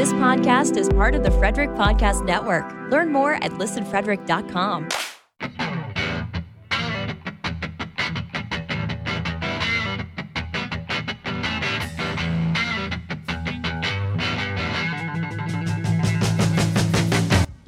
This 0.00 0.14
podcast 0.14 0.78
is 0.78 0.88
part 0.88 1.14
of 1.14 1.24
the 1.24 1.30
Frederick 1.30 1.68
Podcast 1.72 2.24
Network. 2.24 2.72
Learn 2.90 3.12
more 3.12 3.34
at 3.34 3.50
listenfrederick.com. 3.50 4.88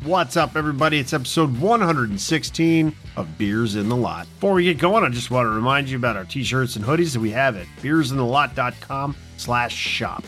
What's 0.04 0.38
up, 0.38 0.56
everybody? 0.56 0.98
It's 0.98 1.12
episode 1.12 1.60
116 1.60 2.96
of 3.18 3.36
Beers 3.36 3.76
in 3.76 3.90
the 3.90 3.96
Lot. 3.96 4.24
Before 4.36 4.54
we 4.54 4.64
get 4.64 4.78
going, 4.78 5.04
I 5.04 5.10
just 5.10 5.30
want 5.30 5.44
to 5.44 5.50
remind 5.50 5.90
you 5.90 5.98
about 5.98 6.16
our 6.16 6.24
t-shirts 6.24 6.76
and 6.76 6.84
hoodies 6.86 7.12
that 7.12 7.20
we 7.20 7.32
have 7.32 7.58
at 7.58 7.66
beersinthelot.com 7.82 9.16
slash 9.36 9.74
shop. 9.74 10.24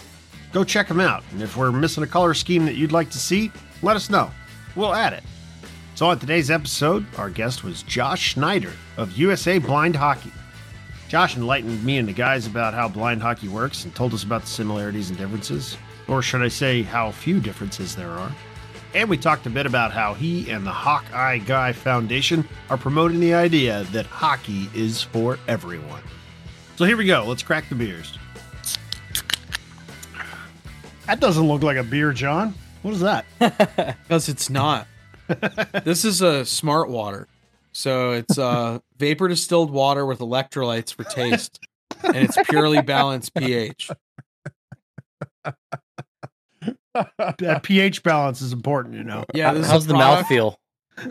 Go 0.54 0.62
check 0.62 0.86
them 0.86 1.00
out, 1.00 1.24
and 1.32 1.42
if 1.42 1.56
we're 1.56 1.72
missing 1.72 2.04
a 2.04 2.06
color 2.06 2.32
scheme 2.32 2.64
that 2.66 2.76
you'd 2.76 2.92
like 2.92 3.10
to 3.10 3.18
see, 3.18 3.50
let 3.82 3.96
us 3.96 4.08
know. 4.08 4.30
We'll 4.76 4.94
add 4.94 5.12
it. 5.12 5.24
So 5.96 6.06
on 6.06 6.20
today's 6.20 6.48
episode, 6.48 7.04
our 7.18 7.28
guest 7.28 7.64
was 7.64 7.82
Josh 7.82 8.22
Schneider 8.22 8.72
of 8.96 9.16
USA 9.18 9.58
Blind 9.58 9.96
Hockey. 9.96 10.30
Josh 11.08 11.36
enlightened 11.36 11.82
me 11.82 11.98
and 11.98 12.06
the 12.06 12.12
guys 12.12 12.46
about 12.46 12.72
how 12.72 12.86
blind 12.86 13.20
hockey 13.20 13.48
works 13.48 13.84
and 13.84 13.92
told 13.96 14.14
us 14.14 14.22
about 14.22 14.42
the 14.42 14.46
similarities 14.46 15.10
and 15.10 15.18
differences, 15.18 15.76
or 16.06 16.22
should 16.22 16.40
I 16.42 16.48
say, 16.48 16.82
how 16.82 17.10
few 17.10 17.40
differences 17.40 17.96
there 17.96 18.10
are. 18.10 18.32
And 18.94 19.10
we 19.10 19.18
talked 19.18 19.46
a 19.46 19.50
bit 19.50 19.66
about 19.66 19.90
how 19.90 20.14
he 20.14 20.48
and 20.50 20.64
the 20.64 20.70
HockEYE 20.70 21.44
Guy 21.46 21.72
Foundation 21.72 22.46
are 22.70 22.78
promoting 22.78 23.18
the 23.18 23.34
idea 23.34 23.82
that 23.90 24.06
hockey 24.06 24.68
is 24.72 25.02
for 25.02 25.36
everyone. 25.48 26.02
So 26.76 26.84
here 26.84 26.96
we 26.96 27.06
go. 27.06 27.24
Let's 27.26 27.42
crack 27.42 27.68
the 27.68 27.74
beers. 27.74 28.16
That 31.06 31.20
doesn't 31.20 31.46
look 31.46 31.62
like 31.62 31.76
a 31.76 31.84
beer, 31.84 32.12
John. 32.12 32.54
What 32.82 32.94
is 32.94 33.00
that? 33.00 33.24
Because 34.02 34.28
it's 34.28 34.50
not. 34.50 34.86
this 35.84 36.04
is 36.04 36.20
a 36.22 36.44
smart 36.44 36.88
water. 36.88 37.28
So 37.72 38.12
it's 38.12 38.38
uh, 38.38 38.78
vapor 38.98 39.28
distilled 39.28 39.70
water 39.70 40.06
with 40.06 40.20
electrolytes 40.20 40.94
for 40.94 41.04
taste, 41.04 41.58
and 42.02 42.16
it's 42.16 42.36
purely 42.48 42.82
balanced 42.82 43.34
pH. 43.34 43.90
that 46.94 47.62
pH 47.62 48.02
balance 48.02 48.40
is 48.40 48.52
important, 48.52 48.94
you 48.94 49.02
know. 49.04 49.24
Yeah, 49.34 49.54
this 49.54 49.68
How's 49.68 49.82
is 49.82 49.86
the 49.88 49.94
mouth 49.94 50.26
feel? 50.26 50.58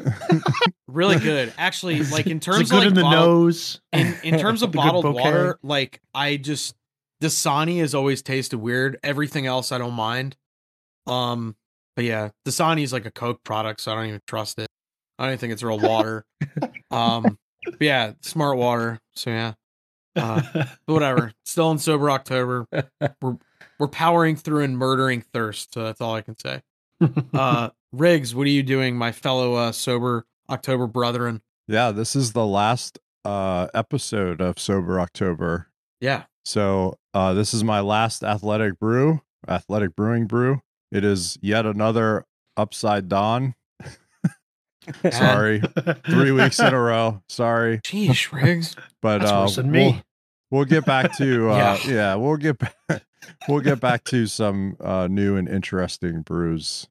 Really 0.87 1.17
good, 1.17 1.51
actually. 1.57 2.03
Like 2.03 2.27
in 2.27 2.39
terms 2.39 2.69
it 2.69 2.69
good 2.69 2.77
of 2.77 2.79
like 2.83 2.87
in 2.89 2.93
the 2.93 3.01
bottled- 3.01 3.27
nose? 3.27 3.81
in, 3.91 4.15
in 4.23 4.39
terms 4.39 4.61
of 4.61 4.71
bottled 4.71 5.05
water, 5.05 5.57
like 5.63 5.99
I 6.13 6.37
just 6.37 6.75
Dasani 7.23 7.79
has 7.79 7.95
always 7.95 8.21
tasted 8.21 8.57
weird. 8.57 8.99
Everything 9.01 9.47
else 9.47 9.71
I 9.71 9.77
don't 9.77 9.93
mind. 9.93 10.35
Um, 11.07 11.55
but 11.95 12.03
yeah, 12.03 12.29
Dasani 12.45 12.83
is 12.83 12.91
like 12.91 13.05
a 13.05 13.11
Coke 13.11 13.43
product, 13.43 13.79
so 13.79 13.93
I 13.93 13.95
don't 13.95 14.07
even 14.07 14.21
trust 14.27 14.59
it. 14.59 14.67
I 15.17 15.23
don't 15.23 15.31
even 15.31 15.39
think 15.39 15.53
it's 15.53 15.63
real 15.63 15.79
water. 15.79 16.25
um, 16.91 17.37
but 17.65 17.81
yeah, 17.81 18.13
smart 18.21 18.57
water. 18.57 18.99
So 19.15 19.29
yeah, 19.29 19.53
uh, 20.17 20.41
but 20.53 20.93
whatever. 20.93 21.31
Still 21.45 21.71
in 21.71 21.77
sober 21.77 22.11
October. 22.11 22.67
We're 23.21 23.37
we're 23.79 23.87
powering 23.87 24.35
through 24.35 24.63
and 24.63 24.77
murdering 24.77 25.21
thirst. 25.21 25.73
So 25.73 25.83
that's 25.83 26.01
all 26.01 26.15
I 26.15 26.21
can 26.21 26.37
say. 26.37 26.61
Uh, 27.33 27.69
Riggs, 27.93 28.35
what 28.35 28.47
are 28.47 28.51
you 28.51 28.63
doing, 28.63 28.97
my 28.97 29.11
fellow 29.11 29.53
uh, 29.53 29.71
sober 29.71 30.25
October 30.49 30.87
brethren? 30.87 31.41
Yeah, 31.67 31.91
this 31.91 32.15
is 32.15 32.33
the 32.33 32.45
last 32.45 32.99
uh 33.23 33.67
episode 33.73 34.41
of 34.41 34.59
Sober 34.59 34.99
October. 34.99 35.67
Yeah, 36.01 36.23
So, 36.45 36.97
uh 37.13 37.33
this 37.33 37.53
is 37.53 37.63
my 37.63 37.79
last 37.79 38.23
athletic 38.23 38.79
brew, 38.79 39.21
athletic 39.47 39.95
brewing 39.95 40.25
brew. 40.27 40.61
It 40.91 41.03
is 41.03 41.37
yet 41.41 41.65
another 41.65 42.25
upside 42.57 43.07
down. 43.09 43.55
Sorry. 45.11 45.61
3 46.05 46.31
weeks 46.31 46.59
in 46.59 46.73
a 46.73 46.79
row. 46.81 47.21
Sorry. 47.29 47.79
Jeez, 47.79 48.31
Riggs. 48.31 48.75
But 49.01 49.19
That's 49.19 49.31
uh 49.31 49.41
worse 49.41 49.55
than 49.55 49.71
we'll, 49.71 49.93
me. 49.93 50.03
we'll 50.51 50.65
get 50.65 50.85
back 50.85 51.15
to 51.17 51.49
uh 51.51 51.55
Yeah. 51.55 51.77
yeah. 51.87 52.15
we'll 52.15 52.37
get 52.37 52.57
back 52.59 53.03
we'll 53.47 53.61
get 53.61 53.79
back 53.79 54.03
to 54.05 54.27
some 54.27 54.75
uh 54.81 55.07
new 55.09 55.37
and 55.37 55.47
interesting 55.47 56.21
brews 56.21 56.87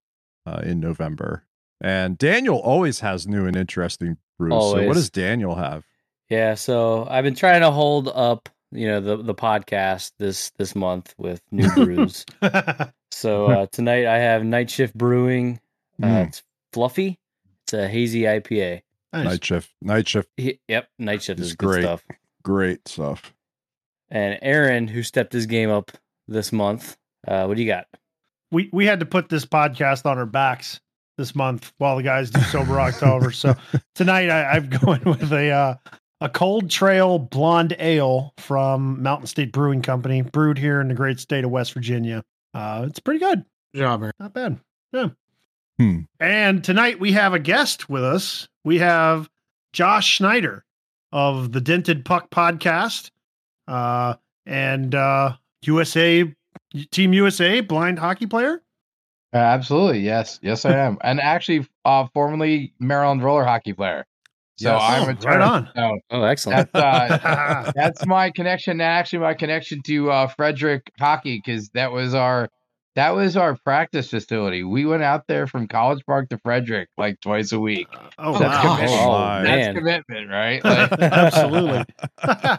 uh 0.46 0.60
in 0.64 0.80
November. 0.80 1.44
And 1.80 2.16
Daniel 2.16 2.58
always 2.58 3.00
has 3.00 3.26
new 3.26 3.46
and 3.46 3.56
interesting 3.56 4.16
brews. 4.38 4.52
So 4.52 4.86
what 4.86 4.94
does 4.94 5.10
Daniel 5.10 5.56
have? 5.56 5.84
Yeah, 6.30 6.54
so 6.54 7.06
I've 7.10 7.24
been 7.24 7.34
trying 7.34 7.60
to 7.60 7.70
hold 7.70 8.08
up, 8.08 8.48
you 8.72 8.88
know, 8.88 9.00
the 9.00 9.16
the 9.22 9.34
podcast 9.34 10.12
this 10.18 10.50
this 10.58 10.74
month 10.74 11.14
with 11.18 11.40
new 11.50 11.70
brews. 11.72 12.24
so 13.10 13.46
uh, 13.46 13.66
tonight 13.72 14.06
I 14.06 14.18
have 14.18 14.44
Night 14.44 14.70
Shift 14.70 14.96
Brewing. 14.96 15.60
Uh, 16.02 16.06
Mm. 16.06 16.28
It's 16.28 16.42
fluffy. 16.72 17.18
It's 17.64 17.74
a 17.74 17.86
hazy 17.86 18.22
IPA. 18.22 18.82
Nice. 19.12 19.24
Night 19.24 19.44
shift. 19.44 19.70
Night 19.82 20.08
shift. 20.08 20.28
He- 20.36 20.58
yep, 20.68 20.88
Night 20.98 21.22
Shift 21.22 21.38
It's 21.38 21.50
is 21.50 21.54
good 21.54 21.66
great. 21.68 21.82
stuff. 21.82 22.04
Great 22.42 22.88
stuff. 22.88 23.32
And 24.10 24.38
Aaron, 24.42 24.88
who 24.88 25.02
stepped 25.02 25.32
his 25.32 25.46
game 25.46 25.70
up 25.70 25.92
this 26.28 26.50
month, 26.52 26.96
uh, 27.28 27.44
what 27.44 27.56
do 27.56 27.62
you 27.62 27.68
got? 27.68 27.86
we 28.50 28.68
we 28.72 28.84
had 28.86 29.00
to 29.00 29.06
put 29.06 29.28
this 29.28 29.44
podcast 29.46 30.04
on 30.06 30.18
our 30.18 30.26
backs 30.26 30.80
this 31.18 31.34
month 31.34 31.72
while 31.78 31.96
the 31.96 32.02
guys 32.02 32.30
do 32.30 32.40
sober 32.42 32.80
October. 32.80 33.30
So 33.30 33.54
tonight 33.94 34.28
I, 34.30 34.52
I'm 34.56 34.68
going 34.84 35.02
with 35.04 35.30
a 35.32 35.50
uh, 35.50 35.74
a 36.22 36.28
Cold 36.28 36.70
Trail 36.70 37.18
Blonde 37.18 37.74
Ale 37.80 38.32
from 38.38 39.02
Mountain 39.02 39.26
State 39.26 39.50
Brewing 39.50 39.82
Company, 39.82 40.22
brewed 40.22 40.56
here 40.56 40.80
in 40.80 40.86
the 40.86 40.94
great 40.94 41.18
state 41.18 41.44
of 41.44 41.50
West 41.50 41.72
Virginia. 41.74 42.22
Uh, 42.54 42.84
it's 42.88 43.00
pretty 43.00 43.18
good, 43.18 43.44
Good 43.74 43.80
job, 43.80 44.02
Aaron. 44.02 44.12
not 44.20 44.32
bad. 44.32 44.60
Yeah. 44.92 45.08
Hmm. 45.78 46.00
And 46.20 46.62
tonight 46.62 47.00
we 47.00 47.10
have 47.12 47.34
a 47.34 47.40
guest 47.40 47.88
with 47.88 48.04
us. 48.04 48.46
We 48.64 48.78
have 48.78 49.28
Josh 49.72 50.06
Schneider 50.06 50.64
of 51.10 51.50
the 51.50 51.60
Dented 51.60 52.04
Puck 52.04 52.30
podcast, 52.30 53.10
uh, 53.66 54.14
and 54.46 54.94
uh, 54.94 55.32
USA 55.62 56.32
Team 56.92 57.12
USA 57.14 57.60
blind 57.62 57.98
hockey 57.98 58.26
player. 58.26 58.62
Uh, 59.34 59.38
absolutely, 59.38 60.00
yes, 60.00 60.38
yes, 60.42 60.64
I 60.64 60.74
am, 60.76 60.98
and 61.02 61.18
actually, 61.18 61.66
uh, 61.84 62.06
formerly 62.14 62.74
Maryland 62.78 63.24
roller 63.24 63.44
hockey 63.44 63.72
player. 63.72 64.04
So 64.56 64.72
Yes. 64.74 64.82
I'm 64.82 65.18
Oh, 65.18 65.26
right 65.26 65.40
on. 65.40 65.68
So 65.74 65.98
Oh, 66.10 66.22
excellent. 66.22 66.70
that's 66.72 66.84
uh, 67.24 67.72
that's 67.76 68.06
my 68.06 68.30
connection. 68.30 68.80
Actually, 68.80 69.20
my 69.20 69.34
connection 69.34 69.80
to 69.86 70.10
uh, 70.10 70.26
Frederick 70.28 70.90
hockey 70.98 71.42
because 71.44 71.70
that 71.70 71.92
was 71.92 72.14
our 72.14 72.48
that 72.94 73.10
was 73.14 73.36
our 73.36 73.56
practice 73.64 74.10
facility. 74.10 74.62
We 74.64 74.84
went 74.84 75.02
out 75.02 75.26
there 75.26 75.46
from 75.46 75.66
College 75.66 76.04
Park 76.06 76.28
to 76.28 76.38
Frederick 76.38 76.88
like 76.98 77.18
twice 77.20 77.52
a 77.52 77.58
week. 77.58 77.86
Oh, 78.18 78.38
That's 78.38 78.64
wow. 78.64 78.76
commitment. 78.76 79.00
Oh. 79.00 79.42
That's 79.42 79.78
commitment, 79.78 80.30
right? 80.30 80.64
Like, 80.64 80.92
Absolutely. 81.00 81.84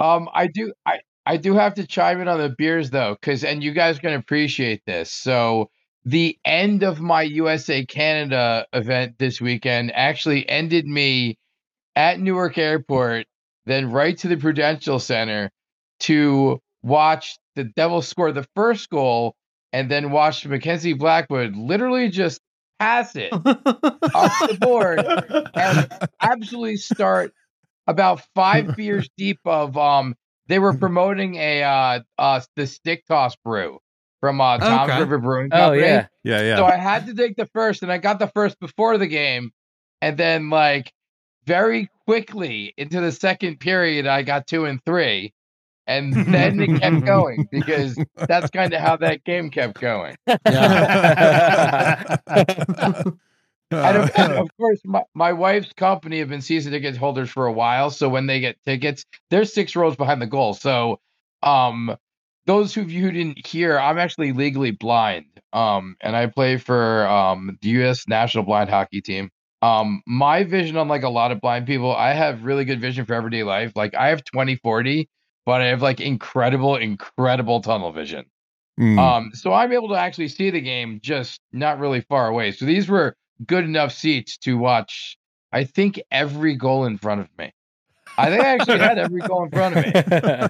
Um, 0.00 0.28
I 0.32 0.46
do, 0.46 0.72
I, 0.86 1.00
I 1.26 1.36
do 1.38 1.54
have 1.54 1.74
to 1.74 1.86
chime 1.86 2.20
in 2.20 2.28
on 2.28 2.38
the 2.38 2.54
beers 2.56 2.90
though, 2.90 3.16
because 3.20 3.42
and 3.44 3.62
you 3.64 3.72
guys 3.72 3.98
can 3.98 4.12
appreciate 4.14 4.80
this. 4.86 5.12
So 5.12 5.70
the 6.04 6.38
end 6.44 6.82
of 6.82 7.00
my 7.00 7.22
USA 7.22 7.84
Canada 7.84 8.66
event 8.72 9.18
this 9.18 9.40
weekend 9.40 9.92
actually 9.94 10.48
ended 10.48 10.86
me 10.86 11.36
at 11.96 12.20
Newark 12.20 12.56
Airport, 12.58 13.26
then 13.66 13.90
right 13.90 14.16
to 14.18 14.28
the 14.28 14.36
Prudential 14.36 14.98
Center 14.98 15.50
to 16.00 16.60
watch 16.82 17.36
the 17.56 17.64
Devils 17.64 18.08
score 18.08 18.32
the 18.32 18.46
first 18.54 18.88
goal, 18.88 19.34
and 19.72 19.90
then 19.90 20.10
watch 20.10 20.46
Mackenzie 20.46 20.92
Blackwood 20.94 21.56
literally 21.56 22.08
just 22.08 22.40
pass 22.78 23.16
it 23.16 23.32
off 23.34 24.38
the 24.48 24.56
board 24.60 25.00
and 25.54 26.08
absolutely 26.20 26.76
start 26.76 27.32
about 27.86 28.22
five 28.34 28.76
beers 28.76 29.08
deep 29.16 29.40
of 29.44 29.76
um 29.76 30.14
they 30.46 30.58
were 30.58 30.74
promoting 30.78 31.34
a 31.36 31.62
uh 31.62 32.00
uh 32.18 32.40
the 32.56 32.66
stick 32.66 33.04
toss 33.06 33.34
brew 33.44 33.78
from 34.20 34.40
uh 34.40 34.58
Tom's 34.58 34.90
Okay. 34.90 35.00
River 35.00 35.18
Brewing 35.18 35.48
oh 35.52 35.56
Company. 35.56 35.82
yeah. 35.82 36.06
Yeah, 36.24 36.42
yeah. 36.42 36.56
So 36.56 36.64
I 36.66 36.76
had 36.76 37.06
to 37.06 37.14
take 37.14 37.36
the 37.36 37.46
first 37.46 37.82
and 37.82 37.90
I 37.92 37.98
got 37.98 38.18
the 38.18 38.28
first 38.28 38.58
before 38.60 38.98
the 38.98 39.06
game 39.06 39.52
and 40.02 40.16
then 40.16 40.50
like 40.50 40.92
very 41.46 41.88
quickly 42.06 42.74
into 42.76 43.00
the 43.00 43.12
second 43.12 43.60
period 43.60 44.06
I 44.06 44.22
got 44.22 44.46
two 44.46 44.64
and 44.64 44.84
three. 44.84 45.32
And 45.86 46.12
then 46.12 46.60
it 46.60 46.80
kept 46.82 47.04
going 47.06 47.48
because 47.50 47.96
that's 48.14 48.50
kind 48.50 48.74
of 48.74 48.80
how 48.80 48.96
that 48.98 49.24
game 49.24 49.48
kept 49.50 49.80
going. 49.80 50.16
And 53.70 53.96
of, 53.98 54.10
and 54.16 54.32
of 54.32 54.48
course, 54.56 54.80
my, 54.84 55.02
my 55.14 55.32
wife's 55.34 55.72
company 55.74 56.20
have 56.20 56.30
been 56.30 56.40
season 56.40 56.72
ticket 56.72 56.96
holders 56.96 57.28
for 57.28 57.46
a 57.46 57.52
while. 57.52 57.90
So 57.90 58.08
when 58.08 58.26
they 58.26 58.40
get 58.40 58.56
tickets, 58.64 59.04
they're 59.28 59.44
six 59.44 59.76
rows 59.76 59.94
behind 59.94 60.22
the 60.22 60.26
goal. 60.26 60.54
So, 60.54 61.00
um, 61.42 61.94
those 62.48 62.76
of 62.78 62.90
you 62.90 63.02
who 63.02 63.12
didn't 63.12 63.46
hear, 63.46 63.78
I'm 63.78 63.98
actually 63.98 64.32
legally 64.32 64.70
blind. 64.72 65.26
Um, 65.52 65.96
and 66.00 66.16
I 66.16 66.26
play 66.26 66.56
for 66.56 67.06
um 67.06 67.58
the 67.62 67.68
U.S. 67.80 68.08
national 68.08 68.44
blind 68.44 68.70
hockey 68.70 69.00
team. 69.00 69.30
Um, 69.60 70.02
my 70.06 70.44
vision, 70.44 70.76
unlike 70.76 71.02
a 71.02 71.08
lot 71.08 71.30
of 71.30 71.40
blind 71.40 71.66
people, 71.66 71.94
I 71.94 72.12
have 72.12 72.44
really 72.44 72.64
good 72.64 72.80
vision 72.80 73.04
for 73.04 73.14
everyday 73.14 73.42
life. 73.42 73.72
Like 73.76 73.94
I 73.94 74.08
have 74.08 74.22
20/40, 74.24 75.06
but 75.46 75.60
I 75.60 75.66
have 75.66 75.82
like 75.82 76.00
incredible, 76.00 76.76
incredible 76.76 77.60
tunnel 77.60 77.92
vision. 77.92 78.24
Mm. 78.80 78.98
Um, 78.98 79.30
so 79.34 79.52
I'm 79.52 79.72
able 79.72 79.88
to 79.88 79.96
actually 79.96 80.28
see 80.28 80.50
the 80.50 80.60
game 80.60 81.00
just 81.02 81.40
not 81.52 81.78
really 81.78 82.00
far 82.02 82.28
away. 82.28 82.52
So 82.52 82.64
these 82.64 82.88
were 82.88 83.14
good 83.46 83.64
enough 83.64 83.92
seats 83.92 84.38
to 84.38 84.56
watch. 84.56 85.16
I 85.52 85.64
think 85.64 86.00
every 86.10 86.54
goal 86.56 86.84
in 86.84 86.98
front 86.98 87.22
of 87.22 87.28
me. 87.38 87.52
I 88.16 88.30
think 88.30 88.42
I 88.42 88.48
actually 88.48 88.78
had 88.80 88.98
every 88.98 89.22
goal 89.22 89.44
in 89.44 89.50
front 89.50 89.76
of 89.76 89.84
me, 89.84 89.92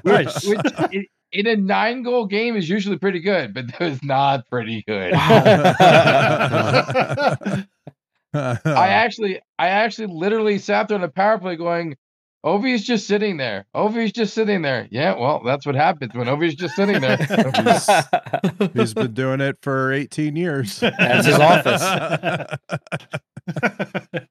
which, 0.02 0.04
Nice. 0.26 0.46
which 0.46 0.60
i- 0.80 1.06
in 1.32 1.46
a 1.46 1.56
nine 1.56 2.02
goal 2.02 2.26
game 2.26 2.56
is 2.56 2.68
usually 2.68 2.98
pretty 2.98 3.20
good, 3.20 3.54
but 3.54 3.68
that 3.68 3.80
was 3.80 4.02
not 4.02 4.48
pretty 4.48 4.82
good. 4.86 5.12
I 8.34 8.88
actually, 8.88 9.40
I 9.58 9.68
actually 9.68 10.08
literally 10.08 10.58
sat 10.58 10.88
there 10.88 10.96
on 10.96 11.02
the 11.02 11.08
power 11.08 11.38
play 11.38 11.56
going, 11.56 11.96
Ovi's 12.44 12.84
just 12.84 13.06
sitting 13.06 13.36
there. 13.36 13.66
Ovi's 13.74 14.12
just 14.12 14.32
sitting 14.32 14.62
there. 14.62 14.86
Yeah, 14.90 15.18
well, 15.18 15.42
that's 15.44 15.66
what 15.66 15.74
happens 15.74 16.14
when 16.14 16.28
Ovi's 16.28 16.54
just 16.54 16.76
sitting 16.76 17.00
there. 17.00 17.16
He's 18.74 18.94
been 18.94 19.12
doing 19.12 19.40
it 19.40 19.58
for 19.60 19.92
18 19.92 20.36
years. 20.36 20.78
That's 20.80 21.26
his 21.26 21.38
office. 21.38 22.58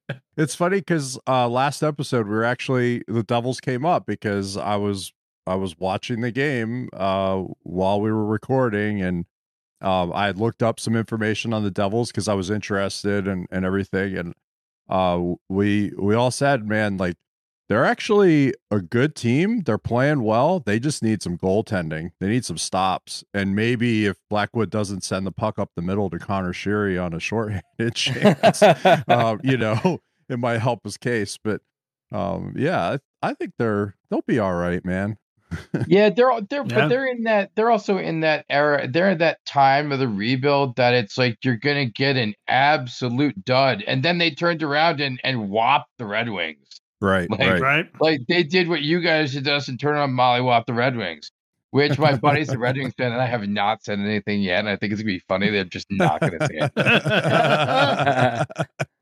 It's 0.37 0.53
funny 0.53 0.77
because 0.77 1.17
uh, 1.27 1.49
last 1.49 1.81
episode 1.81 2.27
we 2.27 2.35
were 2.35 2.43
actually 2.43 3.01
the 3.07 3.23
Devils 3.23 3.59
came 3.59 3.87
up 3.87 4.05
because 4.05 4.55
I 4.55 4.75
was 4.75 5.11
I 5.47 5.55
was 5.55 5.77
watching 5.79 6.21
the 6.21 6.31
game 6.31 6.89
uh, 6.93 7.43
while 7.63 8.01
we 8.01 8.11
were 8.11 8.25
recording 8.25 9.01
and 9.01 9.25
um, 9.81 10.11
I 10.13 10.25
had 10.25 10.37
looked 10.37 10.63
up 10.63 10.79
some 10.79 10.95
information 10.95 11.53
on 11.53 11.63
the 11.63 11.71
Devils 11.71 12.11
because 12.11 12.27
I 12.27 12.33
was 12.33 12.49
interested 12.49 13.27
and 13.27 13.47
and 13.51 13.65
everything 13.65 14.17
and 14.17 14.33
uh, 14.89 15.21
we 15.49 15.91
we 15.97 16.15
all 16.15 16.31
said 16.31 16.67
man 16.67 16.97
like 16.97 17.15
they're 17.69 17.85
actually 17.85 18.53
a 18.71 18.79
good 18.79 19.13
team 19.15 19.61
they're 19.61 19.77
playing 19.77 20.23
well 20.23 20.59
they 20.59 20.79
just 20.79 21.03
need 21.03 21.21
some 21.21 21.37
goaltending 21.37 22.11
they 22.19 22.27
need 22.27 22.45
some 22.45 22.57
stops 22.57 23.23
and 23.33 23.55
maybe 23.55 24.05
if 24.05 24.17
Blackwood 24.29 24.69
doesn't 24.69 25.03
send 25.03 25.27
the 25.27 25.31
puck 25.31 25.59
up 25.59 25.71
the 25.75 25.81
middle 25.81 26.09
to 26.09 26.17
Conor 26.17 26.53
Sheary 26.53 27.03
on 27.03 27.13
a 27.13 27.19
shorthanded 27.21 27.93
chance 27.93 28.63
um, 29.07 29.39
you 29.43 29.57
know, 29.57 29.99
it 30.29 30.39
might 30.39 30.59
help 30.59 30.81
his 30.83 30.97
case. 30.97 31.37
But 31.41 31.61
um, 32.11 32.53
yeah, 32.57 32.97
I, 33.21 33.29
I 33.29 33.33
think 33.33 33.53
they're 33.57 33.95
they'll 34.09 34.23
be 34.27 34.39
all 34.39 34.53
right, 34.53 34.83
man. 34.83 35.17
Yeah, 35.87 36.09
they're 36.09 36.41
they're 36.49 36.65
Yeah. 36.65 36.75
but 36.75 36.87
they're 36.89 37.07
in 37.07 37.23
that 37.23 37.51
they're 37.55 37.69
also 37.71 37.97
in 37.97 38.21
that 38.21 38.45
era. 38.49 38.87
They're 38.87 39.11
in 39.11 39.17
that 39.19 39.43
time 39.45 39.91
of 39.91 39.99
the 39.99 40.07
rebuild 40.07 40.75
that 40.77 40.93
it's 40.93 41.17
like 41.17 41.37
you're 41.43 41.55
gonna 41.57 41.85
get 41.85 42.17
an 42.17 42.33
absolute 42.47 43.43
dud, 43.45 43.83
and 43.87 44.03
then 44.03 44.17
they 44.17 44.31
turned 44.31 44.63
around 44.63 44.99
and 45.01 45.19
and 45.23 45.49
whopped 45.49 45.91
the 45.97 46.05
Red 46.05 46.29
Wings. 46.29 46.81
Right, 46.99 47.29
Like, 47.29 47.39
right. 47.39 47.61
right? 47.61 47.85
Like 47.99 48.21
they 48.27 48.43
did 48.43 48.67
what 48.67 48.81
you 48.81 48.99
guys 49.01 49.33
did 49.33 49.45
to 49.45 49.53
us 49.53 49.67
and 49.67 49.79
turn 49.79 49.97
on 49.97 50.11
Molly 50.13 50.41
Wop 50.41 50.65
the 50.65 50.73
Red 50.73 50.97
Wings. 50.97 51.31
Which 51.71 51.99
my 51.99 52.15
buddy's 52.15 52.49
a 52.49 52.57
Red 52.57 52.77
Wings 52.77 52.93
fan, 52.97 53.11
and 53.11 53.21
I 53.21 53.25
have 53.27 53.47
not 53.47 53.83
said 53.83 53.99
anything 53.99 54.41
yet, 54.41 54.59
and 54.59 54.69
I 54.69 54.77
think 54.77 54.93
it's 54.93 55.01
gonna 55.01 55.13
be 55.13 55.21
funny. 55.27 55.49
They're 55.49 55.65
just 55.65 55.87
not 55.91 56.21
gonna 56.21 56.39
say 56.47 56.59
it. 56.61 56.71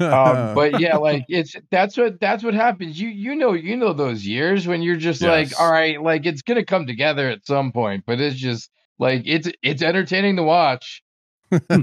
um, 0.00 0.54
but 0.54 0.80
yeah, 0.80 0.96
like 0.96 1.24
it's 1.28 1.54
that's 1.70 1.96
what 1.96 2.20
that's 2.20 2.42
what 2.44 2.54
happens. 2.54 3.00
You 3.00 3.08
you 3.08 3.34
know 3.36 3.52
you 3.52 3.76
know 3.76 3.92
those 3.92 4.26
years 4.26 4.66
when 4.66 4.82
you're 4.82 4.96
just 4.96 5.20
Yes. 5.22 5.52
like, 5.52 5.60
all 5.60 5.70
right, 5.70 6.00
like 6.02 6.26
it's 6.26 6.42
gonna 6.42 6.64
come 6.64 6.86
together 6.86 7.28
at 7.28 7.46
some 7.46 7.72
point, 7.72 8.04
but 8.06 8.20
it's 8.20 8.36
just 8.36 8.70
like 8.98 9.22
it's 9.26 9.48
it's 9.62 9.82
entertaining 9.82 10.36
to 10.36 10.42
watch, 10.42 11.02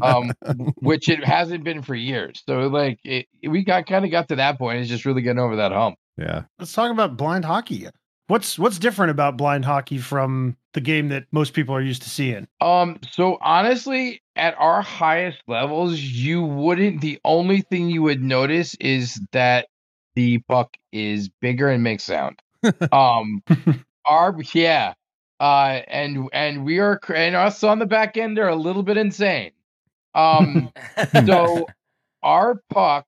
um, 0.01 0.31
which 0.75 1.10
it 1.10 1.24
hasn't 1.24 1.63
been 1.63 1.81
for 1.81 1.95
years. 1.95 2.42
So 2.48 2.68
like 2.68 3.00
it, 3.04 3.27
we 3.48 3.63
got 3.63 3.86
kind 3.88 4.06
of 4.06 4.12
got 4.12 4.27
to 4.30 4.36
that 4.38 4.57
point. 4.57 4.80
It's 4.80 4.89
just 4.89 5.06
really 5.06 5.21
getting 5.21 5.39
over 5.39 5.56
that 5.57 5.71
hump. 5.71 5.95
yeah. 6.18 6.44
Let's 6.60 6.74
talk 6.74 6.92
about 6.92 7.18
blind 7.18 7.45
hockey. 7.45 7.88
What's 8.27 8.57
what's 8.57 8.79
different 8.79 9.11
about 9.11 9.37
blind 9.37 9.65
hockey 9.65 9.97
from 9.97 10.55
the 10.73 10.81
game 10.81 11.09
that 11.09 11.25
most 11.31 11.53
people 11.53 11.75
are 11.75 11.81
used 11.81 12.03
to 12.03 12.09
seeing? 12.09 12.47
Um, 12.61 12.99
so 13.11 13.37
honestly, 13.41 14.21
at 14.35 14.55
our 14.57 14.81
highest 14.81 15.39
levels, 15.47 15.99
you 15.99 16.41
wouldn't. 16.41 17.01
The 17.01 17.19
only 17.25 17.61
thing 17.61 17.89
you 17.89 18.01
would 18.03 18.23
notice 18.23 18.75
is 18.79 19.19
that 19.33 19.67
the 20.15 20.39
puck 20.47 20.75
is 20.91 21.29
bigger 21.41 21.69
and 21.69 21.83
makes 21.83 22.03
sound. 22.05 22.39
um, 22.91 23.43
our 24.05 24.35
yeah, 24.53 24.93
uh, 25.39 25.81
and 25.87 26.29
and 26.31 26.63
we 26.63 26.79
are 26.79 26.99
and 27.13 27.35
us 27.35 27.63
on 27.63 27.79
the 27.79 27.85
back 27.85 28.15
end 28.15 28.39
are 28.39 28.49
a 28.49 28.55
little 28.55 28.83
bit 28.83 28.97
insane. 28.97 29.51
Um, 30.15 30.71
so 31.25 31.67
our 32.21 32.61
puck 32.69 33.05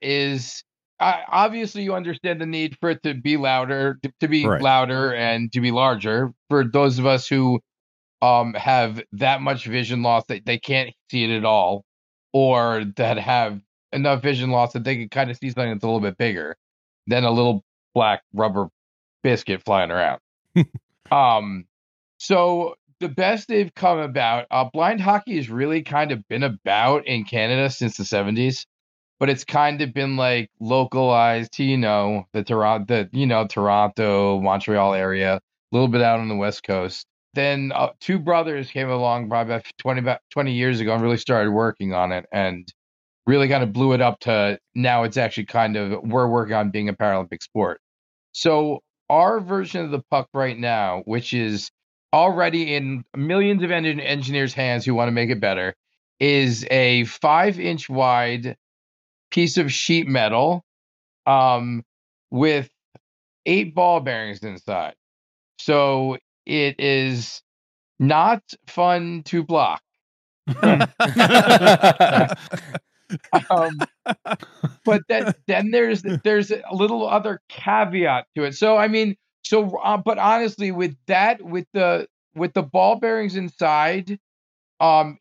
is 0.00 0.62
uh, 1.02 1.22
obviously 1.28 1.82
you 1.82 1.94
understand 1.94 2.40
the 2.40 2.46
need 2.46 2.78
for 2.80 2.90
it 2.90 3.02
to 3.04 3.14
be 3.14 3.36
louder 3.36 3.98
to, 4.02 4.12
to 4.20 4.28
be 4.28 4.46
Right. 4.46 4.60
louder 4.60 5.14
and 5.14 5.52
to 5.52 5.60
be 5.60 5.70
larger. 5.72 6.32
For 6.50 6.64
those 6.64 6.98
of 6.98 7.06
us 7.06 7.28
who 7.28 7.60
um 8.22 8.54
have 8.54 9.02
that 9.12 9.40
much 9.42 9.66
vision 9.66 10.02
loss 10.02 10.24
that 10.28 10.46
they 10.46 10.58
can't 10.58 10.90
see 11.10 11.24
it 11.24 11.36
at 11.36 11.44
all 11.44 11.84
or 12.32 12.84
that 12.96 13.18
have 13.18 13.60
enough 13.92 14.22
vision 14.22 14.50
loss 14.50 14.72
that 14.74 14.84
they 14.84 14.96
can 14.96 15.08
kind 15.08 15.30
of 15.30 15.36
see 15.36 15.50
something 15.50 15.72
that's 15.72 15.84
a 15.84 15.86
little 15.86 16.00
bit 16.00 16.16
bigger 16.18 16.56
than 17.08 17.24
a 17.24 17.30
little 17.30 17.64
black 17.94 18.22
rubber 18.34 18.68
biscuit 19.22 19.62
flying 19.64 19.90
around. 19.90 20.20
Um 21.10 21.66
so 22.18 22.76
the 23.00 23.08
best 23.08 23.48
they've 23.48 23.74
come 23.74 23.98
about 23.98 24.46
uh 24.50 24.64
blind 24.72 25.00
hockey 25.00 25.36
has 25.36 25.50
really 25.50 25.82
kind 25.82 26.12
of 26.12 26.26
been 26.28 26.44
about 26.44 27.06
in 27.06 27.24
canada 27.24 27.68
since 27.70 27.96
the 27.96 28.04
70s 28.04 28.64
but 29.22 29.30
it's 29.30 29.44
kind 29.44 29.80
of 29.82 29.94
been 29.94 30.16
like 30.16 30.50
localized 30.58 31.52
to 31.52 31.62
you 31.62 31.76
know 31.76 32.24
the 32.32 32.42
toronto 32.42 32.84
the 32.88 33.08
you 33.16 33.24
know 33.24 33.46
toronto 33.46 34.40
montreal 34.40 34.94
area 34.94 35.36
a 35.36 35.40
little 35.70 35.86
bit 35.86 36.02
out 36.02 36.18
on 36.18 36.28
the 36.28 36.34
west 36.34 36.64
coast. 36.64 37.06
Then 37.32 37.70
uh, 37.72 37.90
two 38.00 38.18
brothers 38.18 38.68
came 38.72 38.88
along 38.88 39.28
probably 39.28 39.54
about 39.54 39.64
20 39.78 40.00
about 40.00 40.18
20 40.32 40.52
years 40.52 40.80
ago 40.80 40.92
and 40.92 41.00
really 41.00 41.18
started 41.18 41.52
working 41.52 41.94
on 41.94 42.10
it 42.10 42.26
and 42.32 42.66
really 43.24 43.46
kind 43.46 43.62
of 43.62 43.72
blew 43.72 43.92
it 43.92 44.00
up 44.00 44.18
to 44.22 44.58
now 44.74 45.04
it's 45.04 45.16
actually 45.16 45.46
kind 45.46 45.76
of 45.76 46.02
we're 46.02 46.26
working 46.26 46.56
on 46.56 46.72
being 46.72 46.88
a 46.88 46.92
paralympic 46.92 47.44
sport. 47.44 47.80
So 48.32 48.80
our 49.08 49.38
version 49.38 49.84
of 49.84 49.92
the 49.92 50.02
puck 50.10 50.30
right 50.34 50.58
now 50.58 51.02
which 51.04 51.32
is 51.32 51.70
already 52.12 52.74
in 52.74 53.04
millions 53.16 53.62
of 53.62 53.70
engineers 53.70 54.52
hands 54.52 54.84
who 54.84 54.96
want 54.96 55.06
to 55.06 55.12
make 55.12 55.30
it 55.30 55.38
better 55.38 55.76
is 56.18 56.66
a 56.72 57.04
five 57.04 57.60
inch 57.60 57.88
wide 57.88 58.56
piece 59.32 59.56
of 59.56 59.72
sheet 59.72 60.06
metal 60.06 60.64
um, 61.26 61.82
with 62.30 62.70
eight 63.46 63.74
ball 63.74 64.00
bearings 64.00 64.42
inside. 64.44 64.94
So 65.58 66.18
it 66.46 66.78
is 66.78 67.42
not 67.98 68.42
fun 68.66 69.22
to 69.26 69.42
block. 69.42 69.82
Um, 73.50 73.78
but 74.84 75.02
then 75.08 75.34
then 75.46 75.70
there's 75.70 76.02
there's 76.24 76.50
a 76.50 76.62
little 76.72 77.06
other 77.08 77.40
caveat 77.48 78.26
to 78.34 78.44
it. 78.44 78.54
So 78.54 78.76
I 78.76 78.88
mean, 78.88 79.16
so 79.44 79.76
uh, 79.78 79.98
but 79.98 80.18
honestly, 80.18 80.72
with 80.72 80.96
that, 81.06 81.42
with 81.42 81.66
the 81.74 82.06
with 82.34 82.54
the 82.54 82.62
ball 82.62 82.96
bearings 82.96 83.36
inside, 83.36 84.18
um, 84.80 85.18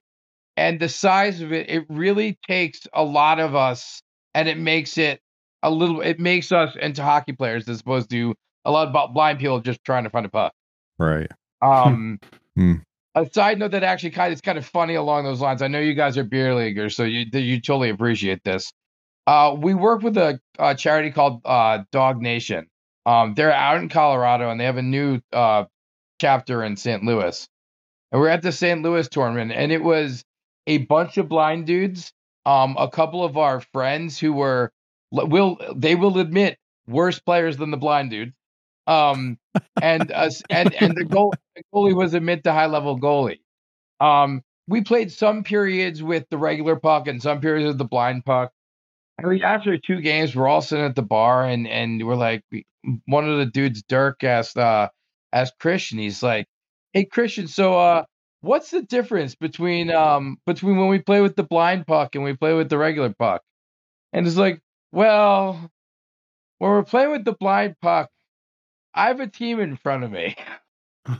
and 0.57 0.79
the 0.79 0.89
size 0.89 1.41
of 1.41 1.51
it, 1.51 1.69
it 1.69 1.85
really 1.89 2.37
takes 2.47 2.81
a 2.93 3.03
lot 3.03 3.39
of 3.39 3.55
us, 3.55 4.01
and 4.33 4.47
it 4.47 4.57
makes 4.57 4.97
it 4.97 5.19
a 5.63 5.69
little. 5.71 6.01
It 6.01 6.19
makes 6.19 6.51
us 6.51 6.75
into 6.75 7.03
hockey 7.03 7.33
players 7.33 7.67
as 7.67 7.81
opposed 7.81 8.09
to 8.11 8.35
a 8.65 8.71
lot 8.71 8.87
of 8.93 9.13
blind 9.13 9.39
people 9.39 9.59
just 9.59 9.83
trying 9.83 10.03
to 10.03 10.09
find 10.09 10.25
a 10.25 10.29
puck. 10.29 10.53
Right. 10.99 11.29
Um, 11.61 12.19
Hmm. 12.57 12.73
a 13.15 13.25
side 13.31 13.59
note 13.59 13.71
that 13.71 13.83
actually 13.83 14.09
kind 14.09 14.27
of 14.27 14.33
is 14.33 14.41
kind 14.41 14.57
of 14.57 14.65
funny 14.65 14.95
along 14.95 15.23
those 15.23 15.39
lines. 15.39 15.61
I 15.61 15.69
know 15.69 15.79
you 15.79 15.93
guys 15.93 16.17
are 16.17 16.25
beer 16.25 16.53
leaguers, 16.53 16.97
so 16.97 17.03
you 17.03 17.25
you 17.31 17.61
totally 17.61 17.89
appreciate 17.89 18.43
this. 18.43 18.73
Uh, 19.25 19.55
we 19.57 19.73
work 19.73 20.01
with 20.01 20.17
a, 20.17 20.37
a 20.59 20.75
charity 20.75 21.11
called 21.11 21.41
uh, 21.45 21.83
Dog 21.93 22.21
Nation. 22.21 22.67
Um, 23.05 23.33
they're 23.35 23.53
out 23.53 23.77
in 23.77 23.87
Colorado 23.87 24.49
and 24.49 24.59
they 24.59 24.65
have 24.65 24.75
a 24.77 24.81
new 24.81 25.21
uh, 25.31 25.63
chapter 26.19 26.61
in 26.63 26.75
St. 26.75 27.03
Louis. 27.03 27.47
And 28.11 28.19
we're 28.19 28.27
at 28.27 28.41
the 28.41 28.51
St. 28.51 28.81
Louis 28.81 29.07
tournament, 29.07 29.53
and 29.53 29.71
it 29.71 29.81
was 29.81 30.25
a 30.67 30.79
bunch 30.79 31.17
of 31.17 31.29
blind 31.29 31.65
dudes. 31.65 32.13
Um, 32.45 32.75
a 32.79 32.89
couple 32.89 33.23
of 33.23 33.37
our 33.37 33.59
friends 33.59 34.19
who 34.19 34.33
were 34.33 34.71
will 35.11 35.57
they 35.75 35.95
will 35.95 36.17
admit 36.17 36.57
worse 36.87 37.19
players 37.19 37.57
than 37.57 37.71
the 37.71 37.77
blind 37.77 38.09
dude. 38.09 38.33
Um, 38.87 39.37
and 39.81 40.11
us 40.11 40.41
and 40.49 40.73
and 40.73 40.95
the 40.95 41.05
goal 41.05 41.33
the 41.55 41.63
goalie 41.73 41.95
was 41.95 42.13
a 42.13 42.19
mid 42.19 42.43
to 42.45 42.51
high 42.51 42.65
level 42.65 42.99
goalie. 42.99 43.39
Um, 43.99 44.41
we 44.67 44.81
played 44.81 45.11
some 45.11 45.43
periods 45.43 46.01
with 46.01 46.25
the 46.29 46.37
regular 46.37 46.75
puck 46.75 47.07
and 47.07 47.21
some 47.21 47.41
periods 47.41 47.67
with 47.67 47.77
the 47.77 47.85
blind 47.85 48.25
puck. 48.25 48.51
And 49.17 49.27
we, 49.27 49.43
after 49.43 49.77
two 49.77 50.01
games, 50.01 50.35
we're 50.35 50.47
all 50.47 50.61
sitting 50.61 50.85
at 50.85 50.95
the 50.95 51.03
bar, 51.03 51.45
and 51.45 51.67
and 51.67 52.05
we're 52.05 52.15
like, 52.15 52.43
one 53.05 53.29
of 53.29 53.37
the 53.37 53.45
dudes, 53.45 53.83
Dirk, 53.83 54.23
asked 54.23 54.57
uh 54.57 54.89
asked 55.31 55.59
Christian, 55.59 55.99
he's 55.99 56.23
like, 56.23 56.47
"Hey 56.93 57.05
Christian, 57.05 57.47
so 57.47 57.77
uh, 57.77 58.03
what's 58.41 58.71
the 58.71 58.81
difference 58.81 59.35
between 59.35 59.91
um 59.91 60.37
between 60.45 60.77
when 60.77 60.89
we 60.89 60.99
play 60.99 61.21
with 61.21 61.35
the 61.35 61.43
blind 61.43 61.87
puck 61.87 62.15
and 62.15 62.23
we 62.23 62.33
play 62.35 62.53
with 62.53 62.69
the 62.69 62.77
regular 62.77 63.13
puck?" 63.17 63.43
And 64.13 64.27
it's 64.27 64.35
like, 64.35 64.61
well, 64.91 65.71
when 66.59 66.71
we're 66.71 66.83
playing 66.83 67.11
with 67.11 67.25
the 67.25 67.33
blind 67.33 67.75
puck, 67.81 68.09
I 68.93 69.07
have 69.07 69.19
a 69.19 69.27
team 69.27 69.59
in 69.59 69.77
front 69.77 70.03
of 70.03 70.11
me. 70.11 70.35
And, 71.07 71.17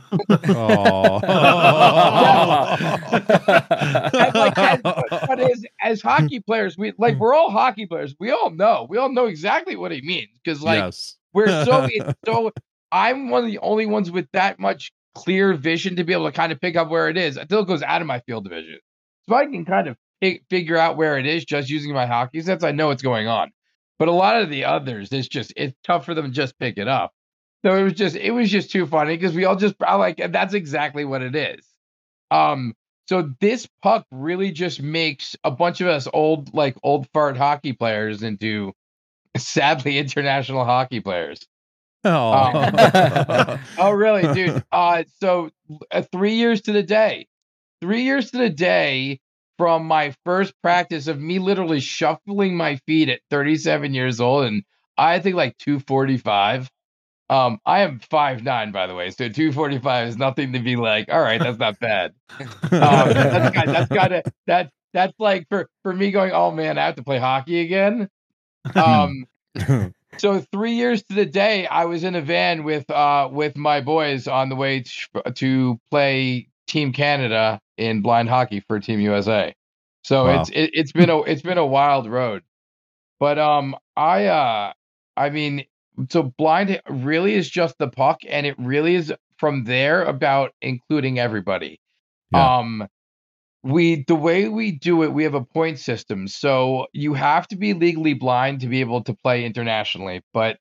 like, 4.34 4.58
as, 4.58 4.80
but 4.82 5.40
as, 5.40 5.64
as 5.82 6.02
hockey 6.02 6.40
players, 6.40 6.78
we 6.78 6.92
like 6.98 7.18
we're 7.18 7.34
all 7.34 7.50
hockey 7.50 7.86
players. 7.86 8.14
We 8.20 8.30
all 8.30 8.50
know. 8.50 8.86
We 8.88 8.98
all 8.98 9.12
know 9.12 9.26
exactly 9.26 9.74
what 9.74 9.90
he 9.90 10.00
means 10.02 10.28
because 10.44 10.62
like 10.62 10.78
yes. 10.78 11.16
we're 11.32 11.64
so 11.64 11.88
so. 12.24 12.52
I'm 12.94 13.30
one 13.30 13.42
of 13.42 13.50
the 13.50 13.58
only 13.60 13.86
ones 13.86 14.10
with 14.10 14.28
that 14.34 14.60
much 14.60 14.92
clear 15.14 15.54
vision 15.54 15.96
to 15.96 16.04
be 16.04 16.12
able 16.12 16.26
to 16.26 16.32
kind 16.32 16.52
of 16.52 16.60
pick 16.60 16.76
up 16.76 16.88
where 16.88 17.08
it 17.08 17.16
is 17.16 17.36
until 17.36 17.60
it 17.60 17.68
goes 17.68 17.82
out 17.82 18.00
of 18.00 18.06
my 18.06 18.20
field 18.20 18.46
of 18.46 18.52
vision. 18.52 18.78
So 19.28 19.34
I 19.34 19.46
can 19.46 19.64
kind 19.64 19.88
of 19.88 19.96
fi- 20.20 20.40
figure 20.50 20.76
out 20.76 20.96
where 20.96 21.18
it 21.18 21.26
is 21.26 21.44
just 21.44 21.70
using 21.70 21.92
my 21.92 22.06
hockey 22.06 22.40
sense. 22.40 22.64
I 22.64 22.72
know 22.72 22.88
what's 22.88 23.02
going 23.02 23.28
on. 23.28 23.50
But 23.98 24.08
a 24.08 24.12
lot 24.12 24.40
of 24.42 24.50
the 24.50 24.64
others, 24.64 25.12
it's 25.12 25.28
just 25.28 25.52
it's 25.56 25.76
tough 25.84 26.04
for 26.04 26.14
them 26.14 26.26
to 26.26 26.32
just 26.32 26.58
pick 26.58 26.76
it 26.78 26.88
up. 26.88 27.12
So 27.64 27.76
it 27.76 27.84
was 27.84 27.92
just 27.92 28.16
it 28.16 28.32
was 28.32 28.50
just 28.50 28.70
too 28.72 28.86
funny 28.86 29.16
because 29.16 29.34
we 29.34 29.44
all 29.44 29.54
just 29.56 29.76
I 29.80 29.94
like 29.94 30.20
that's 30.32 30.54
exactly 30.54 31.04
what 31.04 31.22
it 31.22 31.36
is. 31.36 31.64
Um, 32.30 32.74
so 33.08 33.30
this 33.40 33.68
puck 33.82 34.06
really 34.10 34.50
just 34.50 34.82
makes 34.82 35.36
a 35.44 35.50
bunch 35.50 35.80
of 35.80 35.86
us 35.88 36.08
old 36.12 36.52
like 36.54 36.76
old 36.82 37.08
fart 37.12 37.36
hockey 37.36 37.72
players 37.72 38.22
into 38.22 38.72
sadly 39.36 39.98
international 40.00 40.64
hockey 40.64 41.00
players. 41.00 41.46
Oh. 42.04 43.58
Oh, 43.78 43.90
really, 43.92 44.32
dude? 44.34 44.62
Uh, 44.72 45.04
so 45.20 45.50
uh, 45.90 46.02
three 46.12 46.34
years 46.34 46.62
to 46.62 46.72
the 46.72 46.82
day, 46.82 47.26
three 47.80 48.02
years 48.02 48.30
to 48.30 48.38
the 48.38 48.50
day 48.50 49.20
from 49.58 49.86
my 49.86 50.14
first 50.24 50.52
practice 50.62 51.06
of 51.06 51.20
me 51.20 51.38
literally 51.38 51.80
shuffling 51.80 52.56
my 52.56 52.76
feet 52.86 53.08
at 53.08 53.20
37 53.30 53.94
years 53.94 54.20
old, 54.20 54.46
and 54.46 54.62
I 54.96 55.20
think 55.20 55.36
like 55.36 55.56
245. 55.58 56.68
Um, 57.30 57.58
I 57.64 57.80
am 57.80 58.00
five 58.10 58.42
nine, 58.42 58.72
by 58.72 58.86
the 58.86 58.94
way, 58.94 59.08
so 59.10 59.28
245 59.28 60.08
is 60.08 60.16
nothing 60.18 60.52
to 60.52 60.58
be 60.58 60.76
like. 60.76 61.08
All 61.10 61.20
right, 61.20 61.40
that's 61.40 61.58
not 61.58 61.78
bad. 61.78 62.12
Um, 62.40 62.48
that's 62.70 63.54
kind, 63.54 63.68
that's 63.68 63.88
kind 63.88 64.12
of 64.14 64.22
that. 64.46 64.70
That's 64.92 65.14
like 65.18 65.46
for 65.48 65.68
for 65.82 65.92
me 65.92 66.10
going. 66.10 66.32
Oh 66.32 66.50
man, 66.50 66.76
I 66.76 66.84
have 66.86 66.96
to 66.96 67.02
play 67.02 67.18
hockey 67.18 67.60
again. 67.60 68.08
Um, 68.74 69.24
so 70.18 70.40
three 70.52 70.72
years 70.74 71.02
to 71.04 71.14
the 71.14 71.26
day, 71.26 71.66
I 71.66 71.84
was 71.86 72.04
in 72.04 72.14
a 72.14 72.22
van 72.22 72.64
with 72.64 72.88
uh 72.90 73.28
with 73.32 73.56
my 73.56 73.80
boys 73.80 74.28
on 74.28 74.48
the 74.48 74.56
way 74.56 74.80
to, 74.82 75.32
to 75.32 75.80
play 75.90 76.48
Team 76.66 76.92
Canada 76.92 77.60
in 77.76 78.02
blind 78.02 78.28
hockey 78.28 78.60
for 78.68 78.78
Team 78.80 79.00
USA. 79.00 79.54
So 80.04 80.28
Wow. 80.28 80.40
it's 80.40 80.50
it, 80.50 80.70
it's 80.74 80.92
been 80.92 81.10
a 81.10 81.22
it's 81.22 81.42
been 81.42 81.58
a 81.58 81.66
wild 81.66 82.08
road, 82.08 82.42
but 83.20 83.38
um 83.38 83.76
I 83.96 84.26
uh 84.26 84.72
I 85.16 85.30
mean 85.30 85.64
so 86.10 86.22
blind 86.38 86.80
really 86.88 87.34
is 87.34 87.48
just 87.50 87.76
the 87.78 87.88
puck, 87.88 88.20
and 88.28 88.46
it 88.46 88.56
really 88.58 88.94
is 88.94 89.12
from 89.38 89.64
there 89.64 90.04
about 90.04 90.52
including 90.62 91.18
everybody. 91.18 91.80
Yeah. 92.32 92.58
Um 92.58 92.88
we 93.64 94.04
the 94.08 94.14
way 94.14 94.48
we 94.48 94.72
do 94.72 95.02
it 95.02 95.12
we 95.12 95.22
have 95.22 95.34
a 95.34 95.44
point 95.44 95.78
system 95.78 96.26
so 96.26 96.86
you 96.92 97.14
have 97.14 97.46
to 97.46 97.56
be 97.56 97.74
legally 97.74 98.14
blind 98.14 98.60
to 98.60 98.66
be 98.66 98.80
able 98.80 99.02
to 99.02 99.14
play 99.14 99.44
internationally 99.44 100.20
but 100.32 100.58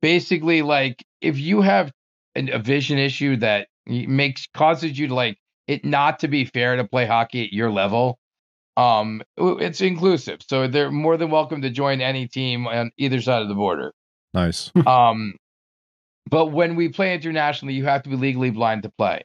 basically 0.00 0.62
like 0.62 1.04
if 1.20 1.38
you 1.38 1.60
have 1.60 1.90
an, 2.34 2.48
a 2.52 2.58
vision 2.58 2.98
issue 2.98 3.36
that 3.36 3.68
makes 3.86 4.46
causes 4.54 4.98
you 4.98 5.08
to 5.08 5.14
like 5.14 5.36
it 5.66 5.84
not 5.84 6.20
to 6.20 6.28
be 6.28 6.44
fair 6.44 6.76
to 6.76 6.84
play 6.84 7.06
hockey 7.06 7.44
at 7.44 7.52
your 7.52 7.70
level 7.70 8.18
um 8.76 9.22
it's 9.36 9.80
inclusive 9.80 10.38
so 10.46 10.68
they're 10.68 10.90
more 10.90 11.16
than 11.16 11.30
welcome 11.30 11.62
to 11.62 11.70
join 11.70 12.00
any 12.00 12.28
team 12.28 12.66
on 12.66 12.90
either 12.98 13.20
side 13.20 13.42
of 13.42 13.48
the 13.48 13.54
border 13.54 13.92
nice. 14.32 14.70
um, 14.86 15.34
but 16.28 16.46
when 16.46 16.76
we 16.76 16.88
play 16.88 17.14
internationally, 17.14 17.74
you 17.74 17.84
have 17.84 18.02
to 18.02 18.10
be 18.10 18.16
legally 18.16 18.50
blind 18.50 18.82
to 18.84 18.90
play. 18.90 19.24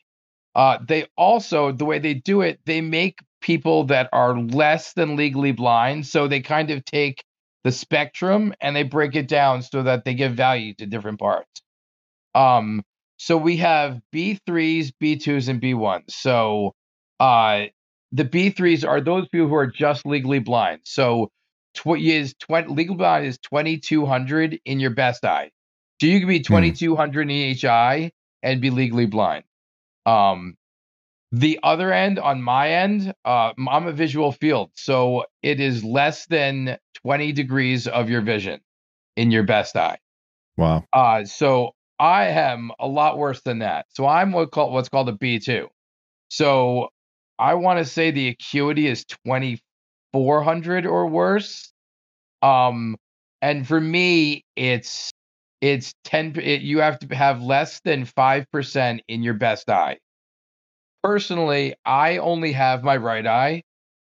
Uh, 0.60 0.78
they 0.86 1.08
also, 1.16 1.72
the 1.72 1.86
way 1.86 2.00
they 2.00 2.16
do 2.16 2.42
it, 2.42 2.60
they 2.66 2.82
make 2.82 3.20
people 3.42 3.86
that 3.86 4.10
are 4.12 4.38
less 4.38 4.92
than 4.92 5.16
legally 5.16 5.54
blind. 5.54 6.06
So 6.06 6.28
they 6.28 6.42
kind 6.42 6.70
of 6.70 6.84
take 6.84 7.24
the 7.64 7.72
spectrum 7.72 8.54
and 8.60 8.76
they 8.76 8.84
break 8.84 9.16
it 9.16 9.30
down 9.30 9.62
so 9.62 9.84
that 9.84 10.04
they 10.04 10.16
give 10.16 10.34
value 10.34 10.74
to 10.74 10.86
different 10.86 11.18
parts. 11.18 11.62
Um, 12.36 12.84
so 13.16 13.38
we 13.38 13.58
have 13.58 14.02
B3s, 14.12 14.92
B2s, 15.02 15.48
and 15.48 15.62
B1s. 15.62 16.14
So 16.14 16.74
uh, 17.22 17.68
the 18.12 18.26
B3s 18.26 18.84
are 18.84 19.00
those 19.00 19.30
people 19.30 19.48
who 19.48 19.56
are 19.56 19.68
just 19.72 20.06
legally 20.06 20.40
blind. 20.40 20.82
So 20.84 21.30
tw- 21.74 22.00
is 22.00 22.36
20, 22.42 22.74
legal 22.74 22.96
blind 22.98 23.26
is 23.26 23.38
2200 23.40 24.60
in 24.66 24.82
your 24.82 24.92
best 24.92 25.24
eye. 25.24 25.52
So 26.02 26.08
you 26.08 26.20
can 26.20 26.28
be 26.28 26.42
2200 26.42 27.22
in 27.24 27.32
each 27.32 27.64
eye 27.64 28.12
and 28.44 28.60
be 28.60 28.72
legally 28.72 29.06
blind. 29.06 29.46
Um, 30.10 30.56
the 31.32 31.60
other 31.62 31.94
end 31.94 32.18
on 32.18 32.42
my 32.42 32.72
end, 32.72 33.14
uh, 33.24 33.54
I'm 33.70 33.86
a 33.86 33.92
visual 33.92 34.32
field, 34.32 34.72
so 34.76 35.26
it 35.44 35.60
is 35.60 35.84
less 35.84 36.26
than 36.26 36.78
20 37.04 37.32
degrees 37.34 37.88
of 37.88 38.10
your 38.10 38.22
vision 38.22 38.62
in 39.16 39.30
your 39.30 39.44
best 39.44 39.76
eye. 39.76 40.00
Wow. 40.58 40.86
Uh, 40.92 41.26
so 41.26 41.72
I 42.00 42.26
am 42.28 42.72
a 42.80 42.88
lot 42.88 43.18
worse 43.20 43.42
than 43.42 43.60
that. 43.60 43.86
So 43.90 44.08
I'm 44.08 44.32
what 44.32 44.52
called 44.52 44.74
what's 44.74 44.90
called 44.90 45.10
a 45.10 45.14
B2. 45.14 45.68
So 46.30 46.90
I 47.38 47.54
want 47.54 47.78
to 47.80 47.86
say 47.86 48.10
the 48.10 48.30
acuity 48.30 48.88
is 48.88 49.06
2400 49.06 50.86
or 50.88 51.08
worse. 51.08 51.72
Um, 52.42 52.98
and 53.42 53.68
for 53.68 53.80
me, 53.80 54.46
it's 54.56 55.12
it's 55.62 55.94
10. 56.06 56.36
It, 56.42 56.62
you 56.62 56.80
have 56.80 57.00
to 57.00 57.16
have 57.16 57.42
less 57.42 57.82
than 57.82 58.06
five 58.06 58.50
percent 58.52 59.02
in 59.08 59.24
your 59.24 59.34
best 59.34 59.70
eye. 59.70 59.98
Personally, 61.04 61.76
I 61.86 62.18
only 62.18 62.52
have 62.52 62.84
my 62.84 62.98
right 62.98 63.26
eye, 63.26 63.64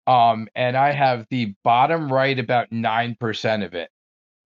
um, 0.06 0.48
and 0.54 0.76
I 0.76 0.92
have 0.92 1.26
the 1.30 1.54
bottom 1.64 2.12
right 2.12 2.38
about 2.38 2.72
nine 2.72 3.16
percent 3.18 3.62
of 3.62 3.74
it. 3.74 3.90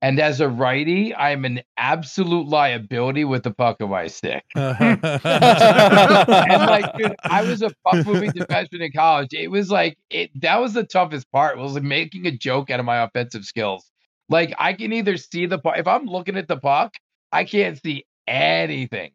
And 0.05 0.21
as 0.21 0.41
a 0.43 0.49
righty, 0.51 1.15
I'm 1.15 1.47
an 1.47 1.63
absolute 1.79 2.47
liability 2.47 3.25
with 3.25 3.43
the 3.43 3.53
puck 3.53 3.81
of 3.81 3.89
my 3.89 4.09
stick. 4.09 4.45
and 4.55 5.01
like, 5.03 6.95
dude, 6.99 7.17
I 7.25 7.43
was 7.43 7.63
a 7.63 7.71
puck 7.83 8.05
moving 8.07 8.31
defenseman 8.37 8.85
in 8.85 8.93
college. 8.93 9.33
It 9.33 9.51
was 9.51 9.71
like 9.71 9.97
it. 10.11 10.31
That 10.43 10.61
was 10.61 10.75
the 10.75 10.85
toughest 10.85 11.33
part. 11.33 11.57
Was 11.57 11.73
like 11.73 11.85
making 11.85 12.27
a 12.27 12.33
joke 12.33 12.69
out 12.69 12.81
of 12.81 12.85
my 12.85 13.03
offensive 13.03 13.47
skills. 13.47 13.91
Like 14.29 14.55
I 14.59 14.73
can 14.73 14.93
either 14.93 15.17
see 15.17 15.47
the 15.47 15.59
puck. 15.59 15.79
If 15.79 15.87
I'm 15.87 16.07
looking 16.07 16.37
at 16.37 16.49
the 16.49 16.57
puck, 16.57 16.95
I 17.33 17.45
can't 17.45 17.81
see 17.83 18.07
anything. 18.27 19.13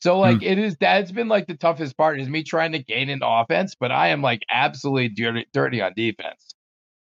So 0.00 0.18
like 0.18 0.42
it 0.42 0.58
is. 0.58 0.76
That's 0.78 1.10
been 1.12 1.28
like 1.28 1.46
the 1.46 1.56
toughest 1.56 1.96
part 1.96 2.20
is 2.20 2.28
me 2.28 2.42
trying 2.42 2.72
to 2.72 2.78
gain 2.78 3.08
an 3.08 3.20
offense, 3.22 3.74
but 3.78 3.90
I 3.90 4.08
am 4.08 4.20
like 4.22 4.42
absolutely 4.50 5.08
dirty, 5.08 5.46
dirty 5.52 5.80
on 5.80 5.92
defense 5.96 6.54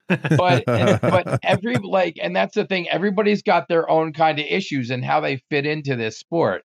but 0.07 0.63
but 0.65 1.39
every 1.43 1.75
like 1.83 2.17
and 2.21 2.35
that's 2.35 2.55
the 2.55 2.65
thing 2.65 2.89
everybody's 2.89 3.41
got 3.41 3.67
their 3.67 3.89
own 3.89 4.13
kind 4.13 4.39
of 4.39 4.45
issues 4.47 4.89
and 4.89 5.03
how 5.03 5.19
they 5.19 5.41
fit 5.49 5.65
into 5.65 5.95
this 5.95 6.17
sport 6.17 6.63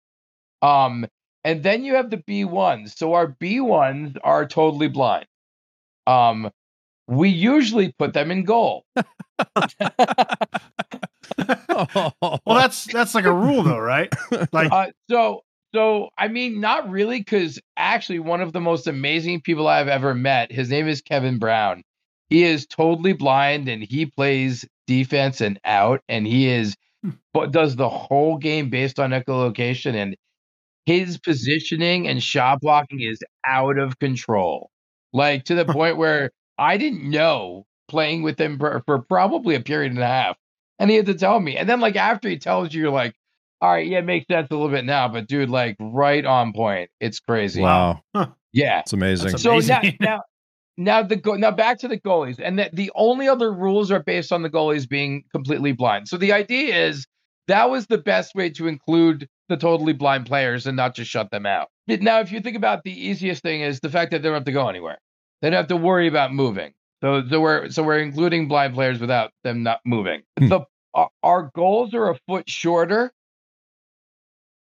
um 0.63 1.07
and 1.45 1.63
then 1.63 1.85
you 1.85 1.95
have 1.95 2.11
the 2.11 2.19
b1s 2.19 2.97
so 2.97 3.15
our 3.15 3.37
b1s 3.41 4.17
are 4.23 4.47
totally 4.47 4.89
blind 4.89 5.27
um 6.07 6.51
we 7.07 7.29
usually 7.29 7.93
put 7.99 8.13
them 8.13 8.31
in 8.31 8.45
goal 8.45 8.85
Well, 11.95 12.43
that's 12.47 12.87
that's 12.93 13.15
like 13.15 13.25
a 13.25 13.33
rule 13.33 13.63
though, 13.63 13.79
right? 13.79 14.13
Like 14.53 14.73
uh, 14.73 14.87
so 15.09 15.43
so 15.75 16.09
i 16.17 16.29
mean 16.29 16.61
not 16.61 16.89
really 16.89 17.19
because 17.19 17.59
actually 17.77 18.19
one 18.19 18.41
of 18.41 18.53
the 18.53 18.61
most 18.61 18.87
amazing 18.87 19.41
people 19.41 19.69
i've 19.69 19.89
ever 19.89 20.15
met 20.15 20.51
his 20.51 20.71
name 20.71 20.89
is 20.89 21.03
kevin 21.03 21.39
brown. 21.39 21.83
He 22.31 22.45
is 22.45 22.67
totally 22.67 23.15
blind 23.15 23.69
and 23.69 23.83
he 23.83 24.07
plays 24.07 24.67
defense 24.87 25.41
and 25.41 25.59
out 25.65 26.01
and 26.09 26.27
he 26.27 26.49
is 26.49 26.75
but 27.33 27.53
does 27.53 27.77
the 27.77 27.89
whole 27.89 28.37
game 28.37 28.69
based 28.71 28.99
on 28.99 29.11
echolocation 29.11 29.95
and 29.95 30.15
his 30.85 31.19
positioning 31.19 32.09
and 32.09 32.23
shot 32.23 32.61
blocking 32.61 33.01
is 33.01 33.19
out 33.47 33.79
of 33.79 33.99
control. 33.99 34.71
Like 35.13 35.45
to 35.45 35.55
the 35.55 35.65
point 35.73 35.97
where 35.97 36.31
i 36.59 36.77
didn't 36.77 37.09
know 37.09 37.65
playing 37.89 38.23
with 38.23 38.41
him 38.41 38.59
for, 38.59 38.83
for 38.87 39.01
probably 39.01 39.55
a 39.55 39.61
period 39.61 39.93
and 39.93 40.01
a 40.01 40.07
half 40.07 40.37
and 40.79 40.91
he 40.91 40.97
had 40.97 41.07
to 41.07 41.15
tell 41.15 41.41
me 41.41 41.57
and 41.57 41.69
then 41.69 41.81
like 41.81 41.97
after 41.97 42.29
he 42.29 42.39
tells 42.39 42.73
you 42.73 42.83
you're 42.83 42.91
like 42.91 43.15
all 43.61 43.71
right 43.73 43.87
yeah 43.89 43.99
it 43.99 44.05
makes 44.05 44.27
sense 44.29 44.49
a 44.51 44.55
little 44.55 44.69
bit 44.69 44.85
now 44.85 45.09
but 45.09 45.27
dude 45.27 45.51
like 45.51 45.77
right 45.81 46.25
on 46.25 46.53
point 46.53 46.91
it's 47.01 47.19
crazy 47.21 47.61
wow. 47.63 48.01
yeah 48.53 48.81
It's 48.81 48.93
amazing. 48.93 49.31
That's 49.33 49.43
so 49.43 49.59
now, 49.59 49.79
amazing. 49.79 49.97
now, 50.01 50.21
now 50.77 51.03
the 51.03 51.17
go- 51.17 51.35
now 51.35 51.51
back 51.51 51.81
to 51.81 51.89
the 51.89 51.99
goalies, 51.99 52.39
and 52.43 52.59
the, 52.59 52.71
the 52.73 52.91
only 52.95 53.29
other 53.29 53.53
rules 53.53 53.91
are 53.91 54.03
based 54.03 54.33
on 54.33 54.43
the 54.43 54.49
goalies 54.49 54.89
being 54.89 55.25
completely 55.33 55.73
blind. 55.73 56.07
So 56.09 56.17
the 56.17 56.33
idea 56.33 56.87
is 56.87 57.07
that 57.49 57.69
was 57.69 57.87
the 57.89 57.99
best 57.99 58.35
way 58.35 58.49
to 58.51 58.69
include 58.69 59.29
the 59.49 59.57
totally 59.57 59.93
blind 59.93 60.27
players 60.27 60.67
and 60.67 60.77
not 60.77 60.95
just 60.95 61.11
shut 61.11 61.31
them 61.31 61.47
out. 61.47 61.69
But 61.89 62.01
Now, 62.01 62.21
if 62.21 62.31
you 62.31 62.41
think 62.41 62.57
about 62.57 62.85
the 62.85 62.93
easiest 62.93 63.43
thing 63.43 63.63
is 63.63 63.81
the 63.81 63.89
fact 63.91 64.13
that 64.13 64.23
they 64.23 64.29
don't 64.29 64.35
have 64.35 64.45
to 64.45 64.53
go 64.53 64.69
anywhere; 64.69 64.99
they 65.43 65.51
don't 65.51 65.57
have 65.57 65.69
to 65.69 65.77
worry 65.77 66.07
about 66.07 66.33
moving. 66.33 66.73
So, 67.03 67.23
so 67.29 67.41
we're 67.41 67.71
so 67.71 67.83
we're 67.83 68.01
including 68.01 68.49
blind 68.49 68.75
players 68.75 68.99
without 68.99 69.33
them 69.45 69.63
not 69.63 69.81
moving. 69.85 70.23
Hmm. 70.39 70.49
The 70.49 70.61
our, 70.95 71.11
our 71.23 71.51
goals 71.55 71.95
are 71.95 72.11
a 72.11 72.19
foot 72.27 72.49
shorter, 72.49 73.13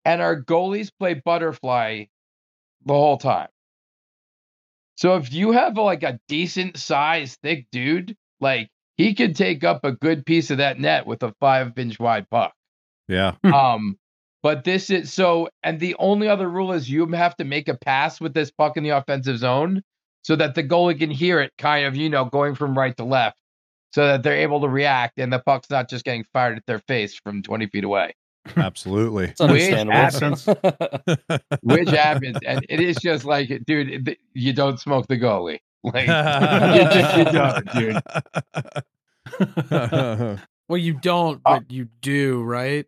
and 0.04 0.20
our 0.20 0.40
goalies 0.40 0.90
play 0.98 1.14
butterfly 1.14 2.04
the 2.84 2.94
whole 2.94 3.18
time. 3.18 3.48
So 4.96 5.16
if 5.16 5.32
you 5.32 5.52
have 5.52 5.76
like 5.76 6.02
a 6.02 6.20
decent 6.28 6.76
sized 6.76 7.38
thick 7.42 7.66
dude, 7.70 8.16
like 8.40 8.68
he 8.96 9.14
could 9.14 9.36
take 9.36 9.64
up 9.64 9.84
a 9.84 9.92
good 9.92 10.26
piece 10.26 10.50
of 10.50 10.58
that 10.58 10.78
net 10.78 11.06
with 11.06 11.22
a 11.22 11.34
five 11.40 11.78
inch 11.78 11.98
wide 11.98 12.28
puck. 12.30 12.52
Yeah. 13.08 13.34
Um, 13.44 13.96
but 14.42 14.64
this 14.64 14.90
is 14.90 15.12
so, 15.12 15.48
and 15.62 15.80
the 15.80 15.96
only 15.98 16.28
other 16.28 16.48
rule 16.48 16.72
is 16.72 16.88
you 16.88 17.06
have 17.08 17.36
to 17.36 17.44
make 17.44 17.68
a 17.68 17.76
pass 17.76 18.20
with 18.20 18.34
this 18.34 18.50
puck 18.50 18.76
in 18.76 18.84
the 18.84 18.90
offensive 18.90 19.38
zone 19.38 19.82
so 20.22 20.36
that 20.36 20.54
the 20.54 20.62
goalie 20.62 20.98
can 20.98 21.10
hear 21.10 21.40
it 21.40 21.52
kind 21.58 21.86
of, 21.86 21.96
you 21.96 22.08
know, 22.08 22.24
going 22.24 22.54
from 22.54 22.76
right 22.76 22.96
to 22.96 23.04
left 23.04 23.38
so 23.92 24.06
that 24.06 24.22
they're 24.22 24.36
able 24.36 24.60
to 24.60 24.68
react 24.68 25.18
and 25.18 25.32
the 25.32 25.38
puck's 25.38 25.70
not 25.70 25.88
just 25.88 26.04
getting 26.04 26.24
fired 26.32 26.56
at 26.58 26.66
their 26.66 26.80
face 26.80 27.14
from 27.14 27.42
20 27.42 27.66
feet 27.68 27.84
away, 27.84 28.14
Absolutely. 28.56 29.26
It's 29.26 29.40
understandable. 29.40 30.56
which 31.62 31.90
happens. 31.90 32.38
And 32.46 32.64
it 32.68 32.80
is 32.80 32.96
just 32.96 33.24
like, 33.24 33.48
dude, 33.66 34.16
you 34.34 34.52
don't 34.52 34.78
smoke 34.80 35.06
the 35.06 35.18
goalie. 35.18 35.58
Like, 35.84 36.06
you 36.06 37.00
just 37.00 37.16
you 37.16 37.24
don't, 37.24 37.72
dude. 37.74 38.02
Well, 40.68 40.78
you 40.78 40.94
don't, 40.94 41.40
Uh, 41.46 41.60
but 41.60 41.70
you 41.70 41.88
do, 42.02 42.42
right? 42.42 42.84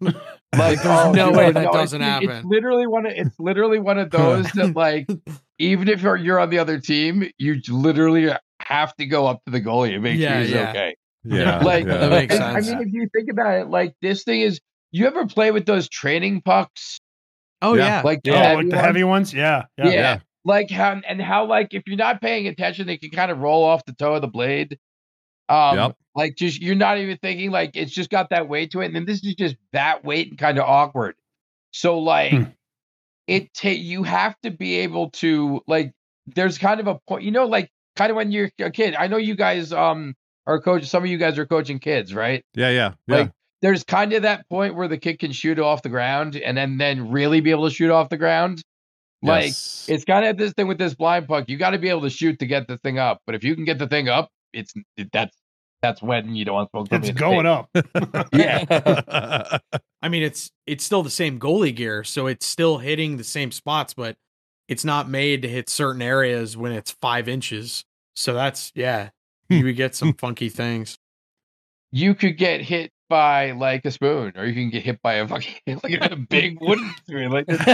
Like, 0.00 0.14
there's 0.52 0.84
no 0.84 1.28
dude, 1.28 1.36
way 1.36 1.44
like, 1.46 1.54
that 1.54 1.64
no, 1.64 1.72
doesn't 1.72 2.02
it's, 2.02 2.26
It's 2.26 2.44
literally 2.44 2.86
one 2.86 3.06
of 3.06 3.12
it's 3.16 3.40
literally 3.40 3.78
one 3.78 3.98
of 3.98 4.10
those 4.10 4.50
that 4.52 4.76
like 4.76 5.08
even 5.58 5.88
if 5.88 6.02
you're, 6.02 6.16
you're 6.16 6.38
on 6.40 6.50
the 6.50 6.58
other 6.58 6.78
team, 6.80 7.30
you 7.38 7.60
literally 7.68 8.30
have 8.60 8.94
to 8.96 9.06
go 9.06 9.26
up 9.26 9.40
to 9.46 9.52
the 9.52 9.60
goalie 9.60 9.94
and 9.94 10.02
make 10.02 10.18
Yeah, 10.18 10.32
sure 10.34 10.40
he's 10.42 10.50
yeah. 10.50 10.70
okay. 10.70 10.96
yeah. 11.24 11.58
Like 11.60 11.86
yeah. 11.86 11.96
That 11.98 12.10
makes 12.10 12.34
I- 12.38 12.52
I 12.54 12.60
mean, 12.60 12.80
if 12.88 12.92
you 12.92 13.08
think 13.14 13.30
about 13.30 13.54
it, 13.60 13.68
like 13.68 13.94
this 14.02 14.24
thing 14.24 14.40
is. 14.40 14.60
You 14.96 15.06
ever 15.08 15.26
play 15.26 15.50
with 15.50 15.66
those 15.66 15.88
training 15.88 16.42
pucks? 16.42 17.00
Oh 17.60 17.74
Yeah. 17.74 17.86
yeah, 17.86 18.02
Like 18.04 18.22
the 18.22 18.30
oh, 18.30 18.36
heavy 18.36 18.54
like 18.56 18.64
the 18.70 18.76
ones? 18.76 18.84
heavy 18.86 19.04
ones? 19.04 19.34
Yeah. 19.34 19.64
Yeah. 19.76 19.88
Yeah. 19.90 20.18
Like 20.44 20.70
how 20.70 21.00
and 21.08 21.20
how 21.20 21.46
like 21.46 21.74
if 21.74 21.82
you're 21.86 21.96
not 21.96 22.20
paying 22.20 22.46
attention, 22.46 22.86
they 22.86 22.96
can 22.98 23.10
kind 23.10 23.32
of 23.32 23.38
roll 23.40 23.64
off 23.64 23.84
the 23.86 23.92
toe 23.94 24.14
of 24.14 24.20
the 24.22 24.28
blade. 24.28 24.78
Um, 25.48 25.76
Yep. 25.78 25.96
like 26.14 26.36
just 26.36 26.60
you're 26.62 26.74
not 26.76 26.98
even 26.98 27.16
thinking 27.18 27.50
like 27.50 27.72
it's 27.74 27.90
just 27.92 28.08
got 28.08 28.30
that 28.30 28.48
weight 28.48 28.70
to 28.72 28.82
it, 28.82 28.86
and 28.86 28.94
then 28.94 29.04
this 29.04 29.24
is 29.24 29.34
just 29.34 29.56
that 29.72 30.04
weight 30.04 30.28
and 30.30 30.38
kind 30.38 30.58
of 30.58 30.64
awkward. 30.64 31.16
So 31.72 31.98
like 31.98 32.30
Hmm. 32.32 32.42
It 33.26 33.52
take 33.54 33.80
you 33.80 34.02
have 34.02 34.34
to 34.42 34.50
be 34.50 34.80
able 34.80 35.10
to 35.10 35.60
like 35.66 35.92
there's 36.26 36.58
kind 36.58 36.80
of 36.80 36.86
a 36.86 36.98
point, 37.08 37.22
you 37.24 37.30
know, 37.30 37.46
like 37.46 37.70
kind 37.96 38.10
of 38.10 38.16
when 38.16 38.32
you're 38.32 38.50
a 38.60 38.70
kid. 38.70 38.94
I 38.94 39.06
know 39.06 39.16
you 39.16 39.34
guys 39.34 39.72
um 39.72 40.14
are 40.46 40.60
coach. 40.60 40.86
Some 40.86 41.04
of 41.04 41.10
you 41.10 41.18
guys 41.18 41.38
are 41.38 41.46
coaching 41.46 41.78
kids, 41.78 42.14
right? 42.14 42.44
Yeah. 42.54 42.70
Yeah. 42.70 42.92
Yeah. 43.06 43.16
Like 43.16 43.30
there's 43.62 43.84
kind 43.84 44.12
of 44.12 44.22
that 44.22 44.48
point 44.48 44.74
where 44.74 44.88
the 44.88 44.98
kid 44.98 45.18
can 45.18 45.32
shoot 45.32 45.58
off 45.58 45.82
the 45.82 45.88
ground 45.88 46.36
and 46.36 46.56
then 46.56 46.76
then 46.78 47.10
really 47.10 47.40
be 47.40 47.50
able 47.50 47.68
to 47.68 47.74
shoot 47.74 47.90
off 47.90 48.08
the 48.10 48.18
ground. 48.18 48.62
Like 49.22 49.46
Yes. 49.46 49.86
it's 49.88 50.04
kind 50.04 50.26
of 50.26 50.36
this 50.36 50.52
thing 50.52 50.68
with 50.68 50.78
this 50.78 50.94
blind 50.94 51.28
puck. 51.28 51.44
You 51.48 51.56
got 51.56 51.70
to 51.70 51.78
be 51.78 51.88
able 51.88 52.02
to 52.02 52.10
shoot 52.10 52.38
to 52.40 52.46
get 52.46 52.68
the 52.68 52.76
thing 52.78 52.98
up. 52.98 53.20
But 53.26 53.34
if 53.34 53.42
you 53.44 53.54
can 53.54 53.64
get 53.64 53.78
the 53.78 53.86
thing 53.86 54.08
up, 54.08 54.28
it's 54.52 54.74
that's 55.12 55.34
that's 55.84 56.00
when 56.00 56.34
you 56.34 56.46
don't 56.46 56.72
want 56.72 56.88
to. 56.88 56.96
It's 56.96 57.10
going 57.10 57.44
up. 57.44 57.68
Yeah. 58.32 59.58
I 60.02 60.08
mean, 60.08 60.22
it's 60.22 60.50
it's 60.66 60.82
still 60.82 61.02
the 61.02 61.10
same 61.10 61.38
goalie 61.38 61.74
gear, 61.76 62.04
so 62.04 62.26
it's 62.26 62.46
still 62.46 62.78
hitting 62.78 63.18
the 63.18 63.24
same 63.24 63.52
spots, 63.52 63.92
but 63.92 64.16
it's 64.66 64.84
not 64.84 65.10
made 65.10 65.42
to 65.42 65.48
hit 65.48 65.68
certain 65.68 66.00
areas 66.00 66.56
when 66.56 66.72
it's 66.72 66.92
five 67.02 67.28
inches. 67.28 67.84
So 68.14 68.32
that's 68.32 68.72
yeah, 68.74 69.10
hmm. 69.50 69.56
you 69.56 69.64
would 69.66 69.76
get 69.76 69.94
some 69.94 70.14
funky 70.14 70.48
things. 70.48 70.98
You 71.92 72.14
could 72.14 72.38
get 72.38 72.62
hit 72.62 72.90
by 73.08 73.52
like 73.52 73.84
a 73.84 73.90
spoon, 73.90 74.32
or 74.36 74.44
you 74.46 74.54
can 74.54 74.70
get 74.70 74.82
hit 74.82 75.00
by 75.02 75.14
a 75.14 75.28
fucking 75.28 75.54
like 75.82 76.10
a 76.10 76.16
big 76.16 76.58
wooden 76.60 76.90
spoon. 77.06 77.30
Like, 77.30 77.46
it's- 77.48 77.66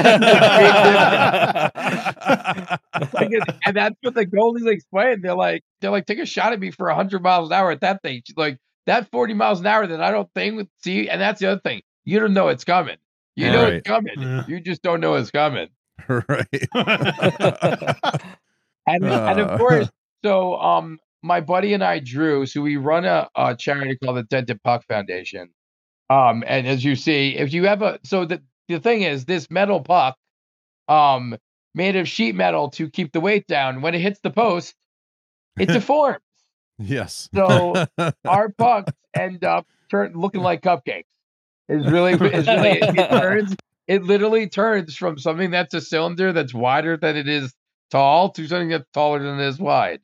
like 3.15 3.31
and 3.67 3.77
that's 3.77 3.97
what 4.03 4.15
the 4.15 4.27
goalies 4.27 4.67
explain. 4.71 5.21
They're 5.23 5.35
like, 5.35 5.63
they're 5.81 5.91
like, 5.91 6.07
take 6.07 6.19
a 6.19 6.27
shot 6.27 6.53
at 6.53 6.61
me 6.61 6.71
for 6.71 6.89
hundred 6.91 7.23
miles 7.23 7.49
an 7.51 7.55
hour 7.55 7.71
at 7.71 7.81
that 7.81 8.03
thing. 8.03 8.23
She's 8.27 8.37
Like 8.37 8.59
that 8.87 9.11
forty 9.11 9.35
miles 9.35 9.61
an 9.61 9.67
hour 9.67 9.87
that 9.87 10.01
I 10.03 10.11
don't 10.11 10.29
think 10.35 10.57
would 10.57 10.69
see. 10.83 11.09
And 11.09 11.21
that's 11.21 11.41
the 11.41 11.47
other 11.53 11.61
thing. 11.61 11.83
You 12.05 12.19
don't 12.21 12.35
know 12.35 12.49
it's 12.49 12.65
coming. 12.65 12.97
You 13.37 13.51
know 13.53 13.63
Right. 13.65 13.73
it's 13.75 13.87
coming. 13.89 14.15
Yeah. 14.21 14.45
You 14.49 14.61
just 14.61 14.83
don't 14.83 15.01
know 15.01 15.15
it's 15.15 15.31
coming. 15.31 15.69
right. 16.09 16.47
And 18.87 19.05
and 19.05 19.41
Uh. 19.41 19.47
of 19.49 19.59
course, 19.59 19.89
so 20.25 20.57
um, 20.57 20.99
my 21.23 21.41
buddy 21.41 21.75
and 21.75 21.85
I, 21.85 21.99
Drew, 21.99 22.47
so 22.47 22.63
we 22.63 22.77
run 22.77 23.05
a, 23.05 23.29
a 23.37 23.55
charity 23.55 23.97
called 24.03 24.17
the 24.17 24.23
Dented 24.23 24.63
Puck 24.63 24.85
Foundation. 24.89 25.51
Um, 26.09 26.43
and 26.47 26.67
as 26.67 26.85
you 26.85 26.97
see, 26.97 27.37
if 27.37 27.53
you 27.53 27.67
have 27.67 27.83
a 27.83 28.01
so 28.05 28.25
the 28.25 28.43
the 28.69 28.81
thing 28.81 29.03
is, 29.03 29.25
this 29.25 29.51
metal 29.51 29.81
puck, 29.81 30.17
um, 30.89 31.37
made 31.75 31.97
of 31.97 32.09
sheet 32.09 32.35
metal 32.35 32.71
to 32.71 32.91
keep 32.91 33.13
the 33.13 33.21
weight 33.21 33.47
down. 33.47 33.83
When 33.83 33.95
it 33.95 34.01
hits 34.01 34.21
the 34.21 34.31
post, 34.31 34.75
it 35.59 35.67
deforms. 35.73 36.21
yes. 36.79 37.29
So 37.35 37.87
our 38.25 38.49
pucks 38.51 38.93
end 39.15 39.45
up 39.45 39.67
turn 39.91 40.13
looking 40.15 40.43
like 40.43 40.63
cupcakes. 40.63 41.05
It's 41.69 41.89
really, 41.89 42.13
it's 42.21 42.49
really, 42.49 42.71
it, 42.71 42.99
it 42.99 43.11
turns, 43.11 43.57
it 43.87 44.03
literally 44.03 44.49
turns 44.49 44.97
from 44.97 45.19
something 45.19 45.51
that's 45.51 45.75
a 45.75 45.81
cylinder 45.81 46.33
that's 46.33 46.55
wider 46.55 46.97
than 46.97 47.17
it 47.17 47.29
is 47.29 47.55
tall 47.91 48.31
to 48.31 48.47
something 48.47 48.69
that's 48.69 48.89
taller 48.93 49.21
than 49.21 49.39
it 49.39 49.47
is 49.47 49.59
wide. 49.59 50.01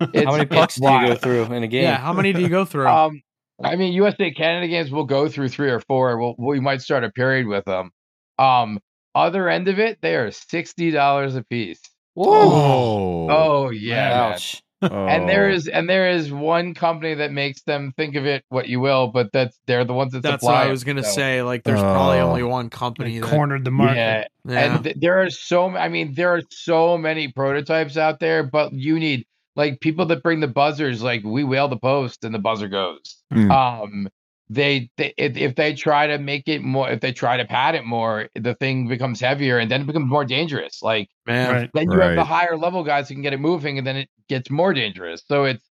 It's, 0.00 0.24
How 0.24 0.32
many 0.32 0.42
it's 0.44 0.54
pucks 0.54 0.74
do 0.76 0.88
you 0.90 1.06
go 1.08 1.14
through 1.14 1.44
in 1.54 1.62
a 1.62 1.66
game? 1.68 1.84
Yeah, 1.84 1.96
how 1.98 2.12
many 2.12 2.32
do 2.32 2.40
you 2.40 2.48
go 2.48 2.64
through? 2.64 2.86
Um, 2.88 3.22
I 3.64 3.76
mean, 3.76 3.92
USA 3.94 4.30
Canada 4.30 4.68
games 4.68 4.90
will 4.90 5.04
go 5.04 5.28
through 5.28 5.48
three 5.48 5.70
or 5.70 5.80
four. 5.80 6.18
We'll, 6.18 6.34
we 6.38 6.60
might 6.60 6.82
start 6.82 7.04
a 7.04 7.10
period 7.10 7.46
with 7.46 7.64
them. 7.64 7.90
Um, 8.38 8.78
other 9.14 9.48
end 9.48 9.68
of 9.68 9.78
it, 9.78 9.98
they 10.02 10.14
are 10.16 10.30
sixty 10.30 10.90
dollars 10.90 11.34
a 11.36 11.42
piece. 11.42 11.80
Oh. 12.16 13.28
Oh 13.30 13.70
yeah, 13.70 14.08
man. 14.10 14.32
Ouch. 14.34 14.62
and 14.82 15.26
there 15.26 15.50
Oh. 15.50 15.58
and 15.72 15.88
there 15.88 16.10
is 16.10 16.30
one 16.30 16.74
company 16.74 17.14
that 17.14 17.32
makes 17.32 17.62
them 17.62 17.92
think 17.96 18.14
of 18.14 18.26
it 18.26 18.44
what 18.50 18.68
you 18.68 18.78
will, 18.80 19.06
but 19.08 19.32
that's 19.32 19.58
they're 19.66 19.84
the 19.86 19.94
ones 19.94 20.12
that 20.12 20.22
That's 20.22 20.42
supply. 20.42 20.60
what 20.60 20.66
I 20.66 20.70
was 20.70 20.84
gonna 20.84 21.02
so- 21.02 21.10
say. 21.12 21.42
Like, 21.42 21.64
there's 21.64 21.80
probably 21.80 22.18
Oh. 22.18 22.28
only 22.28 22.42
one 22.42 22.68
company 22.68 23.18
that. 23.18 23.26
cornered 23.30 23.64
the 23.64 23.70
market. 23.70 23.96
Yeah, 23.96 24.24
Yeah. 24.46 24.74
and 24.74 24.84
th- 24.84 24.96
there 25.00 25.22
are 25.22 25.30
so 25.30 25.70
I 25.74 25.88
mean 25.88 26.12
there 26.14 26.34
are 26.34 26.42
so 26.50 26.98
many 26.98 27.28
prototypes 27.28 27.96
out 27.96 28.20
there, 28.20 28.42
but 28.42 28.72
you 28.74 28.98
need 28.98 29.24
like 29.56 29.80
people 29.80 30.06
that 30.06 30.22
bring 30.22 30.40
the 30.40 30.48
buzzers. 30.48 31.02
Like 31.02 31.24
we 31.24 31.42
whale 31.44 31.68
the 31.68 31.78
post 31.78 32.24
and 32.24 32.34
the 32.34 32.38
buzzer 32.38 32.68
goes. 32.68 33.22
Hmm. 33.32 33.50
Um, 33.50 34.08
they, 34.48 34.90
they 34.96 35.12
if, 35.18 35.36
if 35.36 35.56
they 35.56 35.74
try 35.74 36.06
to 36.06 36.18
make 36.18 36.46
it 36.46 36.62
more, 36.62 36.88
if 36.88 37.00
they 37.00 37.12
try 37.12 37.36
to 37.36 37.44
pad 37.44 37.74
it 37.74 37.84
more, 37.84 38.28
the 38.36 38.54
thing 38.54 38.86
becomes 38.86 39.18
heavier 39.20 39.58
and 39.58 39.68
then 39.70 39.80
it 39.80 39.86
becomes 39.88 40.08
more 40.08 40.24
dangerous. 40.24 40.80
Like 40.82 41.08
Man, 41.26 41.52
Right. 41.52 41.70
then 41.74 41.90
you 41.90 41.98
have 41.98 42.14
the 42.14 42.24
higher 42.24 42.56
level 42.56 42.84
guys 42.84 43.08
who 43.08 43.14
can 43.16 43.22
get 43.22 43.32
it 43.32 43.40
moving, 43.40 43.78
and 43.78 43.84
then 43.86 43.96
it 43.96 44.08
gets 44.28 44.48
more 44.50 44.72
dangerous. 44.72 45.22
So 45.26 45.44
it's 45.44 45.64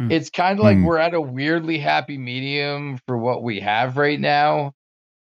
Hmm. 0.00 0.10
it's 0.10 0.30
kind 0.30 0.58
of 0.58 0.64
like 0.64 0.78
Hmm. 0.78 0.84
we're 0.84 0.96
at 0.96 1.12
a 1.12 1.20
weirdly 1.20 1.76
happy 1.76 2.16
medium 2.16 2.98
for 3.06 3.18
what 3.18 3.42
we 3.42 3.60
have 3.60 3.98
right 3.98 4.18
now, 4.18 4.72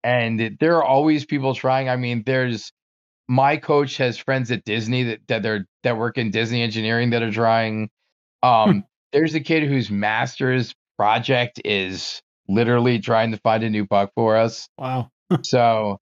and 0.04 0.38
it- 0.38 0.60
there 0.60 0.76
are 0.76 0.84
always 0.84 1.24
people 1.24 1.54
trying. 1.54 1.88
I 1.88 1.96
mean, 1.96 2.22
there's 2.26 2.70
my 3.28 3.56
coach 3.56 3.96
has 3.96 4.18
friends 4.18 4.50
at 4.50 4.64
Disney 4.64 5.04
that 5.04 5.20
that 5.28 5.42
they're 5.42 5.66
that 5.84 5.96
work 5.96 6.18
in 6.18 6.30
Disney 6.30 6.60
engineering 6.62 7.08
that 7.10 7.22
are 7.22 7.32
trying. 7.32 7.88
Um, 8.42 8.84
there's 9.12 9.34
a 9.34 9.40
kid 9.40 9.68
whose 9.68 9.90
master's 9.90 10.74
project 10.96 11.60
is 11.64 12.20
literally 12.48 12.98
trying 12.98 13.30
to 13.32 13.38
find 13.38 13.62
a 13.62 13.70
new 13.70 13.86
puck 13.86 14.12
for 14.14 14.36
us. 14.36 14.68
Wow. 14.78 15.10
so 15.42 15.98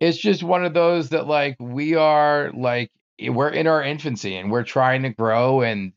it's 0.00 0.18
just 0.18 0.42
one 0.42 0.64
of 0.64 0.74
those 0.74 1.10
that 1.10 1.26
like 1.26 1.56
we 1.60 1.94
are 1.94 2.50
like 2.54 2.90
we're 3.20 3.50
in 3.50 3.66
our 3.66 3.82
infancy 3.82 4.36
and 4.36 4.50
we're 4.50 4.64
trying 4.64 5.02
to 5.02 5.10
grow 5.10 5.60
and 5.60 5.92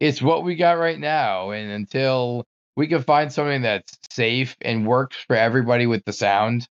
it's 0.00 0.20
what 0.20 0.44
we 0.44 0.56
got 0.56 0.78
right 0.78 0.98
now. 0.98 1.50
And 1.50 1.70
until 1.70 2.44
we 2.76 2.86
can 2.88 3.02
find 3.02 3.32
something 3.32 3.62
that's 3.62 3.96
safe 4.10 4.56
and 4.60 4.86
works 4.86 5.16
for 5.26 5.36
everybody 5.36 5.86
with 5.86 6.04
the 6.04 6.12
sound 6.12 6.66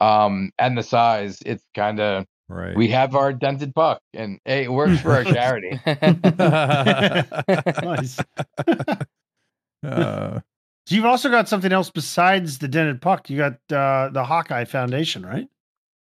um 0.00 0.50
and 0.58 0.78
the 0.78 0.82
size 0.82 1.42
it's 1.44 1.62
kind 1.74 2.00
of 2.00 2.24
right. 2.50 2.76
we 2.76 2.88
have 2.88 3.14
our 3.14 3.32
dented 3.32 3.74
puck 3.74 4.00
and 4.14 4.38
hey 4.44 4.64
it 4.64 4.72
works 4.72 5.00
for 5.00 5.12
our 5.12 5.24
charity 5.24 5.80
Nice. 7.48 8.18
Uh, 9.82 10.40
So 10.86 10.94
you've 10.94 11.06
also 11.06 11.30
got 11.30 11.48
something 11.48 11.72
else 11.72 11.90
besides 11.90 12.58
the 12.58 12.68
dented 12.68 13.00
puck. 13.00 13.30
You 13.30 13.38
got 13.38 13.52
uh, 13.72 14.10
the 14.10 14.22
HockEYE 14.24 14.68
Foundation, 14.68 15.24
right? 15.24 15.48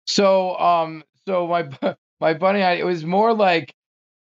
So 0.06 0.56
um 0.58 1.04
so 1.26 1.46
my 1.46 1.68
my 2.20 2.34
bunny 2.34 2.62
I 2.62 2.72
it 2.74 2.84
was 2.86 3.04
more 3.04 3.32
like 3.34 3.72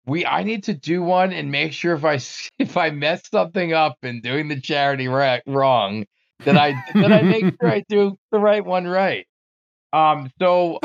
we 0.06 0.24
I 0.26 0.42
need 0.44 0.64
to 0.64 0.74
do 0.74 1.02
one 1.02 1.32
and 1.32 1.50
make 1.50 1.72
sure 1.72 1.94
if 1.94 2.04
I 2.04 2.14
s- 2.16 2.50
if 2.58 2.76
I 2.76 2.90
mess 2.90 3.22
something 3.30 3.72
up 3.72 3.96
in 4.02 4.20
doing 4.20 4.48
the 4.48 4.60
charity 4.60 5.08
right 5.08 5.42
wrong 5.46 6.04
that 6.44 6.56
I 6.56 6.72
that 6.94 7.12
I 7.12 7.22
make 7.22 7.44
sure 7.60 7.70
I 7.70 7.82
do 7.88 8.16
the 8.30 8.38
right 8.38 8.64
one 8.64 8.86
right. 8.86 9.26
Um 9.92 10.30
so 10.38 10.78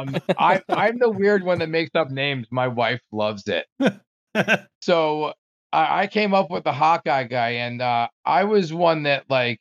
um 0.00 0.20
I 0.36 0.62
I'm 0.70 0.98
the 0.98 1.10
weird 1.10 1.44
one 1.44 1.58
that 1.60 1.68
makes 1.68 1.90
up 1.94 2.10
names. 2.10 2.46
My 2.50 2.68
wife 2.68 3.00
loves 3.12 3.44
it. 3.48 3.66
So 4.82 5.32
I, 5.72 6.02
I 6.02 6.06
came 6.06 6.34
up 6.34 6.50
with 6.50 6.64
the 6.64 6.72
HockEYE 6.72 7.30
guy 7.30 7.50
and 7.50 7.80
uh 7.82 8.08
I 8.24 8.44
was 8.44 8.72
one 8.72 9.04
that 9.04 9.24
like 9.30 9.60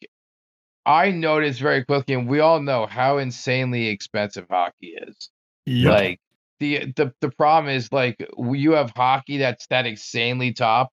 I 0.85 1.11
noticed 1.11 1.59
very 1.61 1.85
quickly 1.85 2.15
and 2.15 2.27
we 2.29 2.39
all 2.39 2.61
know 2.61 2.85
how 2.87 3.17
insanely 3.19 3.87
expensive 3.89 4.47
hockey 4.49 4.95
is 4.97 5.29
Yep. 5.65 5.91
like 5.91 6.19
the 6.59 6.93
the 6.95 7.13
the 7.21 7.31
problem 7.31 7.73
is 7.73 7.91
like 7.91 8.17
you 8.39 8.71
have 8.73 8.91
hockey 8.95 9.37
that's 9.39 9.67
that 9.67 9.85
insanely 9.87 10.53
top, 10.53 10.89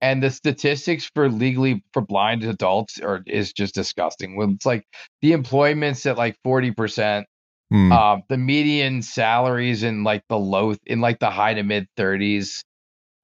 and 0.00 0.22
the 0.22 0.30
statistics 0.30 1.10
for 1.14 1.28
legally 1.30 1.84
for 1.92 2.02
blind 2.02 2.44
adults 2.44 3.00
are 3.00 3.22
is 3.26 3.52
just 3.52 3.74
disgusting. 3.74 4.36
When 4.36 4.52
it's 4.52 4.66
like 4.66 4.84
the 5.22 5.32
employment's 5.32 6.06
at 6.06 6.18
like 6.18 6.36
forty 6.44 6.72
percent, 6.72 7.26
Hmm. 7.70 7.92
um, 7.92 8.22
the 8.28 8.36
median 8.36 9.02
salaries 9.02 9.82
in 9.82 10.02
like 10.04 10.24
the 10.28 10.38
low 10.38 10.74
in 10.86 11.00
like 11.00 11.20
the 11.20 11.30
high 11.30 11.54
to 11.54 11.62
mid 11.62 11.88
thirties. 11.96 12.64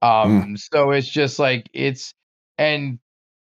Um, 0.03 0.57
so 0.57 0.91
it's 0.93 1.09
just 1.09 1.39
like 1.39 1.69
it's 1.73 2.15
and 2.59 2.99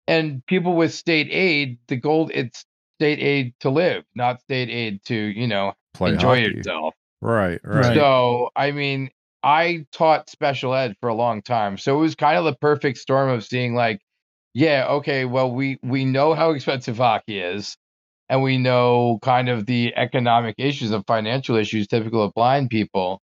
and 0.08 0.46
people 0.46 0.76
with 0.76 0.94
state 0.94 1.30
aid, 1.32 1.80
the 1.88 1.96
gold 1.96 2.32
it's 2.34 2.66
state 3.00 3.20
aid 3.20 3.54
to 3.62 3.70
live, 3.70 4.04
not 4.16 4.42
state 4.42 4.70
aid 4.70 5.04
to 5.06 5.16
you 5.16 5.48
know 5.48 5.74
Play 5.94 6.14
enjoy 6.14 6.42
hockey. 6.42 6.58
yourself. 6.58 6.94
Right, 7.22 7.60
right. 7.64 7.80
Right. 7.80 7.96
So, 7.96 8.50
I 8.56 8.72
mean, 8.72 9.10
I 9.44 9.86
taught 9.92 10.30
special 10.30 10.74
ed 10.74 10.96
for 11.00 11.10
a 11.10 11.14
long 11.14 11.42
time. 11.42 11.78
So 11.78 11.98
it 11.98 12.02
was 12.02 12.16
kind 12.16 12.38
of 12.38 12.46
the 12.46 12.56
perfect 12.56 12.98
storm 12.98 13.30
of 13.30 13.44
seeing 13.44 13.76
like, 13.76 14.02
yeah, 14.54 14.88
okay, 14.90 15.26
well, 15.26 15.52
we 15.52 15.80
we 15.82 16.04
know 16.06 16.34
how 16.34 16.52
expensive 16.52 16.98
hockey 16.98 17.40
is, 17.40 17.78
and 18.32 18.44
we 18.44 18.58
know 18.58 19.20
kind 19.24 19.50
of 19.50 19.68
the 19.68 19.94
economic 19.98 20.56
issues 20.58 20.92
and 20.92 21.06
financial 21.08 21.58
issues 21.58 21.88
typical 21.88 22.24
of 22.24 22.34
blind 22.34 22.72
people. 22.72 23.22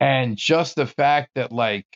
And 0.00 0.36
just 0.36 0.76
the 0.76 0.86
fact 0.86 1.30
that 1.36 1.52
like 1.52 1.86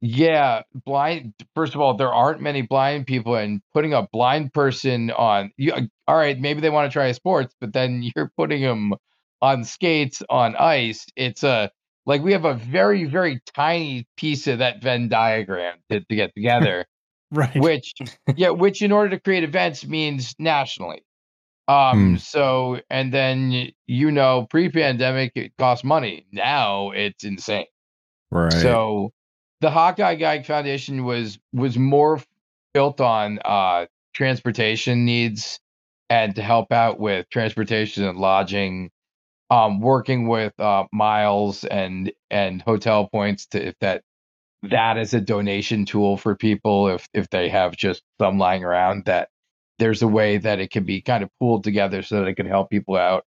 yeah, 0.00 0.62
blind 0.84 1.34
first 1.54 1.74
of 1.74 1.80
all, 1.80 1.96
there 1.96 2.12
aren't 2.12 2.42
many 2.42 2.62
blind 2.62 3.06
people 3.06 3.36
and 3.36 3.62
putting 3.72 3.94
a 3.94 4.06
blind 4.12 4.52
person 4.52 5.10
on 5.12 5.50
you 5.56 5.72
all 6.08 6.16
right, 6.16 6.38
maybe 6.38 6.60
they 6.60 6.70
want 6.70 6.90
to 6.90 6.92
try 6.92 7.12
sports, 7.12 7.54
but 7.60 7.72
then 7.72 8.02
you're 8.16 8.32
putting 8.36 8.62
them 8.62 8.94
on 9.42 9.64
skates 9.64 10.22
on 10.28 10.56
ice. 10.56 11.06
It's 11.16 11.44
a 11.44 11.70
like 12.06 12.22
we 12.22 12.32
have 12.32 12.44
a 12.44 12.54
very 12.54 13.04
very 13.04 13.40
tiny 13.54 14.06
piece 14.16 14.46
of 14.48 14.58
that 14.58 14.82
Venn 14.82 15.08
diagram 15.08 15.78
to, 15.90 16.00
to 16.00 16.16
get 16.16 16.34
together, 16.34 16.86
Right. 17.32 17.56
which 17.56 17.94
yeah, 18.36 18.50
which 18.50 18.82
in 18.82 18.92
order 18.92 19.10
to 19.10 19.20
create 19.20 19.44
events 19.44 19.86
means 19.86 20.34
nationally. 20.38 21.02
Um 21.68 22.14
Hmm. 22.14 22.16
so 22.16 22.80
and 22.90 23.12
then 23.12 23.70
you 23.86 24.10
know 24.10 24.46
pre-pandemic 24.50 25.32
it 25.36 25.52
cost 25.58 25.84
money. 25.84 26.26
Now 26.32 26.90
it's 26.90 27.24
insane. 27.24 27.66
right. 28.30 28.52
So 28.60 29.12
the 29.60 29.70
HockEYE 29.70 30.18
Guy 30.18 30.42
Foundation 30.42 31.04
was 31.04 31.38
was 31.52 31.78
more 31.78 32.20
built 32.74 33.00
on 33.00 33.38
uh, 33.44 33.86
transportation 34.14 35.04
needs 35.04 35.60
and 36.10 36.34
to 36.36 36.42
help 36.42 36.72
out 36.72 37.00
with 37.00 37.28
transportation 37.30 38.04
and 38.04 38.18
lodging, 38.18 38.90
um, 39.50 39.80
working 39.80 40.28
with 40.28 40.58
uh, 40.60 40.84
miles 40.92 41.64
and 41.64 42.12
and 42.30 42.60
hotel 42.62 43.08
points 43.08 43.46
to 43.46 43.68
if 43.68 43.74
that 43.80 44.02
that 44.62 44.98
is 44.98 45.14
a 45.14 45.20
donation 45.20 45.84
tool 45.84 46.16
for 46.16 46.34
people 46.34 46.88
if 46.88 47.08
if 47.14 47.28
they 47.30 47.48
have 47.48 47.76
just 47.76 48.02
some 48.20 48.38
lying 48.38 48.64
around 48.64 49.04
that 49.06 49.28
there's 49.78 50.02
a 50.02 50.08
way 50.08 50.38
that 50.38 50.60
it 50.60 50.70
can 50.70 50.84
be 50.84 51.00
kind 51.00 51.22
of 51.24 51.30
pooled 51.40 51.64
together 51.64 52.02
so 52.02 52.20
that 52.20 52.28
it 52.28 52.34
can 52.34 52.46
help 52.46 52.70
people 52.70 52.96
out. 52.96 53.24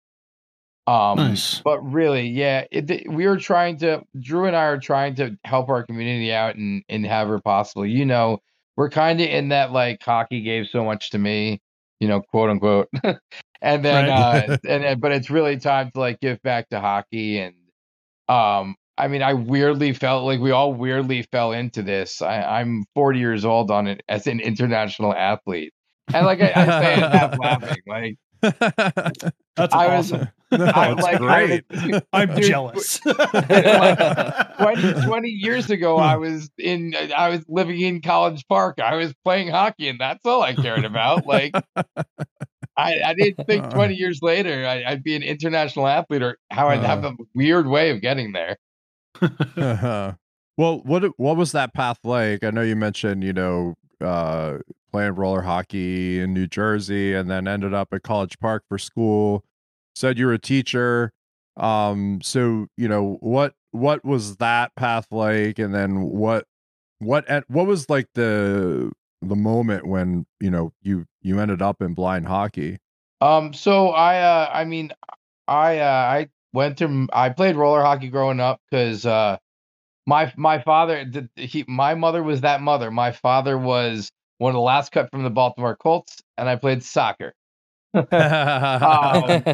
Um, 0.87 1.17
Nice. 1.17 1.61
but 1.65 1.81
really, 1.81 2.29
yeah, 2.29 2.65
it, 2.71 3.09
we 3.11 3.27
were 3.27 3.39
trying 3.39 3.79
to. 3.79 4.03
Drew 4.21 4.47
and 4.47 4.55
I 4.55 4.65
are 4.65 4.79
trying 4.79 5.15
to 5.17 5.37
help 5.45 5.71
our 5.71 5.83
community 5.85 6.33
out 6.33 6.57
and 6.57 6.85
and 6.91 7.05
in 7.05 7.11
however 7.11 7.41
possible. 7.41 7.87
You 7.87 8.05
know, 8.05 8.41
we're 8.77 8.91
kind 8.91 9.21
of 9.21 9.27
in 9.29 9.49
that 9.49 9.73
like 9.73 10.03
hockey 10.03 10.43
gave 10.43 10.67
so 10.69 10.85
much 10.85 11.11
to 11.11 11.19
me, 11.19 11.61
you 12.01 12.09
know, 12.09 12.21
quote 12.21 12.51
unquote. 12.51 12.89
and 13.63 13.83
then, 13.85 14.11
Right. 14.11 14.49
uh, 14.49 14.59
and 14.69 14.85
then, 14.85 15.01
but 15.01 15.13
it's 15.13 15.31
really 15.31 15.57
time 15.59 15.91
to 15.93 16.01
like 16.01 16.21
give 16.21 16.43
back 16.43 16.69
to 16.69 16.81
hockey. 16.81 17.39
And 17.39 17.55
um, 18.29 18.77
I 18.99 19.09
mean, 19.09 19.23
I 19.23 19.33
weirdly 19.33 19.95
felt 19.95 20.25
like 20.25 20.41
we 20.41 20.51
all 20.51 20.75
weirdly 20.75 21.23
fell 21.33 21.53
into 21.53 21.83
this. 21.83 22.21
I, 22.21 22.61
I'm 22.61 22.85
40 22.95 23.19
years 23.19 23.45
old 23.47 23.71
on 23.71 23.87
it 23.87 24.03
as 24.09 24.27
an 24.27 24.39
international 24.41 25.15
athlete, 25.15 25.73
and 26.13 26.27
like 26.27 26.41
I, 26.41 26.53
I 26.55 26.67
say 26.83 26.93
it 26.95 26.99
half 26.99 27.39
laughing, 27.39 27.83
like. 27.87 28.19
That's 29.57 29.73
I 29.75 29.97
was- 29.97 30.13
no, 30.13 30.27
I 30.53 30.93
it's 30.93 31.03
like- 31.03 31.21
I 31.21 31.47
great. 31.47 31.65
was- 31.71 32.03
I'm 32.13 32.35
Dude, 32.35 32.45
jealous. 32.45 32.99
20, 34.59 34.93
20 35.07 35.29
years 35.29 35.71
ago 35.71 35.97
i 35.97 36.17
was 36.17 36.51
in 36.59 36.95
i 37.17 37.29
was 37.31 37.45
living 37.49 37.81
in 37.81 38.03
college 38.03 38.47
park 38.49 38.79
i 38.81 38.95
was 38.97 39.15
playing 39.25 39.49
hockey 39.49 39.89
and 39.89 39.99
that's 39.99 40.25
all 40.27 40.43
i 40.43 40.53
cared 40.55 40.85
about 40.85 41.27
like 41.27 41.55
i, 42.77 43.01
I 43.03 43.15
didn't 43.15 43.47
think 43.47 43.65
uh. 43.65 43.71
20 43.71 43.95
years 43.95 44.21
later 44.23 44.67
I, 44.67 44.85
i'd 44.89 45.03
be 45.03 45.17
an 45.17 45.23
international 45.23 45.87
athlete 45.87 46.23
or 46.23 46.39
how 46.51 46.69
i'd 46.69 46.81
have 46.85 47.05
uh. 47.05 47.13
a 47.13 47.13
weird 47.35 47.67
way 47.67 47.91
of 47.91 48.01
getting 48.01 48.33
there 48.33 48.57
uh-huh. 49.23 50.13
well, 50.57 50.81
what 50.85 51.05
what 51.19 51.37
was 51.37 51.53
that 51.53 51.73
path 51.75 51.99
like? 52.05 52.43
I 52.45 52.51
know 52.51 52.63
you 52.63 52.77
mentioned, 52.77 53.23
you 53.23 53.33
know, 53.33 53.75
uh, 54.01 54.59
playing 54.93 55.15
roller 55.15 55.43
hockey 55.43 56.21
in 56.21 56.33
New 56.35 56.47
Jersey, 56.47 57.15
and 57.15 57.31
then 57.31 57.47
ended 57.49 57.75
up 57.75 57.89
at 57.93 58.03
College 58.03 58.39
Park 58.39 58.65
for 58.69 58.79
school. 58.79 59.45
Said 59.95 60.19
you 60.19 60.27
were 60.27 60.33
a 60.33 60.39
teacher. 60.39 61.13
Um, 61.57 62.21
so 62.23 62.67
you 62.77 62.89
know 62.89 63.17
what 63.21 63.55
what 63.71 64.05
was 64.05 64.37
that 64.37 64.75
path 64.77 65.07
like, 65.11 65.59
and 65.59 65.75
then 65.75 66.03
what 66.03 66.47
what 66.99 67.29
en- 67.31 67.45
what 67.49 67.67
was 67.67 67.89
like 67.89 68.09
the 68.15 68.91
the 69.23 69.37
moment 69.37 69.87
when 69.87 70.27
you 70.41 70.51
know 70.51 70.73
you 70.83 71.07
you 71.23 71.39
ended 71.41 71.63
up 71.63 71.81
in 71.81 71.95
blind 71.95 72.27
hockey? 72.27 72.79
um 73.21 73.53
so 73.53 73.91
i 73.91 74.19
uh 74.21 74.51
i 74.53 74.65
mean 74.65 74.93
i 75.47 75.79
uh 75.79 75.85
i 75.85 76.29
went 76.53 76.77
to 76.79 77.07
i 77.13 77.29
played 77.29 77.55
roller 77.57 77.81
hockey 77.83 78.09
growing 78.09 78.41
up 78.41 78.61
because 78.69 79.07
uh 79.07 79.37
my 80.07 80.33
my 80.37 80.61
father 80.61 81.05
he 81.37 81.65
my 81.69 81.95
mother 81.95 82.23
was 82.23 82.43
that 82.43 82.61
mother 82.61 82.91
my 82.91 83.13
father 83.13 83.57
was 83.59 84.11
one 84.39 84.51
of 84.51 84.55
the 84.55 84.61
last 84.61 84.93
cut 84.93 85.11
from 85.11 85.23
the 85.25 85.31
baltimore 85.31 85.77
colts 85.77 86.23
and 86.37 86.49
i 86.49 86.57
played 86.57 86.83
soccer 86.83 87.35
Um, 88.11 89.45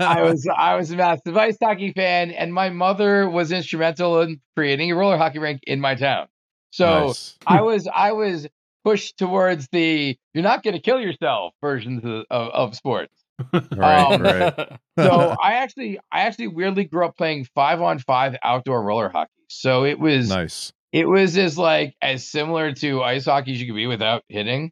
I 0.00 0.22
was 0.22 0.46
I 0.56 0.76
was 0.76 0.90
a 0.90 0.96
massive 0.96 1.36
ice 1.36 1.56
hockey 1.62 1.92
fan, 1.92 2.30
and 2.30 2.52
my 2.54 2.70
mother 2.70 3.28
was 3.28 3.52
instrumental 3.52 4.20
in 4.22 4.40
creating 4.56 4.90
a 4.90 4.96
roller 4.96 5.16
hockey 5.16 5.38
rink 5.40 5.60
in 5.66 5.80
my 5.80 5.94
town. 5.94 6.28
So 6.70 7.08
Nice. 7.08 7.38
I 7.46 7.62
was 7.62 7.88
I 7.92 8.12
was 8.12 8.46
pushed 8.84 9.18
towards 9.18 9.68
the 9.72 10.16
"you're 10.34 10.44
not 10.44 10.62
going 10.62 10.74
to 10.74 10.80
kill 10.80 11.00
yourself" 11.00 11.54
versions 11.60 12.04
of, 12.04 12.24
of, 12.30 12.48
of 12.52 12.76
sports. 12.76 13.23
Right, 13.52 14.12
um, 14.12 14.22
right. 14.22 14.78
So 14.98 15.34
I 15.42 15.54
actually 15.54 15.98
I 16.12 16.20
actually 16.20 16.48
weirdly 16.48 16.84
grew 16.84 17.04
up 17.04 17.16
playing 17.16 17.46
five 17.54 17.80
on 17.82 17.98
five 17.98 18.36
outdoor 18.44 18.82
roller 18.82 19.08
hockey. 19.08 19.30
So 19.48 19.84
it 19.84 19.98
was 19.98 20.28
nice. 20.28 20.72
it 20.92 21.06
was 21.08 21.36
as 21.36 21.58
like 21.58 21.94
as 22.00 22.26
similar 22.26 22.72
to 22.74 23.02
ice 23.02 23.24
hockey 23.24 23.52
as 23.52 23.60
you 23.60 23.66
could 23.66 23.76
be 23.76 23.86
without 23.88 24.22
hitting. 24.28 24.70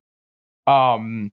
Um, 0.67 1.33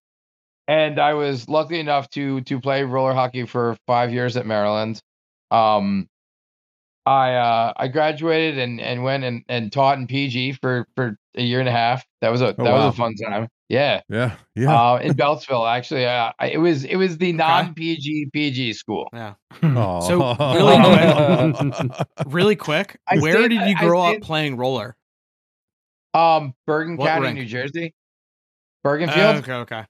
and 0.68 1.00
I 1.00 1.14
was 1.14 1.48
lucky 1.48 1.80
enough 1.80 2.10
to 2.12 2.42
to 2.42 2.60
play 2.60 2.84
roller 2.84 3.14
hockey 3.14 3.46
for 3.46 3.78
five 3.88 4.12
years 4.12 4.36
at 4.38 4.46
Maryland. 4.46 5.00
Um, 5.52 6.08
I 7.06 7.36
uh, 7.36 7.74
I 7.78 7.88
graduated 7.90 8.58
and 8.58 8.80
and 8.82 9.04
went 9.04 9.24
and, 9.24 9.44
and 9.50 9.72
taught 9.72 9.98
in 10.00 10.08
PG 10.08 10.54
for 10.54 10.88
for 10.96 11.16
a 11.36 11.42
year 11.44 11.60
and 11.60 11.70
a 11.70 11.72
half. 11.72 12.06
That 12.22 12.30
was 12.30 12.42
a 12.42 12.56
that 12.58 12.60
Oh, 12.60 12.64
wow. 12.66 12.86
was 12.88 12.94
a 12.96 12.98
fun 12.98 13.14
time. 13.16 13.48
Yeah, 13.70 14.02
Yeah, 14.10 14.36
yeah. 14.56 14.76
uh, 14.76 14.98
in 14.98 15.14
Beltsville 15.14 15.70
actually. 15.72 16.06
Uh, 16.08 16.32
it 16.42 16.58
was 16.58 16.84
it 16.86 16.96
was 16.96 17.20
the 17.20 17.32
non 17.34 17.76
PG 17.76 18.30
PG 18.34 18.74
school. 18.74 19.08
Yeah. 19.14 19.36
Aw. 19.64 20.00
So, 20.02 20.36
really 20.56 21.54
quick- 21.86 22.08
Really 22.26 22.56
quick, 22.56 23.00
I 23.08 23.20
where 23.20 23.34
stayed- 23.34 23.50
did 23.50 23.62
you 23.70 23.76
I- 23.78 23.80
I 23.80 23.86
grow 23.86 24.02
up 24.02 24.22
playing 24.22 24.58
roller? 24.58 24.96
Um, 26.14 26.54
Bergen 26.66 26.98
What 26.98 27.08
County, 27.08 27.28
rink? 27.28 27.36
New 27.40 27.46
Jersey. 27.46 27.94
Bergenfield. 28.86 29.38
okay, 29.40 29.54
okay, 29.54 29.86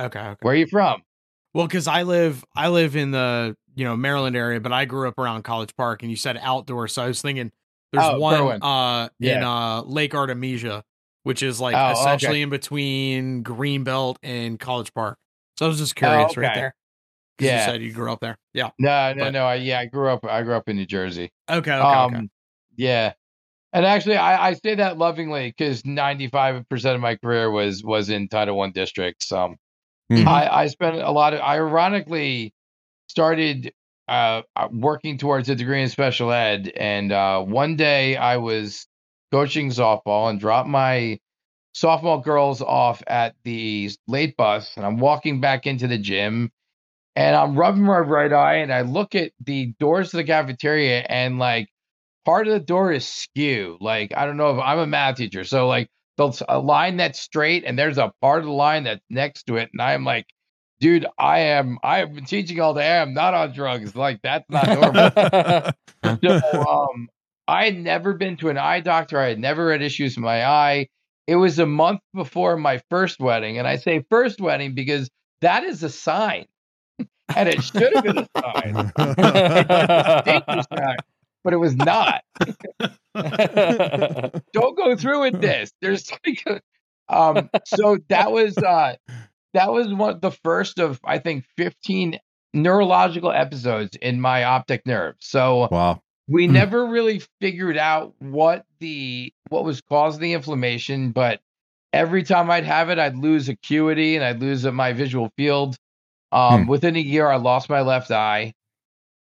okay, 0.00 0.20
okay. 0.20 0.36
Where 0.40 0.54
are 0.54 0.56
you 0.56 0.66
from? 0.66 1.02
Well, 1.54 1.66
because 1.66 1.86
I 1.86 2.04
live, 2.04 2.42
I 2.56 2.68
live 2.68 2.96
in 2.96 3.10
the 3.10 3.54
you 3.74 3.84
know 3.84 3.94
Maryland 3.96 4.36
area, 4.36 4.60
but 4.60 4.72
I 4.72 4.86
grew 4.86 5.06
up 5.08 5.18
around 5.18 5.42
College 5.42 5.76
Park, 5.76 6.02
and 6.02 6.10
you 6.10 6.16
said 6.16 6.38
outdoor, 6.40 6.88
so 6.88 7.02
I 7.02 7.08
was 7.08 7.20
thinking 7.20 7.52
there's 7.92 8.06
Oh, 8.06 8.18
one 8.18 8.34
Berwyn. 8.40 8.58
uh 8.62 9.08
in 9.20 9.42
uh 9.42 9.82
Lake 9.82 10.14
Artemisia, 10.14 10.82
which 11.24 11.42
is 11.42 11.60
like 11.60 11.74
Oh, 11.74 11.90
okay. 11.92 12.00
essentially 12.00 12.42
in 12.42 12.50
between 12.50 13.42
Greenbelt 13.44 14.16
and 14.22 14.58
College 14.58 14.92
Park. 14.94 15.18
So 15.58 15.66
I 15.66 15.68
was 15.68 15.78
just 15.78 15.94
curious 15.96 16.36
right 16.36 16.50
okay. 16.50 16.60
there. 16.60 16.74
'Cause 17.38 17.46
Yeah. 17.46 17.58
you 17.66 17.72
said 17.72 17.82
you 17.82 17.92
grew 17.92 18.12
up 18.12 18.20
there. 18.20 18.36
Yeah. 18.52 18.70
No, 18.78 19.12
no, 19.14 19.24
But- 19.24 19.30
no. 19.32 19.44
I, 19.46 19.54
yeah, 19.56 19.80
I 19.80 19.86
grew 19.86 20.08
up. 20.08 20.24
I 20.24 20.42
grew 20.42 20.54
up 20.54 20.68
in 20.68 20.76
New 20.76 20.86
Jersey. 20.86 21.30
Okay. 21.50 21.72
Okay. 21.72 21.72
um, 21.72 22.14
okay. 22.14 22.28
yeah, 22.76 23.12
and 23.72 23.86
actually, 23.86 24.16
I, 24.16 24.48
I 24.48 24.52
say 24.54 24.74
that 24.74 24.98
lovingly 24.98 25.48
because 25.56 25.84
ninety 25.86 26.28
five 26.28 26.68
percent 26.68 26.94
of 26.94 27.00
my 27.00 27.16
career 27.16 27.50
was 27.50 27.82
was 27.82 28.10
in 28.10 28.28
Title 28.28 28.56
One 28.56 28.72
districts. 28.72 29.32
Um, 29.32 29.56
Mhm. 30.10 30.26
I 30.26 30.46
I 30.64 30.66
spent 30.66 30.96
a 30.96 31.10
lot 31.10 31.32
of. 31.32 31.40
I 31.40 31.56
ironically 31.56 32.52
started 33.08 33.72
uh 34.08 34.42
uh, 34.56 34.68
working 34.72 35.16
towards 35.16 35.48
a 35.48 35.54
degree 35.54 35.82
in 35.82 35.88
special 35.88 36.32
ed, 36.32 36.70
and 36.76 37.12
uh, 37.12 37.40
one 37.42 37.76
day 37.76 38.16
I 38.16 38.36
was 38.36 38.86
coaching 39.32 39.70
softball 39.70 40.30
and 40.30 40.38
drop 40.40 40.66
my 40.66 41.18
softball 41.74 42.22
girls 42.22 42.62
off 42.62 43.02
at 43.06 43.34
the 43.44 43.90
late 44.06 44.36
bus, 44.36 44.76
and 44.76 44.86
I'm 44.86 44.98
walking 44.98 45.40
back 45.40 45.66
into 45.66 45.88
the 45.88 45.98
gym. 45.98 46.50
and 47.16 47.36
I'm 47.36 47.56
rubbing 47.56 47.82
my 47.84 47.98
right 47.98 48.32
eye, 48.32 48.56
and 48.56 48.72
I 48.72 48.82
look 48.82 49.14
at 49.14 49.32
the 49.44 49.74
doors 49.80 50.10
to 50.10 50.18
the 50.18 50.24
cafeteria, 50.24 51.00
and 51.08 51.38
like 51.38 51.68
part 52.24 52.46
of 52.48 52.54
the 52.54 52.60
door 52.60 52.92
is 52.92 53.06
skew. 53.08 53.78
Like 53.80 54.12
I 54.16 54.26
don't 54.26 54.36
know 54.38 54.56
if 54.56 54.62
I'm 54.64 54.78
a 54.78 54.86
math 54.86 55.16
teacher, 55.16 55.44
so 55.44 55.68
like 55.68 55.88
there's 56.18 56.42
a 56.48 56.58
line 56.58 56.96
that's 56.98 57.20
straight, 57.20 57.64
and 57.64 57.78
there's 57.78 57.98
a 57.98 58.12
part 58.22 58.40
of 58.40 58.46
the 58.46 58.52
line 58.52 58.84
that's 58.84 59.04
next 59.10 59.44
to 59.48 59.56
it, 59.56 59.70
and 59.72 59.82
I'm 59.82 60.04
like, 60.04 60.26
dude, 60.80 61.06
I 61.18 61.40
am 61.40 61.78
I 61.82 61.98
have 61.98 62.14
been 62.14 62.24
teaching 62.26 62.60
all 62.60 62.74
day. 62.74 62.98
I'm 62.98 63.14
not 63.14 63.34
on 63.34 63.52
drugs. 63.54 63.94
Like 63.96 64.20
that's 64.22 64.48
not 64.50 64.68
normal. 64.68 65.10
so 66.22 66.62
um, 66.68 67.08
I 67.52 67.66
had 67.66 67.78
never 67.78 68.14
been 68.14 68.38
to 68.38 68.48
an 68.48 68.56
eye 68.56 68.80
doctor. 68.80 69.20
I 69.20 69.28
had 69.28 69.38
never 69.38 69.72
had 69.72 69.82
issues 69.82 70.16
with 70.16 70.24
my 70.24 70.46
eye. 70.46 70.88
It 71.26 71.36
was 71.36 71.58
a 71.58 71.66
month 71.66 72.00
before 72.14 72.56
my 72.56 72.80
first 72.88 73.20
wedding, 73.20 73.58
and 73.58 73.68
I 73.68 73.76
say 73.76 74.02
first 74.08 74.40
wedding 74.40 74.74
because 74.74 75.10
that 75.42 75.62
is 75.62 75.82
a 75.82 75.90
sign, 75.90 76.46
and 77.36 77.50
it 77.50 77.62
should 77.62 77.94
have 77.94 78.04
been 78.04 78.18
a 78.20 78.28
sign. 78.38 78.92
A 78.96 80.64
sign, 80.72 80.96
but 81.44 81.52
it 81.52 81.58
was 81.58 81.76
not. 81.76 82.22
Don't 84.54 84.76
go 84.76 84.96
through 84.96 85.20
with 85.20 85.42
this. 85.42 85.72
There's 85.82 86.10
like, 86.26 86.62
um, 87.10 87.50
so 87.66 87.98
that 88.08 88.32
was 88.32 88.56
uh, 88.56 88.96
that 89.52 89.70
was 89.70 89.92
one 89.92 90.20
the 90.20 90.30
first 90.30 90.78
of 90.78 91.00
I 91.04 91.18
think 91.18 91.44
15 91.58 92.18
neurological 92.54 93.30
episodes 93.30 93.94
in 94.00 94.22
my 94.22 94.44
optic 94.44 94.86
nerve. 94.86 95.16
So 95.18 95.68
wow. 95.70 96.00
We 96.32 96.46
Hmm. 96.46 96.54
never 96.54 96.86
really 96.86 97.22
figured 97.40 97.78
out 97.78 98.14
what 98.20 98.64
the 98.80 99.32
what 99.50 99.64
was 99.64 99.82
causing 99.82 100.22
the 100.22 100.32
inflammation 100.34 101.12
but 101.12 101.40
every 101.92 102.22
time 102.22 102.50
i'd 102.50 102.64
have 102.64 102.90
it 102.90 102.98
i'd 102.98 103.16
lose 103.16 103.48
acuity 103.48 104.16
and 104.16 104.24
i'd 104.24 104.40
lose 104.40 104.64
my 104.66 104.92
visual 104.92 105.30
field. 105.36 105.76
Um 106.32 106.66
Hmm. 106.66 106.68
within 106.68 106.96
a 106.96 107.00
year 107.00 107.28
i 107.28 107.36
lost 107.36 107.70
my 107.70 107.82
left 107.82 108.10
eye. 108.10 108.54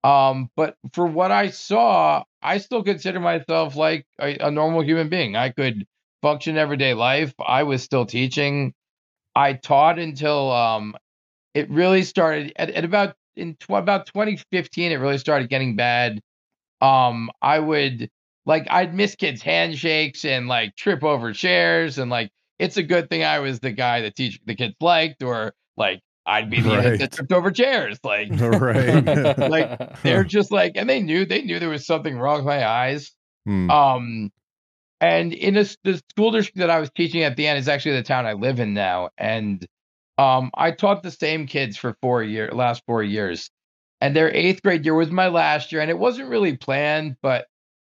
Um 0.03 0.49
but 0.57 0.75
for 0.93 1.05
what 1.05 1.31
i 1.31 1.49
saw 1.51 2.23
i 2.41 2.57
still 2.59 2.83
consider 2.83 3.19
myself 3.19 3.75
like 3.75 4.05
a, 4.21 4.37
a 4.47 4.51
normal 4.51 4.81
human 4.83 5.09
being. 5.09 5.35
I 5.35 5.49
could 5.51 5.85
function 6.21 6.57
everyday 6.57 6.93
life. 6.95 7.33
I 7.45 7.63
was 7.63 7.83
still 7.83 8.05
teaching. 8.05 8.73
I 9.35 9.53
taught 9.53 9.99
until 9.99 10.51
um 10.51 10.95
it 11.53 11.69
really 11.69 12.03
started 12.03 12.53
at, 12.57 12.69
at 12.71 12.85
about 12.85 13.15
in 13.35 13.55
tw- 13.55 13.71
about 13.71 14.07
2015 14.07 14.91
it 14.91 14.97
really 14.97 15.17
started 15.19 15.49
getting 15.49 15.75
bad 15.75 16.21
um 16.81 17.29
i 17.41 17.59
would 17.59 18.09
like 18.45 18.65
i'd 18.71 18.93
miss 18.93 19.15
kids 19.15 19.41
handshakes 19.41 20.25
and 20.25 20.47
like 20.47 20.75
trip 20.75 21.03
over 21.03 21.31
chairs 21.33 21.97
and 21.97 22.09
like 22.09 22.31
it's 22.59 22.77
a 22.77 22.83
good 22.83 23.09
thing 23.09 23.23
i 23.23 23.39
was 23.39 23.59
the 23.59 23.71
guy 23.71 24.01
that 24.01 24.15
teach 24.15 24.39
the 24.45 24.55
kids 24.55 24.75
liked 24.81 25.21
or 25.23 25.53
like 25.77 26.01
i'd 26.25 26.49
be 26.49 26.59
the 26.61 26.69
Right. 26.69 26.99
that 26.99 27.11
tripped 27.11 27.31
over 27.31 27.51
chairs 27.51 27.99
like 28.03 28.29
right. 28.39 29.37
Like, 29.37 30.01
they're 30.03 30.23
just 30.23 30.51
like 30.51 30.73
and 30.75 30.89
they 30.89 31.01
knew 31.01 31.25
they 31.25 31.41
knew 31.43 31.59
there 31.59 31.69
was 31.69 31.85
something 31.85 32.17
wrong 32.17 32.37
with 32.37 32.45
my 32.45 32.65
eyes 32.67 33.11
Hmm. 33.45 33.71
um 33.71 34.31
and 34.99 35.33
in 35.33 35.57
a, 35.57 35.61
s- 35.61 35.77
the 35.83 35.99
school 36.11 36.29
district 36.31 36.59
that 36.59 36.69
i 36.69 36.79
was 36.79 36.91
teaching 36.91 37.23
at 37.23 37.35
the 37.35 37.47
end 37.47 37.57
is 37.57 37.67
actually 37.67 37.95
the 37.95 38.03
town 38.03 38.25
i 38.27 38.33
live 38.33 38.59
in 38.59 38.73
now 38.75 39.09
and 39.17 39.65
um 40.19 40.51
i 40.53 40.69
taught 40.71 41.01
the 41.01 41.09
same 41.11 41.47
kids 41.47 41.75
for 41.77 41.95
four 42.01 42.21
year 42.23 42.51
last 42.53 42.83
four 42.85 43.01
years 43.01 43.49
and 44.01 44.15
their 44.15 44.33
eighth 44.33 44.63
grade 44.63 44.83
year 44.83 44.95
was 44.95 45.11
my 45.11 45.27
last 45.27 45.71
year 45.71 45.79
and 45.79 45.89
it 45.89 45.97
wasn't 45.97 46.27
really 46.27 46.57
planned 46.57 47.15
but 47.21 47.45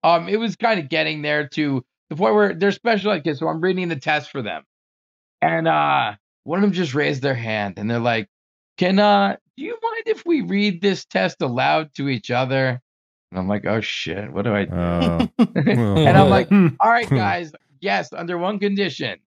um 0.02 0.28
it 0.28 0.40
was 0.40 0.56
kind 0.56 0.80
of 0.80 0.88
getting 0.88 1.22
there 1.22 1.46
to 1.46 1.84
the 2.08 2.16
point 2.16 2.34
where 2.34 2.54
they're 2.54 2.72
special 2.72 3.12
ed 3.12 3.22
kids 3.22 3.38
so 3.38 3.46
i'm 3.46 3.60
reading 3.60 3.88
the 3.88 3.96
test 3.96 4.30
for 4.30 4.42
them. 4.42 4.64
And 5.40 5.68
uh 5.68 6.14
one 6.44 6.58
of 6.58 6.62
them 6.62 6.72
just 6.72 6.94
raised 6.94 7.22
their 7.22 7.34
hand 7.34 7.78
and 7.78 7.88
they're 7.88 8.00
like 8.00 8.28
can 8.78 8.98
uh 8.98 9.36
do 9.56 9.64
you 9.64 9.78
mind 9.82 10.04
if 10.06 10.24
we 10.24 10.40
read 10.40 10.80
this 10.80 11.04
test 11.04 11.42
aloud 11.42 11.94
to 11.94 12.08
each 12.08 12.30
other? 12.30 12.80
And 13.30 13.38
i'm 13.38 13.48
like 13.48 13.66
oh 13.66 13.80
shit 13.80 14.32
what 14.32 14.42
do 14.42 14.54
i 14.54 14.64
do? 14.64 14.72
Uh, 14.72 15.26
and 15.38 16.16
i'm 16.16 16.30
like 16.30 16.50
all 16.50 16.90
right 16.90 17.08
guys 17.08 17.52
yes 17.80 18.12
under 18.12 18.38
one 18.38 18.58
condition. 18.58 19.18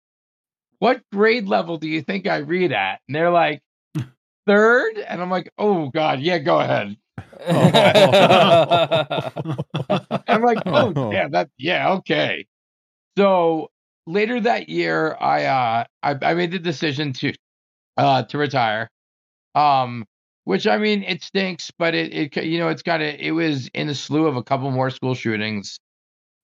What 0.80 1.04
grade 1.14 1.48
level 1.48 1.78
do 1.78 1.88
you 1.88 2.02
think 2.02 2.28
i 2.28 2.38
read 2.38 2.72
at? 2.72 3.02
And 3.08 3.16
they're 3.16 3.30
like 3.30 3.62
third 4.48 4.98
and 5.08 5.22
i'm 5.22 5.30
like 5.30 5.52
oh 5.58 5.90
god 5.90 6.20
yeah 6.20 6.38
go 6.38 6.60
ahead 6.60 6.96
I'm 10.28 10.44
like, 10.44 10.60
oh 10.66 11.12
yeah, 11.12 11.28
that 11.30 11.50
yeah, 11.58 11.94
okay. 11.94 12.46
So 13.18 13.70
later 14.08 14.40
that 14.42 14.70
year, 14.70 15.16
I 15.20 15.46
uh 15.46 15.84
I, 16.04 16.16
I 16.22 16.34
made 16.36 16.52
the 16.52 16.60
decision 16.60 17.14
to 17.14 17.34
uh 17.98 18.24
to 18.24 18.38
retire. 18.38 18.90
Um, 19.56 20.06
which 20.46 20.68
I 20.68 20.78
mean, 20.78 21.04
it 21.04 21.24
stinks, 21.24 21.72
but 21.78 21.94
it 21.96 22.14
it 22.14 22.44
you 22.46 22.60
know 22.60 22.70
it's 22.70 22.84
kind 22.84 23.02
of 23.04 23.16
it 23.20 23.32
was 23.32 23.68
in 23.74 23.90
a 23.90 23.96
slew 23.96 24.28
of 24.28 24.36
a 24.36 24.44
couple 24.44 24.70
more 24.72 24.90
school 24.90 25.16
shootings, 25.16 25.80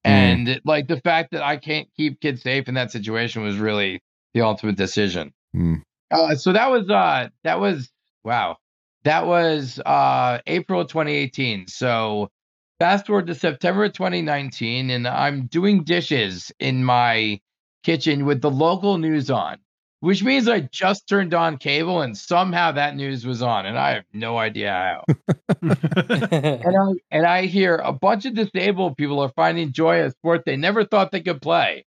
Mm. 0.05 0.09
and 0.11 0.61
like 0.63 0.87
the 0.87 1.01
fact 1.01 1.31
that 1.31 1.41
I 1.43 1.57
can't 1.57 1.87
keep 1.97 2.21
kids 2.21 2.41
safe 2.43 2.67
in 2.67 2.75
that 2.75 2.91
situation 2.91 3.41
was 3.43 3.57
really 3.57 3.99
the 4.33 4.41
ultimate 4.41 4.75
decision. 4.77 5.33
Hmm. 5.53 5.75
Uh, 6.11 6.35
so 6.35 6.53
that 6.53 6.69
was 6.71 6.89
uh 6.89 7.29
that 7.43 7.59
was 7.59 7.89
wow. 8.23 8.57
That 9.03 9.25
was 9.25 9.79
uh 9.85 10.39
April 10.47 10.85
2018. 10.85 11.67
So 11.67 12.29
fast 12.79 13.07
forward 13.07 13.27
to 13.27 13.35
September 13.35 13.89
2019 13.89 14.89
and 14.89 15.07
I'm 15.07 15.47
doing 15.47 15.83
dishes 15.83 16.51
in 16.59 16.83
my 16.83 17.39
kitchen 17.83 18.25
with 18.25 18.41
the 18.41 18.51
local 18.51 18.97
news 18.97 19.29
on, 19.31 19.57
which 20.01 20.23
means 20.23 20.47
I 20.47 20.61
just 20.61 21.07
turned 21.07 21.33
on 21.33 21.57
cable 21.57 22.01
and 22.01 22.17
somehow 22.17 22.71
that 22.73 22.95
news 22.95 23.25
was 23.25 23.41
on 23.41 23.65
and 23.65 23.77
I 23.77 23.91
have 23.95 24.05
no 24.13 24.37
idea 24.37 24.71
how. 24.71 25.03
and 25.61 26.77
I 26.77 26.93
and 27.11 27.25
I 27.25 27.45
hear 27.45 27.77
a 27.77 27.93
bunch 27.93 28.25
of 28.25 28.33
disabled 28.35 28.97
people 28.97 29.19
are 29.19 29.31
finding 29.35 29.71
joy 29.73 29.99
at 30.01 30.07
a 30.07 30.11
sport 30.11 30.43
they 30.45 30.57
never 30.57 30.85
thought 30.85 31.11
they 31.11 31.21
could 31.21 31.41
play. 31.41 31.85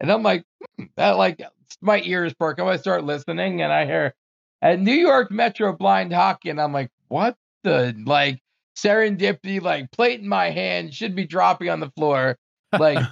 And 0.00 0.10
I'm 0.12 0.22
like, 0.22 0.44
hmm, 0.78 0.84
that 0.96 1.16
like 1.18 1.40
my 1.80 2.00
ears 2.02 2.34
perk. 2.34 2.58
Up. 2.58 2.66
I 2.66 2.76
start 2.76 3.04
listening 3.04 3.62
and 3.62 3.72
I 3.72 3.86
hear 3.86 4.14
at 4.62 4.80
New 4.80 4.92
York 4.92 5.30
Metro 5.30 5.72
blind 5.72 6.12
hockey, 6.12 6.50
and 6.50 6.60
I'm 6.60 6.72
like, 6.72 6.90
what 7.08 7.36
the 7.64 7.94
like 8.04 8.40
serendipity, 8.76 9.60
like 9.60 9.90
plate 9.90 10.20
in 10.20 10.28
my 10.28 10.50
hand 10.50 10.94
should 10.94 11.14
be 11.14 11.26
dropping 11.26 11.70
on 11.70 11.80
the 11.80 11.90
floor. 11.90 12.36
Like 12.72 13.04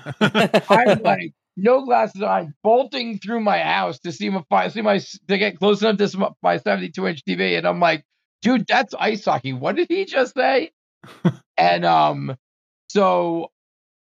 I'm 0.71 0.99
like 1.03 1.33
no 1.57 1.85
glasses 1.85 2.23
on, 2.23 2.55
bolting 2.63 3.19
through 3.19 3.41
my 3.41 3.59
house 3.59 3.99
to 4.01 4.13
see 4.13 4.31
my 4.51 4.69
see 4.69 4.83
my 4.83 4.99
to 5.29 5.39
get 5.39 5.59
close 5.59 5.83
enough 5.83 5.97
to 5.99 6.35
my 6.43 6.59
72 6.59 7.07
inch 7.07 7.23
TV, 7.25 7.57
and 7.57 7.67
I'm 7.67 7.81
like, 7.81 8.05
dude, 8.43 8.67
that's 8.67 8.95
ice 8.99 9.25
hockey. 9.25 9.53
What 9.53 9.77
did 9.77 9.89
he 9.89 10.05
just 10.05 10.35
say? 10.35 10.71
and 11.57 11.85
um, 11.85 12.37
so 12.89 13.51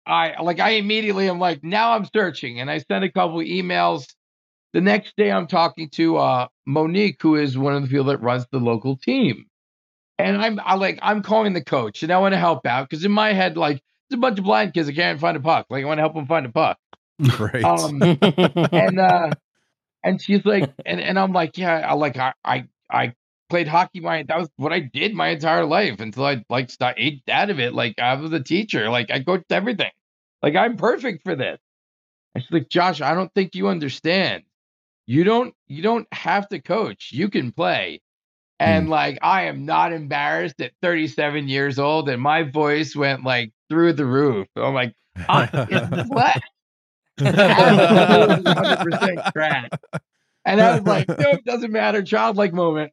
I 0.06 0.42
like 0.42 0.60
I 0.60 0.72
immediately 0.72 1.30
am 1.30 1.40
like, 1.40 1.64
now 1.64 1.94
I'm 1.94 2.06
searching, 2.14 2.60
and 2.60 2.70
I 2.70 2.80
sent 2.80 3.04
a 3.04 3.12
couple 3.12 3.38
emails. 3.38 4.06
The 4.74 4.82
next 4.82 5.16
day, 5.16 5.32
I'm 5.32 5.48
talking 5.48 5.90
to 5.92 6.18
uh 6.18 6.48
Monique, 6.66 7.22
who 7.22 7.36
is 7.36 7.58
one 7.58 7.76
of 7.76 7.84
the 7.84 7.88
people 7.88 8.06
that 8.06 8.22
runs 8.22 8.46
the 8.52 8.60
local 8.60 8.98
team, 8.98 9.46
and 10.18 10.38
I'm 10.38 10.60
I 10.60 10.76
like 10.76 11.00
I'm 11.02 11.22
calling 11.22 11.54
the 11.54 11.64
coach, 11.64 12.04
and 12.04 12.12
I 12.12 12.18
want 12.18 12.34
to 12.34 12.40
help 12.40 12.66
out 12.66 12.90
because 12.90 13.06
in 13.06 13.12
my 13.12 13.34
head, 13.34 13.58
like 13.58 13.82
there's 14.10 14.18
a 14.18 14.22
bunch 14.22 14.40
of 14.40 14.46
blind 14.46 14.74
kids 14.74 14.88
that 14.88 14.94
can't 14.94 15.20
find 15.20 15.38
a 15.38 15.40
puck. 15.40 15.68
Like 15.70 15.84
I 15.84 15.88
want 15.88 16.00
to 16.00 16.04
help 16.04 16.16
them 16.16 16.28
find 16.28 16.46
a 16.46 16.52
puck. 16.52 16.78
Right. 17.40 17.64
Um, 17.64 18.02
and 18.02 19.00
uh 19.00 19.30
and 20.04 20.22
she's 20.22 20.46
like 20.46 20.72
and, 20.86 21.00
and 21.00 21.18
i'm 21.18 21.32
like 21.32 21.58
yeah 21.58 21.88
i 21.88 21.94
like 21.94 22.18
i 22.18 22.34
i, 22.44 22.66
I 22.90 23.14
played 23.50 23.68
hockey 23.68 24.00
my 24.00 24.24
that 24.24 24.38
was 24.38 24.50
what 24.58 24.74
i 24.74 24.80
did 24.80 25.14
my 25.14 25.30
entire 25.30 25.66
life 25.66 26.00
until 26.00 26.26
i 26.26 26.44
like 26.50 26.70
st- 26.70 26.96
ate 26.98 27.24
out 27.30 27.50
of 27.50 27.60
it 27.60 27.74
like 27.74 28.00
i 28.00 28.14
was 28.16 28.34
a 28.34 28.44
teacher 28.44 28.90
like 28.90 29.12
i 29.12 29.24
coached 29.24 29.52
everything 29.52 29.92
like 30.42 30.56
i'm 30.56 30.78
perfect 30.78 31.24
for 31.24 31.36
this 31.36 31.60
and 32.36 32.44
she's 32.44 32.52
like 32.52 32.70
josh 32.70 33.02
i 33.02 33.14
don't 33.14 33.34
think 33.34 33.56
you 33.56 33.68
understand 33.68 34.44
you 35.06 35.24
don't 35.24 35.54
you 35.68 35.82
don't 35.82 36.08
have 36.14 36.48
to 36.50 36.60
coach 36.60 37.10
you 37.12 37.30
can 37.30 37.52
play 37.52 38.02
and 38.60 38.88
mm. 38.88 38.90
like 38.90 39.18
i 39.22 39.44
am 39.44 39.66
not 39.66 39.94
embarrassed 39.94 40.60
at 40.62 40.72
37 40.82 41.48
years 41.48 41.80
old 41.80 42.10
and 42.10 42.22
my 42.22 42.44
voice 42.44 42.96
went 42.96 43.24
like 43.24 43.52
through 43.70 43.94
the 43.94 44.06
roof 44.06 44.48
i'm 44.56 44.74
like 44.74 44.96
can 45.68 46.10
play 46.10 46.34
100% 47.20 49.34
crack. 49.34 49.70
And 50.46 50.62
I 50.62 50.76
was 50.76 50.86
like, 50.86 51.08
no, 51.08 51.30
it 51.30 51.46
doesn't 51.46 51.72
matter. 51.72 52.02
Childlike 52.02 52.54
moment. 52.54 52.92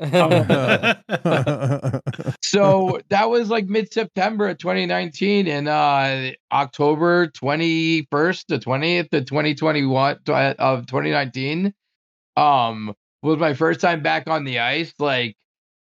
So 2.42 3.00
that 3.10 3.28
was 3.30 3.50
like 3.50 3.66
mid 3.66 3.92
September 3.92 4.48
of 4.48 4.58
2019 4.58 5.46
and 5.46 5.68
uh 5.68 6.32
October 6.50 7.28
21st 7.28 8.46
to 8.46 8.58
20th 8.58 9.10
to 9.10 9.24
2021 9.24 10.18
to- 10.24 10.32
uh, 10.34 10.54
of 10.58 10.86
2019 10.86 11.72
um 12.36 12.94
was 13.22 13.38
my 13.38 13.54
first 13.54 13.80
time 13.80 14.02
back 14.02 14.28
on 14.28 14.44
the 14.44 14.60
ice. 14.60 14.92
Like 14.98 15.36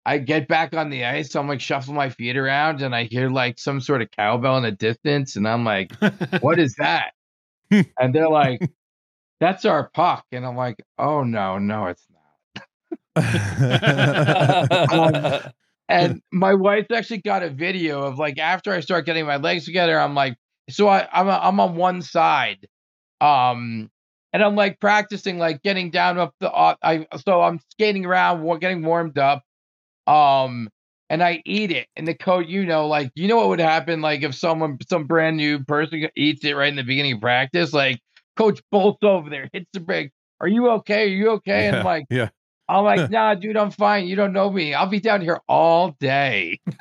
I 0.07 0.19
get 0.19 0.49
back 0.49 0.75
on 0.75 0.91
the 0.91 1.05
ice, 1.07 1.35
I'm 1.35 1.49
like 1.49 1.61
shuffling 1.61 1.97
my 1.97 2.11
feet 2.11 2.37
around 2.37 2.83
and 2.83 2.95
I 2.95 3.05
hear 3.05 3.29
like 3.31 3.59
some 3.59 3.81
sort 3.81 4.03
of 4.03 4.11
cowbell 4.13 4.57
in 4.59 4.63
the 4.65 4.73
distance 4.73 5.37
and 5.37 5.49
I'm 5.49 5.65
like, 5.65 5.93
what 6.41 6.59
is 6.59 6.75
that? 6.77 7.13
and 7.71 8.15
they're 8.15 8.29
like, 8.31 8.61
that's 9.41 9.65
our 9.65 9.91
puck. 9.95 10.25
And 10.33 10.45
I'm 10.47 10.57
like, 10.57 10.77
oh 10.99 11.23
no, 11.25 11.59
no, 11.59 11.87
it's 11.87 12.07
not. 12.11 12.14
Um, 14.91 15.53
and 15.89 16.23
my 16.33 16.55
wife's 16.55 16.91
actually 16.91 17.19
got 17.19 17.43
a 17.43 17.51
video 17.51 18.03
of 18.03 18.19
like 18.19 18.39
after 18.39 18.73
I 18.73 18.81
start 18.81 19.07
getting 19.07 19.27
my 19.27 19.37
legs 19.37 19.67
together, 19.67 19.99
I'm 19.99 20.15
like, 20.15 20.37
so 20.71 20.89
I, 20.89 21.07
I'm 21.13 21.29
I'm 21.29 21.61
on 21.61 21.77
one 21.77 22.01
side, 22.03 22.67
um, 23.21 23.91
and 24.33 24.43
I'm 24.43 24.57
like 24.57 24.81
practicing 24.81 25.39
like 25.39 25.63
getting 25.63 25.91
down 25.91 26.19
up 26.19 26.35
the 26.41 26.51
uh, 26.51 26.75
I 26.83 27.07
so 27.25 27.43
I'm 27.43 27.61
skating 27.71 28.07
around, 28.07 28.61
getting 28.61 28.83
warmed 28.83 29.19
up, 29.19 29.45
um, 30.07 30.71
and 31.11 31.23
I 31.23 31.43
eat 31.45 31.71
it, 31.71 31.87
and 31.97 32.09
the 32.09 32.15
coach, 32.15 32.47
you 32.49 32.65
know, 32.65 32.87
like 32.87 33.13
you 33.15 33.29
know 33.29 33.37
what 33.37 33.49
would 33.49 33.61
happen 33.61 34.01
like 34.01 34.23
if 34.23 34.35
someone 34.35 34.79
some 34.89 35.05
brand 35.07 35.37
new 35.37 35.63
person 35.65 36.09
eats 36.17 36.45
it 36.45 36.53
right 36.53 36.69
in 36.69 36.77
the 36.77 36.83
beginning 36.83 37.15
of 37.15 37.21
practice, 37.21 37.75
like 37.75 38.01
coach 38.39 38.61
bolts 38.73 39.03
over 39.03 39.29
there, 39.29 39.51
hits 39.53 39.69
the 39.75 39.81
brake. 39.81 40.13
Are 40.41 40.49
you 40.49 40.71
okay? 40.71 41.05
Are 41.05 41.15
you 41.15 41.31
okay? 41.33 41.69
And 41.69 41.77
I'm 41.77 41.85
like, 41.85 42.07
yeah. 42.11 42.31
I'm 42.69 42.85
like, 42.85 43.11
nah, 43.11 43.35
dude, 43.35 43.57
I'm 43.57 43.71
fine. 43.71 44.07
You 44.07 44.17
don't 44.17 44.33
know 44.33 44.51
me. 44.51 44.75
I'll 44.75 44.89
be 44.89 45.01
down 45.01 45.21
here 45.21 45.41
all 45.49 45.97
day. 46.01 46.61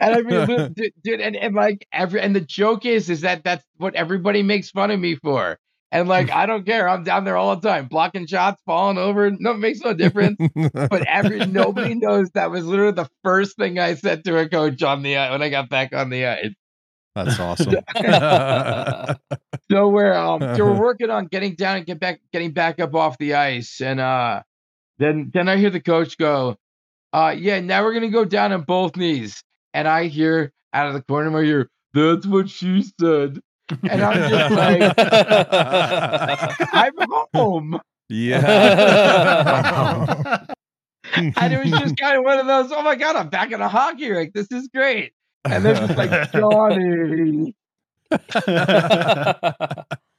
And 0.00 0.14
I 0.14 0.22
mean, 0.22 0.74
dude, 1.02 1.20
and, 1.20 1.34
and 1.34 1.54
like 1.54 1.86
every 1.92 2.20
and 2.20 2.34
the 2.34 2.40
joke 2.40 2.86
is, 2.86 3.10
is 3.10 3.22
that 3.22 3.42
that's 3.42 3.64
what 3.78 3.94
everybody 3.94 4.42
makes 4.42 4.70
fun 4.70 4.90
of 4.90 5.00
me 5.00 5.16
for. 5.16 5.58
And 5.90 6.06
like, 6.06 6.30
I 6.30 6.46
don't 6.46 6.66
care. 6.66 6.88
I'm 6.88 7.02
down 7.02 7.24
there 7.24 7.36
all 7.36 7.56
the 7.56 7.66
time, 7.66 7.86
blocking 7.86 8.26
shots, 8.26 8.60
falling 8.66 8.98
over. 8.98 9.30
No, 9.30 9.52
it 9.52 9.58
makes 9.58 9.80
no 9.80 9.94
difference. 9.94 10.38
But 10.72 11.06
every 11.06 11.38
nobody 11.46 11.94
knows 11.94 12.30
that 12.34 12.50
was 12.50 12.64
literally 12.66 12.92
the 12.92 13.08
first 13.24 13.56
thing 13.56 13.78
I 13.78 13.94
said 13.94 14.24
to 14.24 14.38
a 14.38 14.48
coach 14.48 14.82
on 14.82 15.02
the 15.02 15.14
when 15.14 15.42
I 15.42 15.48
got 15.48 15.70
back 15.70 15.94
on 15.94 16.10
the 16.10 16.26
ice. 16.26 16.54
That's 17.24 17.40
awesome. 17.40 17.74
So 19.70 19.88
we're 19.88 20.14
um 20.14 20.40
so 20.56 20.64
we're 20.64 20.80
working 20.80 21.10
on 21.10 21.26
getting 21.26 21.54
down 21.54 21.76
and 21.78 21.86
get 21.86 22.00
back 22.00 22.20
getting 22.32 22.52
back 22.52 22.80
up 22.80 22.94
off 22.94 23.18
the 23.18 23.34
ice. 23.34 23.80
And 23.80 24.00
uh 24.00 24.42
then 24.98 25.30
then 25.32 25.48
I 25.48 25.56
hear 25.56 25.70
the 25.70 25.80
coach 25.80 26.16
go, 26.18 26.56
uh 27.12 27.34
yeah, 27.36 27.60
now 27.60 27.82
we're 27.84 27.94
gonna 27.94 28.08
go 28.08 28.24
down 28.24 28.52
on 28.52 28.62
both 28.62 28.96
knees. 28.96 29.42
And 29.74 29.86
I 29.86 30.06
hear 30.06 30.52
out 30.72 30.86
of 30.88 30.94
the 30.94 31.02
corner 31.02 31.26
of 31.28 31.34
my 31.34 31.40
ear, 31.40 31.68
that's 31.92 32.26
what 32.26 32.48
she 32.48 32.82
said. 33.00 33.40
And 33.82 34.02
I'm 34.02 34.30
just 34.30 34.50
like, 34.54 34.94
I'm 36.72 36.92
home. 37.34 37.78
yeah. 38.08 39.48
And 41.16 41.52
it 41.54 41.58
was 41.64 41.70
just 41.80 41.96
kind 41.96 42.18
of 42.18 42.24
one 42.24 42.38
of 42.38 42.46
those, 42.46 42.70
oh 42.70 42.82
my 42.82 42.94
god, 42.94 43.16
I'm 43.16 43.30
back 43.30 43.50
in 43.50 43.60
a 43.62 43.68
hockey 43.68 44.10
rink. 44.10 44.34
This 44.34 44.52
is 44.52 44.68
great. 44.68 45.12
And 45.44 45.64
then 45.64 45.76
just 45.76 45.96
like 45.96 46.32
Johnny. 46.32 47.54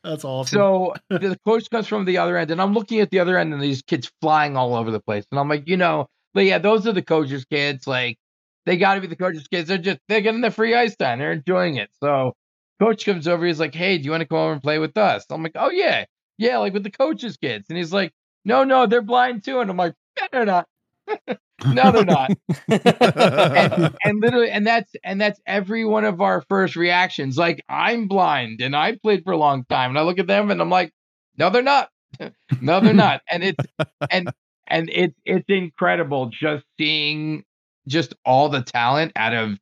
That's 0.04 0.24
awesome. 0.24 0.58
So 0.58 0.94
the 1.10 1.38
coach 1.46 1.70
comes 1.70 1.88
from 1.88 2.06
the 2.06 2.18
other 2.18 2.38
end, 2.38 2.52
and 2.52 2.62
I'm 2.62 2.74
looking 2.74 3.00
at 3.00 3.10
the 3.12 3.20
other 3.20 3.38
end, 3.38 3.54
and 3.54 3.62
these 3.62 3.82
kids 3.82 4.12
flying 4.22 4.56
all 4.58 4.76
over 4.76 4.92
the 4.92 5.00
place. 5.00 5.26
And 5.32 5.40
I'm 5.40 5.50
like, 5.50 5.68
you 5.68 5.78
know, 5.78 6.08
but 6.34 6.46
yeah, 6.46 6.58
those 6.58 6.88
are 6.88 6.94
the 6.94 7.02
coaches' 7.02 7.46
kids. 7.46 7.86
Like, 7.88 8.18
they 8.66 8.78
got 8.78 8.96
to 8.96 9.02
be 9.02 9.08
the 9.08 9.16
coaches' 9.16 9.48
kids. 9.48 9.68
They're 9.68 9.78
just 9.78 10.00
they're 10.08 10.22
getting 10.22 10.42
the 10.42 10.52
free 10.52 10.76
ice 10.76 10.96
time. 10.96 11.20
They're 11.20 11.32
enjoying 11.32 11.76
it. 11.76 11.90
So 12.00 12.34
coach 12.80 13.06
comes 13.06 13.28
over. 13.28 13.46
He's 13.46 13.60
like, 13.60 13.76
hey, 13.76 13.98
do 13.98 14.06
you 14.06 14.12
want 14.12 14.22
to 14.22 14.28
come 14.28 14.38
over 14.38 14.54
and 14.54 14.62
play 14.62 14.80
with 14.80 14.98
us? 14.98 15.26
I'm 15.30 15.44
like, 15.44 15.54
oh 15.56 15.70
yeah, 15.70 16.06
yeah, 16.38 16.58
like 16.58 16.74
with 16.74 16.84
the 16.84 16.92
coaches' 16.92 17.38
kids. 17.38 17.66
And 17.70 17.78
he's 17.78 17.94
like, 17.94 18.14
no, 18.46 18.64
no, 18.64 18.86
they're 18.88 19.02
blind 19.02 19.44
too. 19.44 19.60
And 19.60 19.70
I'm 19.70 19.78
like, 19.78 19.94
they're 20.32 20.46
not. 20.46 20.68
no, 21.66 21.92
they're 21.92 22.06
not. 22.06 22.32
and, 22.68 23.96
and 24.04 24.22
literally, 24.22 24.50
and 24.50 24.66
that's 24.66 24.92
and 25.04 25.20
that's 25.20 25.40
every 25.46 25.86
one 25.86 26.06
of 26.06 26.22
our 26.22 26.42
first 26.50 26.76
reactions. 26.76 27.38
Like, 27.38 27.64
I'm 27.70 28.08
blind 28.08 28.62
and 28.62 28.76
I 28.76 28.98
played 29.02 29.24
for 29.24 29.34
a 29.34 29.38
long 29.38 29.66
time, 29.66 29.92
and 29.92 30.00
I 30.00 30.02
look 30.04 30.20
at 30.20 30.28
them 30.28 30.52
and 30.52 30.62
I'm 30.62 30.70
like, 30.70 30.94
no, 31.38 31.50
they're 31.50 31.62
not. 31.62 31.90
no, 32.62 32.80
they're 32.80 32.94
not. 32.94 33.22
And 33.30 33.44
it's 33.44 33.64
and 34.10 34.32
and 34.68 34.90
it's 34.92 35.16
it's 35.26 35.50
incredible 35.50 36.30
just 36.30 36.66
seeing 36.78 37.44
just 37.88 38.14
all 38.26 38.50
the 38.50 38.62
talent 38.62 39.14
out 39.16 39.34
of 39.34 39.58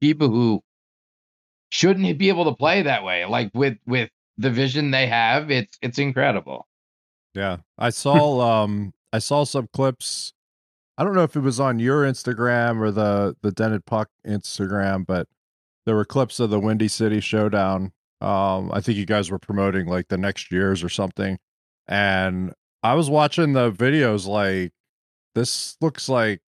people 0.00 0.28
who 0.28 0.62
shouldn't 1.70 2.18
be 2.18 2.28
able 2.28 2.44
to 2.46 2.54
play 2.54 2.82
that 2.82 3.04
way. 3.04 3.24
Like 3.24 3.50
with 3.54 3.78
with 3.86 4.10
the 4.36 4.50
vision 4.50 4.90
they 4.90 5.06
have, 5.06 5.50
it's 5.50 5.78
it's 5.82 5.98
incredible. 5.98 6.66
Yeah. 7.34 7.58
I 7.78 7.90
saw 7.90 8.62
um 8.62 8.92
I 9.12 9.18
saw 9.18 9.44
some 9.44 9.68
clips. 9.72 10.32
I 10.98 11.04
don't 11.04 11.14
know 11.14 11.22
if 11.22 11.36
it 11.36 11.40
was 11.40 11.60
on 11.60 11.78
your 11.78 12.02
Instagram 12.02 12.80
or 12.80 12.90
the 12.90 13.36
the 13.40 13.52
Dented 13.52 13.86
Puck 13.86 14.10
Instagram, 14.26 15.06
but 15.06 15.28
there 15.86 15.94
were 15.94 16.04
clips 16.04 16.40
of 16.40 16.50
the 16.50 16.58
Windy 16.58 16.88
City 16.88 17.20
Showdown. 17.20 17.92
Um 18.20 18.72
I 18.72 18.80
think 18.80 18.98
you 18.98 19.06
guys 19.06 19.30
were 19.30 19.38
promoting 19.38 19.86
like 19.86 20.08
the 20.08 20.18
next 20.18 20.50
years 20.50 20.82
or 20.82 20.88
something. 20.88 21.38
And 21.86 22.52
I 22.82 22.94
was 22.94 23.08
watching 23.08 23.52
the 23.52 23.70
videos 23.70 24.26
like 24.26 24.72
this 25.36 25.76
looks 25.80 26.08
like 26.08 26.40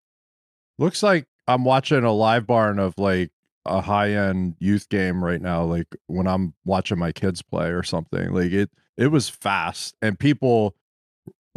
looks 0.78 1.02
like 1.02 1.26
I'm 1.46 1.64
watching 1.64 2.04
a 2.04 2.12
live 2.12 2.46
barn 2.46 2.78
of 2.78 2.94
like 2.96 3.30
a 3.66 3.82
high 3.82 4.12
end 4.12 4.56
youth 4.60 4.88
game 4.88 5.22
right 5.22 5.42
now 5.42 5.62
like 5.62 5.94
when 6.06 6.26
I'm 6.26 6.54
watching 6.64 6.98
my 6.98 7.12
kids 7.12 7.42
play 7.42 7.68
or 7.68 7.82
something. 7.82 8.32
Like 8.32 8.52
it 8.52 8.70
it 8.96 9.08
was 9.08 9.28
fast 9.28 9.94
and 10.00 10.18
people 10.18 10.74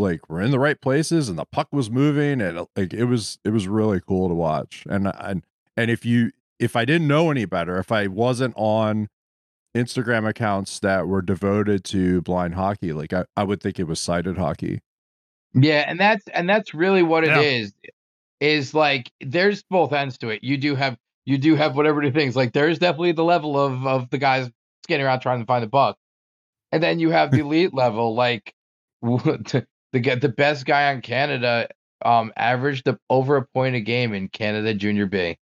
like 0.02 0.30
were 0.30 0.42
in 0.42 0.52
the 0.52 0.60
right 0.60 0.80
places 0.82 1.30
and 1.30 1.38
the 1.40 1.46
puck 1.46 1.68
was 1.72 1.90
moving 1.90 2.42
and 2.42 2.58
uh, 2.58 2.66
like 2.76 2.94
it 2.94 3.06
was 3.06 3.40
it 3.46 3.50
was 3.52 3.68
really 3.68 4.02
cool 4.06 4.28
to 4.28 4.36
watch. 4.36 4.86
And 4.90 5.08
uh, 5.08 5.14
and 5.20 5.44
and 5.78 5.90
if 5.90 6.06
you 6.06 6.32
if 6.60 6.76
I 6.76 6.86
didn't 6.86 7.08
know 7.08 7.32
any 7.32 7.46
better, 7.46 7.78
if 7.78 7.92
I 7.92 8.08
wasn't 8.08 8.54
on 8.58 9.08
Instagram 9.76 10.28
accounts 10.28 10.80
that 10.80 11.08
were 11.08 11.22
devoted 11.22 11.84
to 11.86 12.22
blind 12.22 12.56
hockey, 12.56 12.92
like 12.94 13.14
I, 13.14 13.26
I 13.38 13.44
would 13.44 13.62
think 13.62 13.80
it 13.80 13.86
was 13.86 14.00
sighted 14.00 14.38
hockey. 14.38 14.82
Yeah, 15.54 15.86
and 15.88 16.00
that's 16.00 16.28
and 16.34 16.50
that's 16.50 16.74
really 16.74 17.04
what 17.04 17.24
it 17.24 17.30
Yeah. 17.30 17.42
is. 17.42 17.74
Is 18.40 18.74
like 18.74 19.12
there's 19.22 19.64
both 19.70 19.94
ends 19.94 20.18
to 20.20 20.30
it. 20.30 20.44
You 20.44 20.58
do 20.58 20.76
have 20.76 20.98
you 21.26 21.38
do 21.38 21.56
have 21.56 21.76
whatever 21.76 22.02
the 22.02 22.12
things 22.12 22.36
like 22.36 22.54
there's 22.54 22.80
definitely 22.80 23.12
the 23.12 23.24
level 23.24 23.58
of 23.60 23.86
of 23.86 24.10
the 24.10 24.18
guys 24.18 24.50
skating 24.84 25.06
around 25.06 25.20
trying 25.20 25.40
to 25.40 25.46
find 25.46 25.64
the 25.64 25.70
puck, 25.70 25.98
and 26.72 26.82
then 26.82 27.00
you 27.00 27.12
have 27.12 27.30
the 27.32 27.40
elite 27.42 27.74
level 27.74 28.16
like 28.16 28.54
the 29.94 30.00
the 30.00 30.16
the 30.16 30.30
best 30.30 30.66
guy 30.66 30.94
on 30.94 31.02
Canada 31.02 31.68
um 32.04 32.32
averaged 32.36 32.88
a, 32.88 32.98
over 33.10 33.38
a 33.38 33.46
point 33.54 33.76
a 33.76 33.82
game 33.82 34.14
in 34.14 34.28
Canada 34.30 34.74
Junior 34.74 35.06
B. 35.08 35.38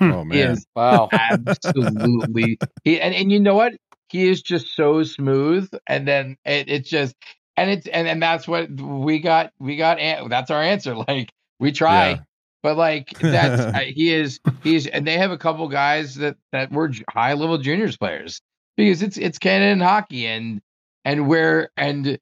Oh 0.00 0.24
man. 0.24 0.64
wow. 0.74 1.08
absolutely 1.12 2.58
he, 2.84 3.00
and, 3.00 3.14
and 3.14 3.30
you 3.32 3.40
know 3.40 3.54
what 3.54 3.74
he 4.08 4.28
is 4.28 4.42
just 4.42 4.74
so 4.74 5.02
smooth 5.02 5.70
and 5.86 6.06
then 6.06 6.36
it, 6.44 6.68
it's 6.68 6.88
just 6.90 7.14
and 7.56 7.70
it's 7.70 7.86
and, 7.86 8.08
and 8.08 8.22
that's 8.22 8.46
what 8.48 8.70
we 8.70 9.18
got 9.20 9.52
we 9.58 9.76
got 9.76 9.98
an- 9.98 10.28
that's 10.28 10.50
our 10.50 10.62
answer 10.62 10.94
like 11.08 11.30
we 11.60 11.72
try 11.72 12.10
Yeah. 12.10 12.18
but 12.62 12.76
like 12.76 13.16
that's 13.28 13.60
uh, 13.74 13.80
he 13.86 14.12
is 14.12 14.40
he's 14.62 14.86
and 14.86 15.06
they 15.06 15.18
have 15.18 15.30
a 15.30 15.38
couple 15.38 15.68
guys 15.68 16.16
that 16.16 16.36
that 16.52 16.72
were 16.72 16.90
high 17.10 17.34
level 17.34 17.58
juniors 17.58 17.96
players 17.96 18.40
because 18.76 19.02
it's 19.02 19.16
it's 19.16 19.38
Canadian 19.38 19.80
hockey 19.80 20.26
and 20.26 20.60
and 21.04 21.26
where 21.28 21.70
and 21.76 22.18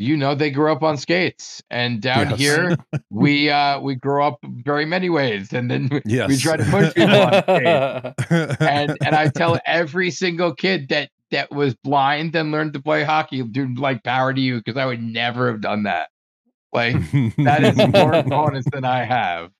you 0.00 0.16
know 0.16 0.34
they 0.34 0.50
grew 0.50 0.72
up 0.72 0.82
on 0.82 0.96
skates 0.96 1.62
and 1.70 2.00
down 2.00 2.30
Yes. 2.30 2.38
here 2.38 2.76
we 3.10 3.50
uh 3.50 3.78
we 3.80 3.94
grow 3.94 4.26
up 4.26 4.38
very 4.42 4.86
many 4.86 5.10
ways 5.10 5.52
and 5.52 5.70
then 5.70 5.88
we, 5.92 6.00
Yes. 6.06 6.28
we 6.28 6.36
try 6.38 6.56
to 6.56 6.64
push 6.64 6.94
people 6.94 7.20
on 7.20 7.32
skates 7.44 8.56
and 8.62 8.96
and 9.04 9.14
I 9.14 9.28
tell 9.28 9.60
every 9.66 10.10
single 10.10 10.54
kid 10.54 10.88
that 10.88 11.10
that 11.30 11.50
was 11.52 11.74
blind 11.84 12.34
and 12.34 12.50
learned 12.50 12.72
to 12.72 12.80
play 12.82 13.04
hockey, 13.04 13.40
dude, 13.44 13.78
like 13.78 14.02
power 14.02 14.34
to 14.34 14.40
you 14.40 14.56
because 14.56 14.76
I 14.76 14.84
would 14.86 15.00
never 15.02 15.48
have 15.52 15.60
done 15.60 15.84
that. 15.84 16.08
Like 16.72 16.94
that 17.36 17.62
is 17.62 17.76
more 17.76 18.22
bonus 18.26 18.64
than 18.72 18.84
I 18.84 19.04
have. 19.04 19.50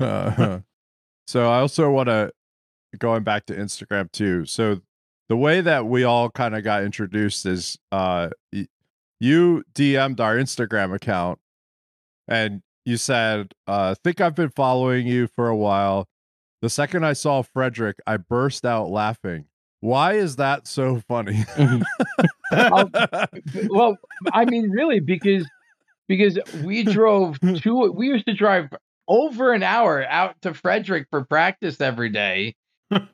Uh, 0.00 0.60
so 1.26 1.50
I 1.50 1.58
also 1.60 1.90
want 1.90 2.08
to 2.08 2.32
going 2.98 3.22
back 3.22 3.46
to 3.46 3.54
Instagram 3.56 4.10
too. 4.12 4.44
So 4.46 4.80
the 5.32 5.36
way 5.38 5.62
that 5.62 5.86
we 5.86 6.04
all 6.04 6.28
kind 6.28 6.54
of 6.54 6.62
got 6.62 6.84
introduced 6.84 7.46
is 7.46 7.78
uh 7.90 8.28
you 9.18 9.64
DM'd 9.72 10.20
our 10.20 10.36
Instagram 10.36 10.94
account 10.94 11.38
and 12.28 12.60
you 12.84 12.98
said, 12.98 13.54
uh 13.66 13.94
think 14.04 14.20
I've 14.20 14.34
been 14.34 14.50
following 14.50 15.06
you 15.06 15.28
for 15.28 15.48
a 15.48 15.56
while. 15.56 16.06
The 16.60 16.68
second 16.68 17.06
I 17.06 17.14
saw 17.14 17.40
Frederick, 17.40 17.96
I 18.06 18.18
burst 18.18 18.66
out 18.66 18.90
laughing. 18.90 19.46
Why 19.80 20.16
is 20.16 20.36
that 20.36 20.66
so 20.66 21.00
funny? 21.08 21.46
Well, 23.70 23.96
I 24.34 24.44
mean, 24.44 24.68
really, 24.68 25.00
because 25.00 25.48
because 26.08 26.38
we 26.62 26.82
drove 26.82 27.40
to 27.40 27.90
we 27.90 28.08
used 28.08 28.26
to 28.26 28.34
drive 28.34 28.68
over 29.08 29.54
an 29.54 29.62
hour 29.62 30.04
out 30.06 30.42
to 30.42 30.52
Frederick 30.52 31.06
for 31.10 31.24
practice 31.24 31.80
every 31.80 32.10
day. 32.10 32.54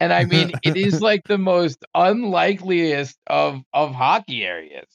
And 0.01 0.13
I 0.13 0.25
mean, 0.25 0.53
it 0.63 0.77
is 0.77 1.01
like 1.11 1.23
the 1.27 1.39
most 1.39 1.85
unlikeliest 1.95 3.17
of 3.27 3.61
of 3.73 3.93
hockey 3.95 4.45
areas. 4.45 4.87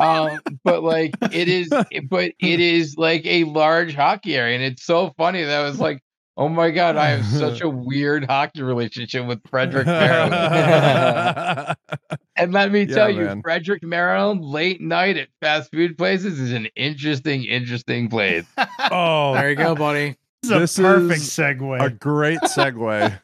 um 0.00 0.40
but 0.64 0.82
like 0.82 1.14
it 1.32 1.48
is 1.48 1.68
but 2.08 2.32
it 2.40 2.60
is 2.60 2.96
like 2.96 3.24
a 3.26 3.44
large 3.44 3.94
hockey 3.94 4.34
area 4.34 4.54
and 4.56 4.64
it's 4.64 4.82
so 4.84 5.12
funny 5.18 5.42
that 5.42 5.60
I 5.60 5.62
was 5.62 5.78
like 5.78 6.00
oh 6.38 6.48
my 6.48 6.70
god 6.70 6.96
i 6.96 7.08
have 7.08 7.24
such 7.26 7.60
a 7.62 7.68
weird 7.68 8.24
hockey 8.24 8.62
relationship 8.62 9.26
with 9.26 9.40
frederick 9.50 9.84
Barrow. 9.86 10.30
and 10.32 11.76
And 12.36 12.52
let 12.52 12.70
me 12.72 12.82
Yeah, 12.84 12.94
tell 12.94 13.10
you, 13.10 13.24
man. 13.24 13.42
Frederick, 13.42 13.82
Maryland, 13.82 14.42
late 14.42 14.80
night 14.80 15.16
at 15.18 15.28
fast 15.42 15.70
food 15.70 15.96
places 15.98 16.38
is 16.40 16.52
an 16.52 16.68
interesting, 16.76 17.44
interesting 17.44 18.08
place. 18.10 18.44
Oh, 18.90 19.32
There 19.34 19.50
you 19.50 19.56
go, 19.56 19.74
buddy. 19.74 20.16
This 20.42 20.50
is 20.50 20.50
a 20.50 20.58
This 20.60 20.76
perfect 20.76 21.20
is 21.22 21.28
segue. 21.30 21.82
a 21.84 21.90
great 21.90 22.40
segue. 22.40 23.18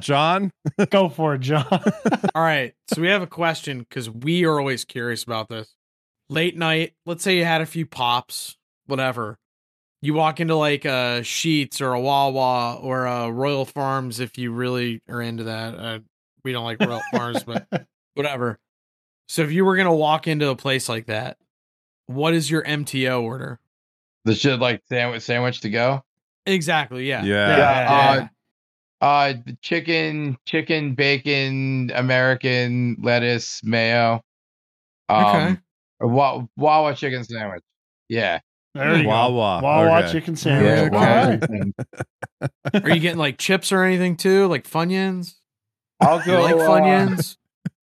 John, 0.00 0.52
Go 0.90 1.08
for 1.08 1.34
it, 1.34 1.40
John. 1.40 1.66
All 2.34 2.42
right. 2.42 2.74
So 2.92 3.00
we 3.00 3.08
have 3.08 3.22
a 3.22 3.26
question 3.26 3.80
because 3.80 4.10
we 4.10 4.44
are 4.44 4.58
always 4.58 4.84
curious 4.84 5.24
about 5.24 5.48
this. 5.48 5.74
Late 6.28 6.56
night, 6.56 6.94
let's 7.04 7.22
say 7.22 7.36
you 7.38 7.44
had 7.44 7.60
a 7.60 7.66
few 7.66 7.86
pops, 7.86 8.56
whatever. 8.86 9.38
You 10.02 10.14
walk 10.14 10.40
into 10.40 10.56
like 10.56 10.84
a 10.84 11.20
Sheetz 11.22 11.80
or 11.80 11.92
a 11.92 12.00
Wawa 12.00 12.76
or 12.76 13.06
a 13.06 13.30
Royal 13.30 13.64
Farms 13.64 14.20
if 14.20 14.36
you 14.38 14.52
really 14.52 15.02
are 15.08 15.22
into 15.22 15.44
that. 15.44 15.78
Uh, 15.78 15.98
we 16.44 16.52
don't 16.52 16.64
like 16.64 16.80
Royal 16.80 17.02
Farms, 17.12 17.44
but 17.44 17.66
whatever. 18.14 18.58
So 19.28 19.42
if 19.42 19.52
you 19.52 19.64
were 19.64 19.76
gonna 19.76 19.94
walk 19.94 20.28
into 20.28 20.48
a 20.50 20.56
place 20.56 20.88
like 20.88 21.06
that, 21.06 21.38
what 22.06 22.34
is 22.34 22.50
your 22.50 22.62
MTO 22.62 23.22
order? 23.22 23.58
The 24.24 24.34
shit 24.34 24.60
like 24.60 24.82
sandwich, 24.88 25.22
sandwich 25.22 25.60
to 25.60 25.70
go. 25.70 26.04
Exactly. 26.44 27.08
Yeah. 27.08 27.24
Yeah. 27.24 27.56
Yeah, 27.56 28.20
uh, 28.22 28.28
Uh, 29.00 29.34
the 29.44 29.56
chicken, 29.62 30.36
chicken, 30.46 30.94
bacon, 30.94 31.90
American 31.94 32.96
lettuce, 33.02 33.62
mayo. 33.62 34.22
Um, 35.08 35.24
Okay. 35.26 35.56
a 36.00 36.06
wa- 36.08 36.44
Wawa 36.56 36.94
chicken 36.94 37.22
sandwich. 37.24 37.62
Yeah. 38.08 38.40
There 38.74 38.96
you 38.98 39.06
Wawa. 39.08 39.60
go. 39.60 39.66
Wawa 39.66 39.98
Okay. 40.00 40.12
chicken 40.12 40.36
sandwich. 40.36 40.92
Yeah, 40.92 41.38
okay. 41.42 41.72
Are 42.82 42.90
you 42.94 43.00
getting 43.00 43.18
like 43.18 43.38
chips 43.38 43.72
or 43.72 43.82
anything 43.84 44.16
too, 44.16 44.46
like 44.48 44.68
Funyuns? 44.68 45.34
I'll 46.00 46.18
You 46.20 46.26
go. 46.26 46.42
like 46.42 46.54
uh, 46.56 46.68
Funyuns? 46.68 47.36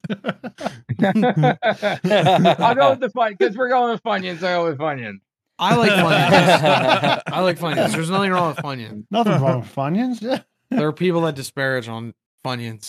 I'll 2.59 2.75
go 2.75 2.89
with 2.91 2.99
the 2.99 3.09
fun 3.09 3.35
because 3.37 3.55
we're 3.57 3.69
going 3.69 3.91
with 3.93 4.03
Funyuns. 4.03 4.37
I 4.37 4.53
go 4.53 4.65
with 4.65 4.77
Funyuns. 4.77 5.19
I 5.59 5.75
like 5.75 5.91
Funyuns. 5.91 7.21
I 7.27 7.39
like 7.41 7.59
Funyuns. 7.59 7.91
There's 7.93 8.09
nothing 8.09 8.31
wrong 8.31 8.49
with 8.49 8.57
Funyuns. 8.57 9.05
Nothing 9.11 9.41
wrong 9.41 9.61
with 9.61 9.73
Funyuns. 9.75 10.43
Yeah. 10.73 10.79
There 10.79 10.87
are 10.87 10.93
people 10.93 11.21
that 11.21 11.35
disparage 11.35 11.87
on 11.87 12.13
Funyuns. 12.45 12.87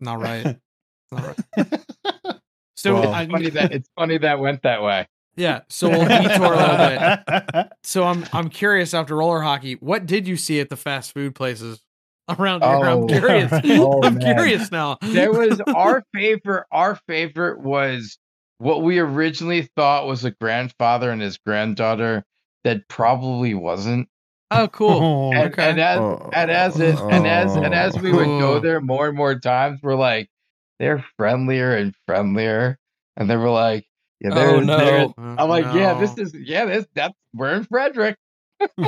Not 0.00 0.20
right. 0.20 0.56
Not 1.12 1.36
right. 1.56 1.80
So 2.76 2.94
Well- 2.94 3.12
I, 3.12 3.22
It's 3.22 3.32
funny 3.32 3.50
that 3.50 3.72
it's 3.72 3.88
funny 3.98 4.18
that 4.18 4.38
went 4.38 4.62
that 4.62 4.82
way. 4.84 5.08
yeah, 5.36 5.60
so 5.68 5.88
we'll 5.88 6.06
detour 6.06 6.52
a 6.52 6.56
little 6.56 7.16
bit. 7.52 7.66
So 7.82 8.04
I'm 8.04 8.24
I'm 8.32 8.48
curious 8.50 8.94
after 8.94 9.16
roller 9.16 9.40
hockey, 9.40 9.74
what 9.80 10.06
did 10.06 10.28
you 10.28 10.36
see 10.36 10.60
at 10.60 10.68
the 10.68 10.76
fast 10.76 11.12
food 11.12 11.34
places 11.34 11.80
around 12.28 12.62
here? 12.62 12.70
Oh. 12.76 13.02
I'm 13.02 13.08
curious. 13.08 13.50
Oh, 13.52 14.00
I'm 14.04 14.18
man. 14.18 14.34
curious 14.36 14.70
now. 14.70 14.98
There 15.02 15.32
was 15.32 15.60
our 15.74 16.04
favorite. 16.14 16.66
Our 16.70 16.94
favorite 17.08 17.60
was 17.60 18.16
what 18.58 18.82
we 18.84 19.00
originally 19.00 19.68
thought 19.74 20.06
was 20.06 20.24
a 20.24 20.30
grandfather 20.30 21.10
and 21.10 21.20
his 21.20 21.36
granddaughter 21.38 22.24
that 22.62 22.86
probably 22.88 23.54
wasn't. 23.54 24.08
Oh, 24.50 24.68
cool. 24.68 24.90
Oh, 24.90 25.32
And, 25.32 25.52
Okay. 25.52 25.70
and 25.70 25.80
as 25.80 25.98
Oh. 25.98 26.30
and 26.32 26.50
as 26.50 26.80
it, 26.80 26.98
and 26.98 27.26
as 27.26 27.54
and 27.56 27.74
as 27.74 27.98
we 28.00 28.12
would 28.12 28.24
go 28.26 28.54
Oh. 28.54 28.58
there 28.60 28.80
more 28.80 29.08
and 29.08 29.16
more 29.16 29.38
times, 29.38 29.80
we're 29.82 29.94
like, 29.94 30.30
they're 30.78 31.04
friendlier 31.18 31.74
and 31.76 31.94
friendlier, 32.06 32.78
and 33.16 33.28
they 33.28 33.36
were 33.36 33.50
like, 33.50 33.86
yeah, 34.20 34.30
oh, 34.32 34.34
they're, 34.34 34.48
Oh, 34.50 34.60
no. 34.60 34.78
they're- 34.78 35.06
Oh, 35.18 35.34
I'm 35.38 35.48
like, 35.48 35.64
yeah, 35.74 35.94
oh, 35.96 36.00
this 36.00 36.16
is 36.18 36.34
yeah, 36.34 36.64
this 36.64 36.86
that's 36.94 37.14
we're 37.34 37.54
in 37.54 37.64
Frederick. 37.64 38.16
hey, 38.60 38.66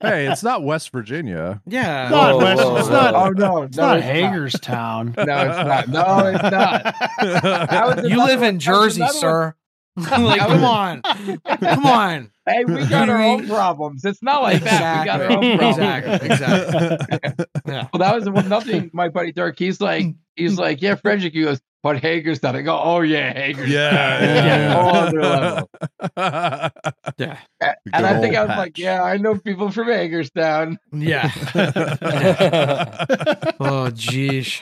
hey, 0.00 0.26
it's 0.30 0.42
not 0.42 0.62
West 0.62 0.90
Virginia. 0.92 1.62
Yeah. 1.66 2.08
Not 2.10 2.34
Whoa, 2.34 2.38
West- 2.44 2.62
whoa, 2.64 2.76
it's 2.76 2.88
whoa. 2.88 2.94
not, 2.94 3.14
Oh 3.14 3.30
no, 3.30 3.62
it's 3.62 3.76
not 3.76 3.98
it's 3.98 4.06
Hagerstown. 4.06 5.14
No, 5.16 5.22
it's 5.22 5.28
not. 5.28 5.88
No, 5.88 6.26
it's 6.26 6.42
not. 6.42 8.02
You 8.10 8.18
live 8.24 8.40
one- 8.40 8.48
in 8.48 8.58
Jersey, 8.58 9.06
sir. 9.08 9.44
one. 9.44 9.54
Sir. 9.98 10.18
like, 10.18 10.40
come 10.40 10.64
on. 10.64 11.02
Come 11.02 11.86
on. 11.86 12.30
Hey, 12.46 12.64
we 12.64 12.86
got 12.86 13.08
our 13.08 13.20
own 13.22 13.48
problems. 13.48 14.04
It's 14.04 14.22
not 14.22 14.42
like 14.42 14.62
that. 14.62 15.00
We 15.00 15.06
got 15.06 15.20
our 15.22 15.32
own 15.32 15.44
Exactly. 15.44 16.28
problems. 16.28 16.30
Exactly. 16.30 17.08
Exactly. 17.10 17.46
Yeah. 17.66 17.88
Well, 17.92 17.98
that 18.00 18.14
was 18.14 18.28
one 18.30 18.48
nothing. 18.48 18.90
My 18.92 19.08
buddy 19.08 19.32
Dirk, 19.32 19.58
he's 19.58 19.80
like, 19.80 20.06
he's 20.36 20.56
like, 20.58 20.80
yeah, 20.82 20.94
Frederick. 20.94 21.32
He 21.34 21.42
goes, 21.42 21.60
but 21.82 21.98
Hagerstown. 22.00 22.54
I 22.56 22.62
go, 22.62 22.78
oh 22.80 23.00
yeah, 23.00 23.32
Hagerstown. 23.32 23.70
Yeah, 23.72 24.44
yeah. 24.44 24.74
Whole 24.74 24.96
other 24.96 25.20
level. 25.20 25.70
Yeah. 27.18 27.38
A- 27.62 27.74
And 27.92 28.04
I 28.06 28.20
think 28.20 28.34
I 28.36 28.44
was 28.44 28.56
like, 28.56 28.78
yeah, 28.78 29.02
I 29.02 29.16
know 29.16 29.36
people 29.38 29.70
from 29.70 29.86
Hagerstown. 29.88 30.78
Yeah. 30.92 31.30
Oh, 33.58 33.90
geez. 33.90 34.60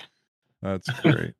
That's 0.63 0.89
great. 1.01 1.35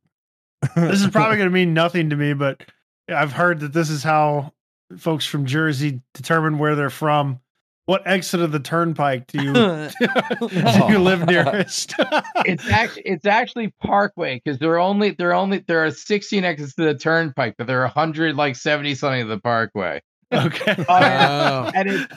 this 0.77 1.01
is 1.03 1.09
probably 1.09 1.37
going 1.37 1.49
to 1.49 1.55
mean 1.55 1.75
nothing 1.75 2.11
to 2.11 2.17
me, 2.17 2.33
but 2.35 2.63
I've 3.09 3.33
heard 3.33 3.61
that 3.61 3.73
this 3.73 3.91
is 3.91 4.03
how 4.03 4.53
folks 4.99 5.27
from 5.27 5.47
Jersey 5.47 6.01
determine 6.15 6.59
where 6.59 6.75
they're 6.75 6.91
from. 6.91 7.41
What 7.87 8.07
exit 8.07 8.41
of 8.41 8.51
the 8.51 8.61
turnpike 8.61 9.27
do 9.27 9.43
you 9.43 9.53
do 10.49 10.93
you 10.93 10.99
live 10.99 11.23
oh. 11.23 11.27
nearest? 11.27 11.95
It's 12.47 12.69
actually 12.69 13.03
it's 13.05 13.27
actually 13.27 13.75
Parkway 13.83 14.41
because 14.43 14.59
there 14.59 14.73
are 14.73 14.79
only 14.79 15.11
there 15.11 15.31
are 15.31 15.35
only 15.35 15.59
there 15.67 15.85
are 15.85 15.91
16 15.91 16.45
exits 16.45 16.75
to 16.75 16.85
the 16.85 16.95
turnpike, 16.95 17.57
but 17.59 17.67
there 17.67 17.81
are 17.81 17.87
100 17.87 18.37
like 18.37 18.57
70 18.57 18.95
something 18.95 19.23
of 19.23 19.29
the 19.29 19.39
Parkway. 19.39 20.01
okay. 20.33 20.77
Uh, 20.89 21.71
oh. 21.71 21.71
and 21.75 21.91
it 21.91 22.11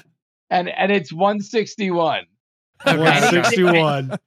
and 0.49 0.69
and 0.69 0.91
it's 0.91 1.11
161. 1.11 2.23
One 2.83 3.21
sixty 3.23 3.63
one. 3.63 4.17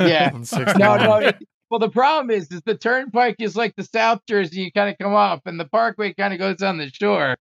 Yeah. 0.00 0.32
161. 0.32 0.78
No, 0.78 0.96
no. 0.96 1.16
it- 1.16 1.38
well, 1.70 1.78
the 1.78 1.88
problem 1.88 2.30
is, 2.30 2.50
is 2.50 2.62
the 2.62 2.74
turnpike 2.76 3.36
is 3.38 3.56
like 3.56 3.76
the 3.76 3.84
South 3.84 4.20
Jersey. 4.28 4.62
You 4.62 4.72
kind 4.72 4.90
of 4.90 4.98
come 4.98 5.14
off, 5.14 5.40
and 5.46 5.58
the 5.58 5.64
Parkway 5.64 6.12
kind 6.12 6.32
of 6.34 6.40
goes 6.40 6.62
on 6.62 6.78
the 6.78 6.90
shore. 6.90 7.36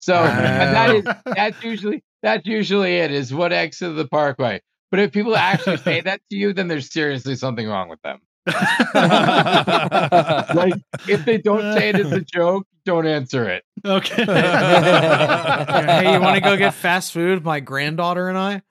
So, 0.00 0.14
and 0.14 0.74
that 0.74 0.94
is 0.94 1.04
that's 1.26 1.62
usually 1.62 2.02
that's 2.22 2.46
usually 2.46 2.96
it. 2.96 3.12
Is 3.12 3.34
what 3.34 3.52
exit 3.52 3.90
of 3.90 3.96
the 3.96 4.08
Parkway. 4.08 4.62
But 4.90 5.00
if 5.00 5.12
people 5.12 5.36
actually 5.36 5.76
say 5.78 6.00
that 6.00 6.20
to 6.30 6.36
you, 6.36 6.52
then 6.52 6.68
there's 6.68 6.90
seriously 6.90 7.36
something 7.36 7.66
wrong 7.68 7.88
with 7.88 8.00
them. 8.02 8.20
Like 10.56 10.74
if 11.08 11.24
they 11.24 11.38
don't 11.38 11.74
say 11.76 11.88
it 11.90 11.96
as 11.96 12.12
a 12.12 12.20
joke, 12.32 12.66
don't 12.84 13.06
answer 13.06 13.48
it. 13.48 13.64
Okay. 13.84 14.24
Hey, 15.86 16.12
you 16.12 16.20
want 16.20 16.36
to 16.36 16.40
go 16.40 16.56
get 16.56 16.74
fast 16.74 17.12
food? 17.12 17.44
My 17.44 17.60
granddaughter 17.60 18.28
and 18.28 18.38
I. 18.38 18.62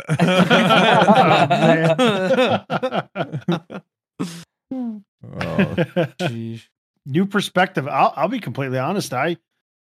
Oh, 4.20 4.45
Jeez. 4.74 6.63
New 7.05 7.26
perspective. 7.26 7.88
I'll 7.88 8.13
I'll 8.16 8.28
be 8.28 8.39
completely 8.39 8.80
honest. 8.80 9.13
I 9.13 9.38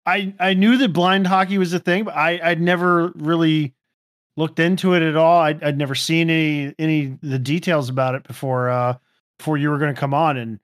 I 0.04 0.34
I 0.40 0.54
knew 0.54 0.76
that 0.78 0.92
blind 0.92 1.26
hockey 1.26 1.58
was 1.58 1.72
a 1.72 1.78
thing, 1.78 2.04
but 2.04 2.14
I 2.16 2.40
I'd 2.42 2.60
never 2.60 3.12
really 3.14 3.74
looked 4.36 4.58
into 4.58 4.94
it 4.94 5.02
at 5.02 5.16
all. 5.16 5.40
I'd, 5.40 5.62
I'd 5.62 5.78
never 5.78 5.94
seen 5.94 6.30
any 6.30 6.74
any 6.78 7.16
the 7.22 7.38
details 7.38 7.88
about 7.88 8.14
it 8.16 8.24
before 8.24 8.68
uh 8.70 8.94
before 9.38 9.56
you 9.56 9.70
were 9.70 9.78
going 9.78 9.94
to 9.94 9.98
come 10.00 10.14
on, 10.14 10.36
and 10.36 10.58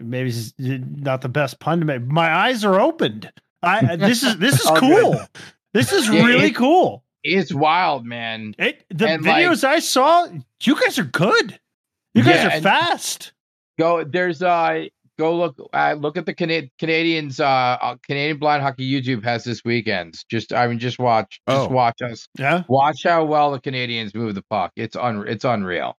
maybe 0.00 0.30
this 0.30 0.52
is 0.58 0.80
not 0.96 1.20
the 1.20 1.28
best 1.28 1.60
pun 1.60 1.78
to 1.80 1.84
make. 1.86 2.02
My 2.02 2.32
eyes 2.34 2.64
are 2.64 2.80
opened. 2.80 3.30
I 3.62 3.94
this 3.96 4.22
is 4.24 4.36
this 4.38 4.54
is 4.60 4.66
Oh, 4.70 4.76
cool. 4.76 5.12
good. 5.12 5.26
This 5.72 5.92
is 5.92 6.08
Yeah, 6.08 6.24
really 6.24 6.46
it- 6.48 6.56
cool. 6.56 7.04
It's 7.28 7.52
wild, 7.52 8.04
man. 8.06 8.54
It 8.58 8.84
the 8.88 9.08
And, 9.08 9.24
like- 9.24 9.44
videos 9.44 9.64
I 9.64 9.80
saw, 9.80 10.28
you 10.62 10.80
guys 10.80 10.96
are 10.98 11.04
good. 11.04 11.58
You 12.14 12.22
guys 12.22 12.36
Yeah, 12.36 12.46
are 12.46 12.50
and- 12.52 12.62
fast. 12.62 13.32
Go 13.78 14.04
there's 14.04 14.42
uh 14.42 14.84
go 15.18 15.34
look 15.36 15.56
uh, 15.72 15.94
look 15.98 16.16
at 16.16 16.26
the 16.26 16.34
Cana- 16.34 16.68
Canadians 16.78 17.40
uh, 17.40 17.46
uh 17.46 17.96
Canadian 18.06 18.38
blind 18.38 18.62
hockey 18.62 18.90
YouTube 18.90 19.22
has 19.24 19.44
this 19.44 19.62
weekend. 19.64 20.14
Just 20.30 20.52
I 20.52 20.66
mean 20.66 20.78
just 20.78 20.98
watch 20.98 21.40
just 21.48 21.70
Oh. 21.70 21.72
watch 21.72 22.00
us 22.02 22.26
Yeah, 22.38 22.62
watch 22.68 23.02
how 23.04 23.24
well 23.24 23.50
the 23.52 23.60
Canadians 23.60 24.14
move 24.14 24.34
the 24.34 24.42
puck. 24.48 24.72
It's 24.76 24.96
un 24.96 25.26
it's 25.28 25.44
unreal. 25.44 25.96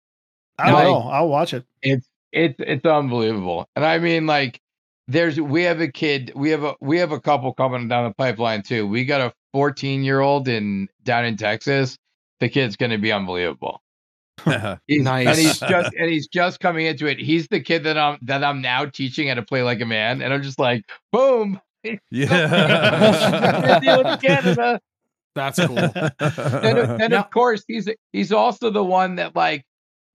I 0.59 0.73
Like- 0.73 0.85
will. 0.87 1.03
I'll 1.09 1.29
watch 1.29 1.53
it. 1.55 1.65
It's 1.83 2.09
it's 2.33 2.57
it's 2.59 2.85
unbelievable. 2.87 3.69
And 3.77 3.85
I 3.85 3.99
mean 3.99 4.27
like 4.27 4.61
there's 5.09 5.41
we 5.41 5.63
have 5.65 5.81
a 5.81 5.89
kid 5.89 6.33
we 6.35 6.51
have 6.51 6.65
a 6.65 6.75
we 6.81 6.99
have 6.99 7.13
a 7.13 7.21
couple 7.21 7.53
coming 7.55 7.89
down 7.89 8.09
the 8.09 8.15
pipeline 8.15 8.63
too. 8.63 8.87
We 8.87 9.05
got 9.05 9.21
a 9.21 9.33
14 9.53 10.03
year 10.03 10.21
old 10.21 10.49
in 10.49 10.89
down 11.05 11.25
in 11.25 11.37
Texas. 11.37 11.97
The 12.41 12.49
kid's 12.49 12.77
going 12.77 12.91
to 12.91 12.99
be 12.99 13.13
unbelievable. 13.13 13.81
He's, 14.87 15.03
Nice. 15.03 15.27
And 15.29 15.39
he's 15.39 15.59
just 15.61 15.95
and 15.99 16.11
he's 16.11 16.27
just 16.29 16.61
coming 16.61 16.87
into 16.87 17.07
it. 17.07 17.19
He's 17.19 17.49
the 17.49 17.61
kid 17.61 17.85
that 17.85 17.97
I'm 17.99 18.19
that 18.23 18.45
I'm 18.45 18.61
now 18.61 18.85
teaching 18.87 19.29
how 19.29 19.35
to 19.35 19.43
play 19.43 19.63
like 19.63 19.81
a 19.81 19.87
man, 19.87 20.23
and 20.23 20.33
I'm 20.33 20.43
just 20.43 20.59
like, 20.59 20.85
boom. 21.13 21.61
yeah. 22.11 23.79
Deal 23.81 24.17
Canada. 24.19 24.81
That's 25.35 25.59
cool. 25.59 25.79
and, 25.79 26.79
of- 26.79 26.99
then 26.99 27.11
Now- 27.11 27.21
of 27.21 27.31
course 27.31 27.65
he's 27.67 27.89
he's 28.13 28.33
also 28.33 28.71
the 28.71 28.85
one 28.85 29.17
that 29.17 29.37
like 29.37 29.65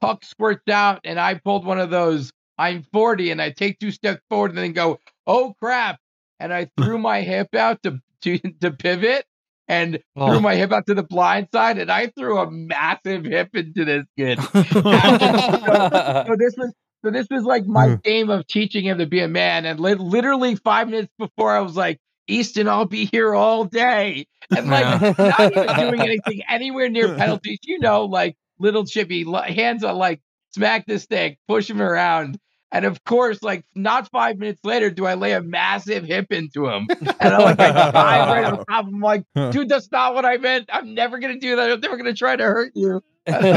puck 0.01 0.23
squirts 0.23 0.67
out, 0.69 1.01
and 1.03 1.19
I 1.19 1.35
pulled 1.35 1.65
one 1.65 1.79
of 1.79 1.89
those. 1.89 2.31
I'm 2.57 2.83
40, 2.93 3.31
and 3.31 3.41
I 3.41 3.49
take 3.49 3.79
two 3.79 3.91
steps 3.91 4.21
forward, 4.29 4.51
and 4.51 4.57
then 4.59 4.73
go, 4.73 4.99
oh 5.25 5.55
crap, 5.59 5.99
and 6.39 6.53
I 6.53 6.69
threw 6.77 6.97
my 6.99 7.21
hip 7.21 7.55
out 7.55 7.81
to 7.83 7.99
to 8.23 8.37
to 8.61 8.71
pivot. 8.71 9.25
And 9.71 9.99
Oh. 10.17 10.27
threw 10.27 10.41
my 10.41 10.55
hip 10.55 10.73
out 10.73 10.85
to 10.87 10.93
the 10.93 11.01
blind 11.03 11.47
side, 11.53 11.77
and 11.77 11.89
I 11.89 12.07
threw 12.07 12.37
a 12.39 12.51
massive 12.51 13.23
hip 13.23 13.55
into 13.55 13.85
this 13.85 14.03
kid. 14.17 14.37
So 14.53 16.35
this 16.37 16.53
was 16.57 16.73
So 17.03 17.09
this 17.09 17.27
was 17.31 17.43
like 17.43 17.65
my 17.65 17.87
Hmm. 17.87 17.95
game 18.03 18.29
of 18.29 18.45
teaching 18.47 18.83
him 18.85 18.99
to 18.99 19.05
be 19.07 19.21
a 19.21 19.27
man. 19.27 19.65
And 19.65 19.79
li- 19.79 19.95
literally 19.95 20.55
five 20.55 20.87
minutes 20.89 21.11
before, 21.17 21.49
I 21.55 21.61
was 21.61 21.75
like, 21.75 21.99
Easton, 22.27 22.67
I'll 22.67 22.85
be 22.85 23.05
here 23.05 23.33
all 23.33 23.63
day. 23.65 24.27
And 24.55 24.69
like, 24.69 25.01
Yeah. 25.01 25.13
not 25.17 25.51
even 25.51 25.75
doing 25.97 26.01
anything 26.01 26.41
anywhere 26.47 26.89
near 26.89 27.15
penalties. 27.15 27.57
You 27.63 27.79
know, 27.79 28.05
like 28.05 28.35
little 28.59 28.85
chippy 28.85 29.25
hands 29.47 29.83
on 29.83 29.95
like 29.97 30.21
smack 30.53 30.85
the 30.85 30.99
stick, 30.99 31.39
push 31.47 31.67
him 31.69 31.81
around. 31.81 32.37
And 32.71 32.85
of 32.85 33.03
course, 33.03 33.41
like 33.43 33.65
not 33.75 34.09
five 34.11 34.37
minutes 34.37 34.61
later, 34.63 34.89
do 34.89 35.05
I 35.05 35.15
lay 35.15 35.33
a 35.33 35.41
massive 35.41 36.03
hip 36.05 36.31
into 36.31 36.67
him. 36.67 36.87
And 37.19 37.33
I'm 37.33 37.41
like, 37.41 37.59
I 37.59 37.71
dive 37.71 37.93
right 37.93 38.43
on 38.45 38.65
top 38.65 38.85
of 38.85 38.87
him. 38.87 38.95
I'm 38.95 39.01
like, 39.01 39.23
dude, 39.51 39.67
that's 39.69 39.91
not 39.91 40.13
what 40.13 40.25
I 40.25 40.37
meant. 40.37 40.69
I'm 40.71 40.93
never 40.93 41.19
gonna 41.19 41.39
do 41.39 41.55
that. 41.57 41.71
I'm 41.71 41.79
never 41.81 41.97
gonna 41.97 42.13
try 42.13 42.35
to 42.35 42.43
hurt 42.43 42.71
you. 42.75 43.01
and, 43.27 43.45
and 43.45 43.53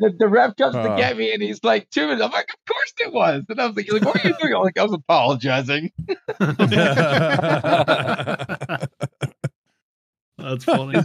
the, 0.00 0.12
the 0.18 0.28
ref 0.28 0.56
comes 0.56 0.74
to 0.74 0.80
Uh. 0.80 0.96
get 0.96 1.16
me, 1.16 1.32
and 1.32 1.40
he's 1.42 1.62
like, 1.62 1.88
two 1.90 2.02
minutes. 2.02 2.22
I'm 2.22 2.32
like, 2.32 2.48
of 2.52 2.64
course 2.66 2.92
it 2.98 3.12
was. 3.12 3.44
And 3.48 3.60
I 3.60 3.66
was 3.66 3.76
like, 3.76 3.92
like 3.92 4.04
what 4.04 4.24
are 4.24 4.28
you 4.28 4.34
doing? 4.40 4.54
I'm 4.54 4.62
like, 4.62 4.78
I 4.78 4.82
was 4.82 4.92
apologizing. 4.92 5.92
That's 10.38 10.64
funny. 10.64 11.00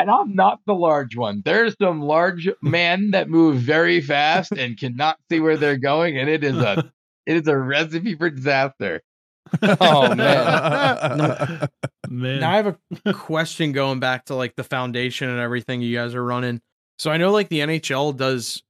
And 0.00 0.10
I'm 0.10 0.34
not 0.34 0.60
the 0.66 0.74
large 0.74 1.14
one. 1.14 1.42
There's 1.44 1.76
some 1.80 2.00
large 2.00 2.48
men 2.62 3.10
that 3.10 3.28
move 3.28 3.58
very 3.58 4.00
fast 4.00 4.50
and 4.52 4.78
cannot 4.78 5.18
see 5.30 5.40
where 5.40 5.58
they're 5.58 5.76
going, 5.76 6.16
and 6.16 6.30
it 6.30 6.42
is 6.42 6.56
a 6.56 6.90
it 7.26 7.36
is 7.36 7.46
a 7.46 7.56
recipe 7.56 8.14
for 8.14 8.30
disaster. 8.30 9.02
oh 9.62 10.14
man. 10.14 11.68
Man. 12.08 12.40
Now 12.40 12.50
I 12.50 12.56
have 12.56 12.78
a 13.04 13.12
question 13.12 13.72
going 13.72 14.00
back 14.00 14.26
to 14.26 14.34
like 14.34 14.56
the 14.56 14.64
foundation 14.64 15.28
and 15.28 15.38
everything 15.38 15.82
you 15.82 15.94
guys 15.94 16.14
are 16.14 16.24
running. 16.24 16.62
So 16.98 17.10
I 17.10 17.18
know 17.18 17.30
like 17.30 17.50
the 17.50 17.60
NHL 17.60 18.16
does 18.16 18.62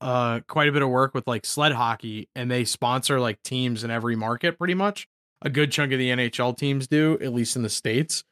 uh 0.00 0.40
quite 0.48 0.68
a 0.68 0.72
bit 0.72 0.82
of 0.82 0.88
work 0.88 1.12
with 1.12 1.26
like 1.26 1.44
sled 1.44 1.72
hockey 1.72 2.28
and 2.34 2.50
they 2.50 2.64
sponsor 2.64 3.20
like 3.20 3.42
teams 3.42 3.84
in 3.84 3.90
every 3.90 4.16
market 4.16 4.58
pretty 4.58 4.74
much. 4.74 5.06
A 5.42 5.50
good 5.50 5.70
chunk 5.70 5.92
of 5.92 5.98
the 5.98 6.10
NHL 6.10 6.56
teams 6.56 6.86
do, 6.86 7.18
at 7.20 7.32
least 7.34 7.56
in 7.56 7.62
the 7.62 7.68
states. 7.68 8.24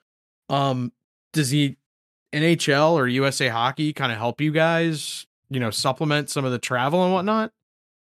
Um 0.48 0.92
does 1.32 1.50
the 1.50 1.76
NHL 2.32 2.92
or 2.92 3.06
USA 3.08 3.48
hockey 3.48 3.92
kind 3.92 4.12
of 4.12 4.18
help 4.18 4.40
you 4.40 4.52
guys, 4.52 5.26
you 5.50 5.60
know, 5.60 5.70
supplement 5.70 6.28
some 6.30 6.44
of 6.44 6.52
the 6.52 6.58
travel 6.58 7.04
and 7.04 7.12
whatnot? 7.12 7.52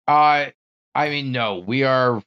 Uh 0.09 0.47
I 0.95 1.11
mean, 1.11 1.31
no, 1.33 1.59
we 1.59 1.83
are 1.83 2.23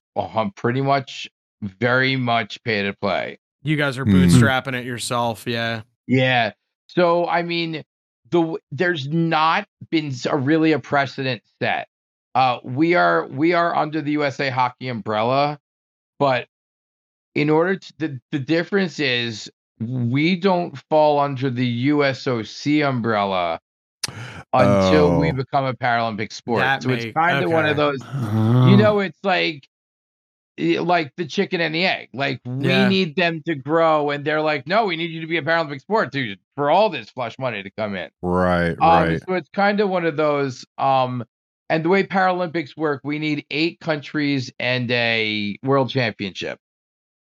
pretty 0.56 0.82
much 0.82 1.28
very 1.62 2.16
much 2.16 2.64
pay 2.64 2.84
to 2.84 2.94
play. 2.94 3.40
You 3.64 3.76
guys 3.78 3.98
are 3.98 4.06
Mhm. 4.06 4.14
bootstrapping 4.28 4.76
it 4.76 4.86
yourself, 4.86 5.46
yeah. 5.48 5.82
Yeah. 6.08 6.52
So 6.88 7.28
I 7.28 7.42
mean, 7.42 7.84
the 8.30 8.58
there's 8.72 9.08
not 9.08 9.68
been 9.90 10.08
s- 10.08 10.26
a 10.28 10.36
really 10.36 10.72
a 10.72 10.80
precedent 10.80 11.42
set. 11.62 11.88
Uh, 12.36 12.60
we 12.64 12.94
are 12.94 13.26
we 13.28 13.54
are 13.54 13.76
under 13.76 14.02
the 14.02 14.12
USA 14.12 14.50
Hockey 14.50 14.88
umbrella, 14.88 15.60
but 16.20 16.48
in 17.36 17.50
order 17.50 17.76
to 17.76 17.94
the 17.98 18.22
the 18.32 18.40
difference 18.40 19.00
is 19.00 19.52
we 19.80 20.36
don't 20.36 20.78
fall 20.90 21.20
under 21.20 21.50
the 21.50 21.88
USOC 21.90 22.88
umbrella 22.88 23.60
until 24.54 25.20
we 25.20 25.30
Oh. 25.30 25.34
become 25.34 25.66
a 25.66 25.74
Paralympic 25.74 26.32
sport. 26.34 26.62
That 26.62 26.84
so 26.84 26.90
it's 26.90 27.06
make- 27.06 27.14
kind 27.14 27.44
of 27.44 27.52
one 27.52 27.66
of 27.66 27.78
those 27.78 28.00
you 28.70 28.78
know 28.78 29.00
it's 29.00 29.20
like 29.24 29.68
like 30.58 31.14
the 31.16 31.26
chicken 31.26 31.62
and 31.62 31.74
the 31.74 31.86
egg 31.86 32.10
like 32.14 32.42
we 32.46 32.68
Yeah. 32.68 32.90
need 32.90 33.16
them 33.16 33.42
to 33.46 33.56
grow 33.56 34.10
and 34.10 34.26
they're 34.26 34.42
like 34.42 34.68
no 34.68 34.86
we 34.88 34.98
need 34.98 35.10
you 35.12 35.22
to 35.22 35.28
be 35.28 35.38
a 35.38 35.42
paralympic 35.42 35.80
sport 35.80 36.12
to 36.12 36.36
for 36.58 36.70
all 36.70 36.90
this 36.90 37.10
flush 37.10 37.40
money 37.40 37.64
to 37.64 37.70
come 37.78 37.96
in 37.96 38.10
right, 38.22 38.72
um, 38.72 38.78
right. 39.08 39.22
so 39.26 39.36
it's 39.36 39.48
kind 39.54 39.80
of 39.80 39.88
one 39.90 40.06
of 40.06 40.18
those 40.18 40.66
um 40.78 41.24
and 41.70 41.86
the 41.86 41.88
way 41.90 42.04
paralympics 42.04 42.76
work 42.76 43.00
we 43.06 43.20
need 43.20 43.46
eight 43.52 43.80
countries 43.80 44.52
and 44.60 44.92
a 44.92 45.58
world 45.64 45.90
championship 45.92 46.60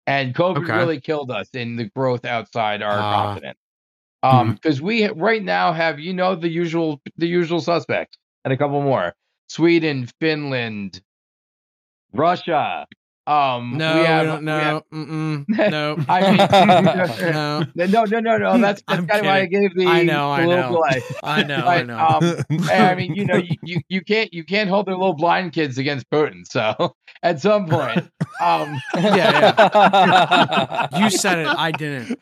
and 0.09 0.35
covid 0.35 0.65
Okay. 0.65 0.77
really 0.77 1.01
killed 1.01 1.31
us 1.31 1.49
in 1.55 1.77
the 1.77 1.85
growth 1.85 2.25
outside 2.25 2.83
our 2.83 2.99
Ah. 2.99 3.27
continent 3.27 3.57
um 4.25 4.55
because 4.55 4.83
we 4.83 5.09
right 5.11 5.45
now 5.45 5.73
have 5.73 6.01
you 6.01 6.13
know 6.13 6.35
the 6.35 6.49
usual 6.49 7.01
the 7.17 7.29
usual 7.29 7.61
suspects 7.61 8.17
and 8.45 8.53
a 8.53 8.57
couple 8.57 8.81
more 8.83 9.15
sweden 9.49 10.09
finland 10.19 11.01
russia 12.13 12.87
um 13.29 13.76
No, 13.76 13.95
we 13.95 14.01
we 14.01 14.07
have, 14.07 14.26
don't 14.26 14.45
we 14.45 14.51
have- 14.51 14.83
know. 14.91 15.45
No. 15.68 16.05
I 16.09 16.20
mean, 16.31 16.37
no. 17.33 17.62
no, 17.87 18.05
no, 18.05 18.20
no, 18.20 18.39
no. 18.39 18.59
That's, 18.59 18.83
that's 18.89 19.07
kind 19.07 19.20
of 19.20 19.26
why 19.26 19.41
I 19.41 19.47
gave 19.47 19.74
the. 19.74 19.87
I 19.87 20.03
know, 20.03 20.35
the 20.35 20.43
I 20.43 20.47
little 20.47 20.62
know. 20.72 20.72
delay. 20.91 21.03
I 21.22 21.43
know, 21.43 21.57
I 21.66 21.83
know. 21.83 21.99
Um, 21.99 22.37
I 22.70 22.95
mean, 22.95 23.14
you 23.14 23.26
know, 23.26 23.37
you, 23.37 23.57
you, 23.62 23.81
you 23.89 24.01
can't 24.03 24.33
you 24.33 24.45
can't 24.45 24.70
hold 24.70 24.87
their 24.87 24.97
little 24.97 25.14
blind 25.14 25.53
kids 25.53 25.76
against 25.79 26.09
Putin. 26.11 26.47
So 26.49 26.95
at 27.22 27.41
some 27.41 27.66
point, 27.68 27.99
um, 28.41 28.81
yeah, 28.97 29.55
yeah. 29.59 30.99
You 30.99 31.11
said 31.11 31.39
it. 31.41 31.47
I 31.49 31.70
didn't. 31.72 32.18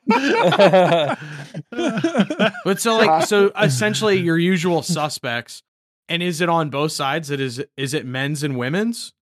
But 2.64 2.80
so 2.80 2.96
like 2.98 3.26
so 3.26 3.52
essentially 3.60 4.16
your 4.18 4.38
usual 4.38 4.82
suspects. 4.82 5.62
And 6.08 6.22
is 6.22 6.40
it 6.40 6.48
on 6.48 6.70
both 6.70 6.92
sides? 6.92 7.30
It 7.30 7.40
is 7.40 7.64
is 7.76 7.92
it 7.94 8.06
men's 8.06 8.42
and 8.42 8.56
women's? 8.56 9.12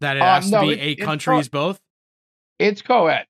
That 0.00 0.16
it 0.16 0.22
Um, 0.22 0.26
has 0.26 0.50
no, 0.50 0.60
to 0.60 0.66
be 0.66 0.72
it- 0.72 0.80
eight 0.80 0.98
it's 0.98 1.06
countries 1.06 1.48
both? 1.48 1.80
it's 2.58 2.82
co-ed. 2.82 3.26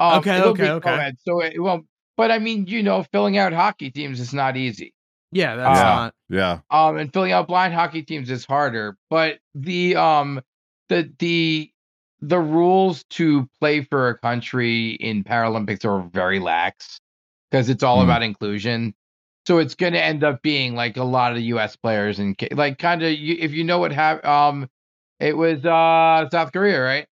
Um, 0.00 0.18
Okay, 0.20 0.38
it'll 0.38 0.52
okay, 0.52 0.64
be 0.64 0.70
okay. 0.70 0.90
co-ed. 0.96 1.16
So 1.20 1.40
it 1.40 1.60
won't. 1.60 1.86
But 2.16 2.30
I 2.30 2.38
mean, 2.38 2.66
you 2.66 2.82
know, 2.82 3.02
filling 3.04 3.38
out 3.38 3.52
hockey 3.52 3.90
teams 3.90 4.20
is 4.20 4.34
not 4.34 4.56
easy. 4.56 4.94
Yeah, 5.30 5.56
that's 5.56 5.78
Uh, 5.78 5.84
not 5.84 6.14
yeah. 6.28 6.60
um 6.70 6.96
and 6.98 7.12
filling 7.12 7.32
out 7.32 7.46
blind 7.48 7.74
hockey 7.74 8.02
teams 8.02 8.30
is 8.30 8.44
harder 8.46 8.96
but 9.10 9.38
the 9.54 9.96
um 9.96 10.40
the 10.88 11.10
the 11.18 11.70
the 12.20 12.38
rules 12.38 13.04
to 13.04 13.48
play 13.60 13.82
for 13.82 14.08
a 14.08 14.18
country 14.18 14.90
in 14.92 15.24
paralympics 15.24 15.84
are 15.84 16.02
very 16.12 16.38
lax 16.38 17.00
because 17.50 17.68
it's 17.68 17.82
all 17.82 17.98
Hmm. 17.98 18.04
about 18.04 18.22
inclusion 18.22 18.94
so 19.46 19.58
it's 19.58 19.74
going 19.74 19.92
to 19.92 20.02
end 20.02 20.24
up 20.24 20.40
being 20.42 20.74
like 20.74 20.96
a 20.96 21.04
lot 21.04 21.32
of 21.36 21.38
us 21.42 21.76
players 21.76 22.18
and 22.18 22.36
like 22.52 22.78
kind 22.78 23.02
of 23.02 23.10
if 23.12 23.52
you 23.52 23.64
know 23.64 23.78
what 23.78 23.92
happened 23.92 24.26
um 24.26 24.68
it 25.20 25.36
was 25.36 25.64
uh 25.64 26.28
south 26.30 26.52
korea 26.52 26.80
right 26.80 27.06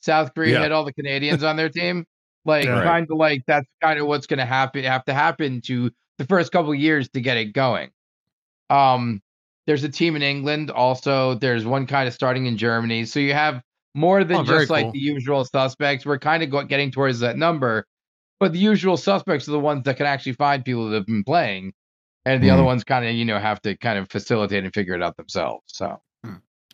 south 0.00 0.34
korea 0.34 0.52
Yeah. 0.52 0.62
had 0.62 0.72
all 0.72 0.84
the 0.84 0.92
canadians 0.92 1.42
on 1.42 1.56
their 1.56 1.68
team 1.68 2.04
like 2.44 2.68
Right. 2.68 2.84
kind 2.84 3.06
of 3.10 3.16
like 3.18 3.42
that's 3.46 3.68
kind 3.82 3.98
of 4.00 4.06
what's 4.06 4.26
going 4.26 4.38
to 4.38 4.46
happen 4.46 4.84
have 4.84 5.04
to 5.04 5.14
happen 5.14 5.60
to 5.62 5.90
the 6.18 6.26
first 6.26 6.52
couple 6.52 6.74
years 6.74 7.08
to 7.10 7.20
get 7.20 7.36
it 7.36 7.52
going 7.52 7.90
um, 8.70 9.20
there's 9.66 9.84
a 9.84 9.88
team 9.88 10.16
in 10.16 10.22
England. 10.22 10.70
Also, 10.70 11.34
there's 11.34 11.64
one 11.66 11.86
kind 11.86 12.08
of 12.08 12.14
starting 12.14 12.46
in 12.46 12.56
Germany. 12.56 13.04
So 13.04 13.20
you 13.20 13.32
have 13.32 13.62
more 13.94 14.24
than 14.24 14.38
Oh, 14.38 14.42
just 14.44 14.70
like 14.70 14.84
cool. 14.84 14.92
the 14.92 14.98
usual 14.98 15.44
suspects. 15.44 16.06
We're 16.06 16.18
kind 16.18 16.42
of 16.42 16.68
getting 16.68 16.90
towards 16.90 17.20
that 17.20 17.36
number, 17.36 17.86
but 18.40 18.52
the 18.52 18.58
usual 18.58 18.96
suspects 18.96 19.48
are 19.48 19.52
the 19.52 19.60
ones 19.60 19.84
that 19.84 19.96
can 19.96 20.06
actually 20.06 20.34
find 20.34 20.64
people 20.64 20.88
that 20.90 20.96
have 20.96 21.06
been 21.06 21.24
playing, 21.24 21.72
and 22.24 22.42
the 22.42 22.50
other 22.50 22.62
Mhm. 22.62 22.66
ones 22.66 22.84
kind 22.84 23.04
of 23.06 23.14
you 23.14 23.24
know 23.24 23.38
have 23.38 23.60
to 23.62 23.76
kind 23.78 23.98
of 23.98 24.10
facilitate 24.10 24.64
and 24.64 24.74
figure 24.74 24.94
it 24.94 25.02
out 25.02 25.16
themselves. 25.16 25.64
So 25.68 26.00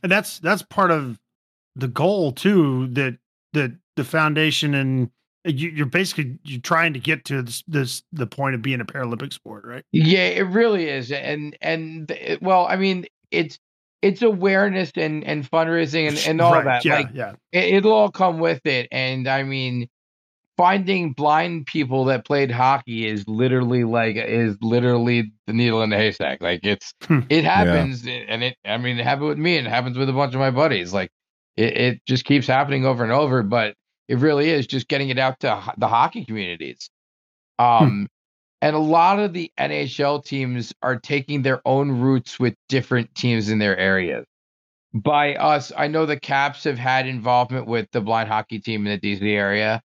and 0.02 0.10
that's 0.12 0.38
that's 0.40 0.62
part 0.62 0.90
of 0.90 1.18
the 1.74 1.88
goal 1.88 2.32
too 2.32 2.86
that 2.88 3.18
that 3.52 3.76
the 3.96 4.04
foundation 4.04 4.74
and 4.74 5.10
uh, 5.46 5.50
you, 5.50 5.70
you're 5.70 5.86
basically 5.86 6.38
you're 6.44 6.60
trying 6.60 6.92
to 6.92 6.98
get 6.98 7.24
to 7.24 7.42
this, 7.42 7.62
this 7.66 8.02
the 8.12 8.26
point 8.26 8.54
of 8.54 8.62
being 8.62 8.80
a 8.80 8.84
paralympic 8.84 9.32
sport 9.32 9.64
right 9.64 9.84
yeah, 9.92 10.26
it 10.26 10.46
really 10.48 10.88
is, 10.88 11.10
and 11.12 11.56
and 11.60 12.10
it, 12.10 12.42
well, 12.42 12.66
I 12.66 12.76
mean, 12.76 13.06
it's 13.30 13.58
it's 14.02 14.22
awareness 14.22 14.92
and 14.96 15.24
and 15.24 15.48
fundraising 15.50 16.08
and, 16.08 16.18
and 16.18 16.40
all 16.40 16.52
Right, 16.52 16.64
that. 16.64 16.84
yeah 16.84 16.94
like 16.96 17.08
yeah 17.14 17.32
it, 17.52 17.74
it'll 17.74 17.92
all 17.92 18.10
come 18.10 18.38
with 18.38 18.60
it. 18.66 18.88
And 18.92 19.26
I 19.26 19.42
mean, 19.42 19.88
finding 20.56 21.12
blind 21.12 21.66
people 21.66 22.06
that 22.06 22.24
played 22.24 22.50
hockey 22.50 23.06
is 23.06 23.26
literally 23.28 23.84
like 23.84 24.16
is 24.16 24.56
literally 24.62 25.32
the 25.46 25.52
needle 25.52 25.82
in 25.82 25.90
the 25.90 25.96
haystack. 25.96 26.40
Like 26.42 26.60
it's 26.64 26.94
Hmm. 27.04 27.20
it 27.30 27.44
happens, 27.44 28.06
and 28.06 28.44
it. 28.44 28.56
I 28.64 28.78
mean, 28.78 28.98
it 28.98 29.04
happened 29.04 29.28
with 29.28 29.38
me, 29.38 29.58
and 29.58 29.66
it 29.66 29.70
happens 29.70 29.98
with 29.98 30.08
a 30.08 30.12
bunch 30.12 30.34
of 30.34 30.40
my 30.40 30.50
buddies. 30.50 30.92
Like 30.92 31.10
it, 31.56 31.76
it 31.76 32.00
just 32.06 32.24
keeps 32.24 32.46
happening 32.46 32.84
over 32.86 33.02
and 33.02 33.12
over. 33.12 33.42
But 33.42 33.74
it 34.08 34.18
really 34.18 34.50
is 34.50 34.66
just 34.66 34.88
getting 34.88 35.10
it 35.10 35.18
out 35.18 35.40
to 35.40 35.56
ho- 35.56 35.72
the 35.78 35.88
hockey 35.88 36.24
communities. 36.24 36.90
Um. 37.58 38.08
And 38.62 38.74
a 38.74 38.80
lot 38.80 39.20
of 39.20 39.34
the 39.34 39.52
NHL 39.60 40.24
teams 40.24 40.72
are 40.82 40.98
taking 40.98 41.42
their 41.42 41.60
own 41.66 42.00
routes 42.00 42.40
with 42.40 42.54
different 42.68 43.14
teams 43.14 43.50
in 43.50 43.58
their 43.58 43.76
areas 43.76 44.24
by 44.94 45.34
us, 45.36 45.72
I 45.76 45.88
know 45.88 46.06
the 46.06 46.18
Caps 46.18 46.64
have 46.64 46.78
had 46.78 47.06
involvement 47.06 47.66
with 47.66 47.90
the 47.92 48.00
blind 48.00 48.28
hockey 48.28 48.58
team 48.60 48.86
in 48.86 48.98
the 48.98 49.16
DC 49.16 49.22
area, 49.22 49.82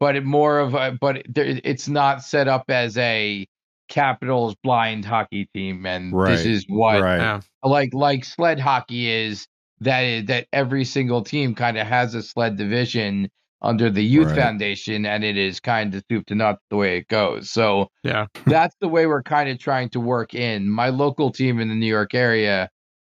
but 0.00 0.16
it 0.16 0.24
more 0.24 0.58
of 0.58 0.74
a, 0.74 0.96
but 1.00 1.22
there, 1.28 1.60
it's 1.64 1.88
not 1.88 2.22
set 2.22 2.48
up 2.48 2.64
as 2.68 2.96
a 2.98 3.46
Capitals 3.88 4.54
blind 4.62 5.04
hockey 5.06 5.48
team, 5.54 5.86
and 5.86 6.12
this 6.26 6.44
is 6.44 6.66
what 6.68 7.00
right. 7.00 7.42
like 7.64 7.94
like 7.94 8.24
sled 8.24 8.60
hockey 8.60 9.10
is 9.10 9.46
that 9.80 10.26
that 10.26 10.46
every 10.52 10.84
single 10.84 11.22
team 11.22 11.54
kind 11.54 11.78
of 11.78 11.86
has 11.86 12.14
a 12.14 12.22
sled 12.22 12.56
division 12.58 13.30
under 13.62 13.90
the 13.90 14.04
Youth 14.04 14.28
Right. 14.28 14.36
Foundation, 14.36 15.06
and 15.06 15.24
it 15.24 15.38
is 15.38 15.58
kind 15.60 15.94
of 15.94 16.02
soup 16.10 16.26
to 16.26 16.34
nuts 16.34 16.60
the 16.70 16.76
way 16.76 16.98
it 16.98 17.08
goes. 17.08 17.50
So 17.50 17.88
Yeah. 18.04 18.26
that's 18.44 18.76
the 18.80 18.88
way 18.88 19.06
we're 19.06 19.22
kind 19.22 19.48
of 19.48 19.58
trying 19.58 19.88
to 19.90 20.00
work 20.00 20.34
in. 20.34 20.68
My 20.68 20.90
local 20.90 21.30
team 21.32 21.58
in 21.58 21.68
the 21.68 21.74
New 21.74 21.86
York 21.86 22.14
area, 22.14 22.68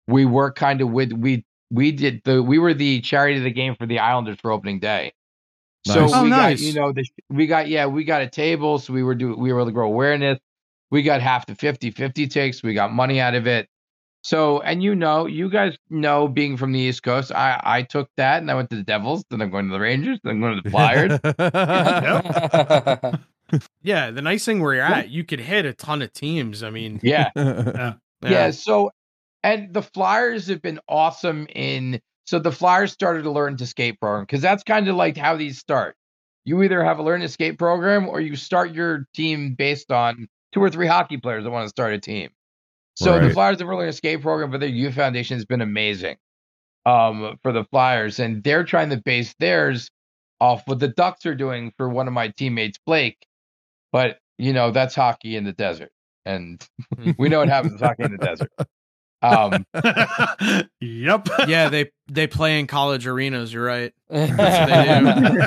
we 0.06 0.24
work 0.26 0.56
kind 0.56 0.80
of 0.82 0.90
with 0.90 1.12
we 1.12 1.44
we 1.70 1.90
did 1.90 2.20
the 2.24 2.42
we 2.42 2.58
were 2.58 2.74
the 2.74 3.00
charity 3.00 3.38
of 3.38 3.44
the 3.44 3.50
game 3.50 3.74
for 3.76 3.86
the 3.86 3.98
Islanders 3.98 4.38
for 4.40 4.52
opening 4.52 4.78
day. 4.78 5.12
So 5.86 6.06
Oh, 6.12 6.22
we 6.24 6.30
nice. 6.30 6.60
got 6.60 6.66
you 6.66 6.74
know 6.74 6.92
the 6.92 7.04
we 7.30 7.46
got 7.46 7.68
yeah 7.68 7.86
we 7.86 8.04
got 8.04 8.20
a 8.22 8.28
table 8.28 8.78
so 8.78 8.92
we 8.92 9.02
were 9.02 9.14
do 9.14 9.34
we 9.34 9.52
were 9.52 9.60
able 9.60 9.66
to 9.66 9.72
grow 9.72 9.86
awareness. 9.86 10.38
We 10.90 11.02
got 11.02 11.20
half 11.20 11.46
the 11.46 11.54
50-50 11.54 12.30
takes. 12.30 12.62
We 12.62 12.74
got 12.74 12.92
money 12.92 13.20
out 13.20 13.34
of 13.34 13.46
it. 13.46 13.68
So 14.22 14.60
and 14.60 14.82
you 14.82 14.94
know 14.96 15.26
you 15.26 15.48
guys 15.50 15.76
know 15.90 16.26
being 16.28 16.56
from 16.56 16.72
the 16.72 16.80
East 16.80 17.02
Coast, 17.02 17.30
I 17.32 17.60
I 17.62 17.82
took 17.82 18.08
that 18.16 18.40
and 18.42 18.50
I 18.50 18.54
went 18.54 18.70
to 18.70 18.76
the 18.76 18.82
Devils. 18.82 19.24
Then 19.30 19.40
I'm 19.42 19.50
going 19.50 19.66
to 19.68 19.72
the 19.72 19.80
Rangers. 19.80 20.18
Then 20.24 20.32
I'm 20.32 20.40
going 20.40 20.56
to 20.56 20.62
the 20.62 20.70
Flyers. 20.70 21.20
Yeah. 23.82 24.10
The 24.10 24.22
nice 24.22 24.44
thing 24.44 24.60
where 24.60 24.74
you're 24.74 24.82
at, 24.84 25.08
you 25.08 25.22
could 25.22 25.38
hit 25.40 25.64
a 25.66 25.72
ton 25.72 26.02
of 26.02 26.12
teams. 26.12 26.62
I 26.64 26.70
mean, 26.70 26.98
yeah. 27.02 27.30
yeah. 27.36 27.92
Yeah. 28.22 28.50
So, 28.50 28.90
and 29.44 29.72
the 29.72 29.82
Flyers 29.82 30.48
have 30.48 30.62
been 30.62 30.80
awesome 30.88 31.46
in. 31.54 32.00
So 32.26 32.38
the 32.38 32.52
Flyers 32.52 32.92
started 32.92 33.24
a 33.24 33.30
learn 33.30 33.56
to 33.58 33.66
skate 33.66 34.00
program 34.00 34.24
because 34.24 34.42
that's 34.42 34.62
kind 34.64 34.88
of 34.88 34.96
like 34.96 35.16
how 35.16 35.36
these 35.36 35.58
start. 35.58 35.96
You 36.44 36.62
either 36.62 36.84
have 36.84 36.98
a 36.98 37.02
learn 37.02 37.20
to 37.22 37.28
skate 37.28 37.58
program 37.58 38.08
or 38.08 38.20
you 38.20 38.36
start 38.36 38.72
your 38.72 39.06
team 39.14 39.54
based 39.54 39.90
on 39.90 40.28
two 40.52 40.62
or 40.62 40.70
three 40.70 40.86
hockey 40.86 41.16
players 41.16 41.44
that 41.44 41.50
want 41.50 41.64
to 41.64 41.68
start 41.70 41.92
a 41.92 41.98
team. 41.98 42.30
So 42.96 43.20
the 43.20 43.30
Flyers 43.30 43.58
have 43.58 43.68
a 43.68 43.76
learn 43.76 43.86
to 43.86 43.92
skate 43.92 44.22
program, 44.22 44.50
but 44.50 44.60
their 44.60 44.68
youth 44.68 44.94
foundation 44.94 45.36
has 45.36 45.44
been 45.44 45.60
amazing 45.60 46.16
um, 46.86 47.38
for 47.42 47.52
the 47.52 47.64
Flyers, 47.64 48.18
and 48.18 48.42
they're 48.42 48.64
trying 48.64 48.88
to 48.90 48.96
base 48.96 49.34
theirs 49.38 49.90
off 50.40 50.62
what 50.66 50.78
the 50.78 50.88
Ducks 50.88 51.26
are 51.26 51.34
doing 51.34 51.72
for 51.76 51.88
one 51.88 52.06
of 52.08 52.14
my 52.14 52.28
teammates, 52.28 52.78
Blake. 52.86 53.18
But 53.92 54.18
you 54.38 54.52
know 54.52 54.70
that's 54.70 54.94
hockey 54.94 55.36
in 55.36 55.44
the 55.44 55.52
desert, 55.52 55.90
and 56.24 56.66
we 57.18 57.28
know 57.28 57.40
what 57.40 57.48
happens 57.48 57.72
with 57.72 57.82
hockey 57.82 58.04
in 58.04 58.12
the 58.12 58.18
desert. 58.18 58.50
Um, 59.22 59.64
yep. 60.80 61.28
yeah, 61.48 61.68
they 61.68 61.90
they 62.08 62.26
play 62.26 62.58
in 62.60 62.66
college 62.66 63.06
arenas. 63.06 63.52
You're 63.52 63.64
right. 63.64 63.92
I, 64.10 65.40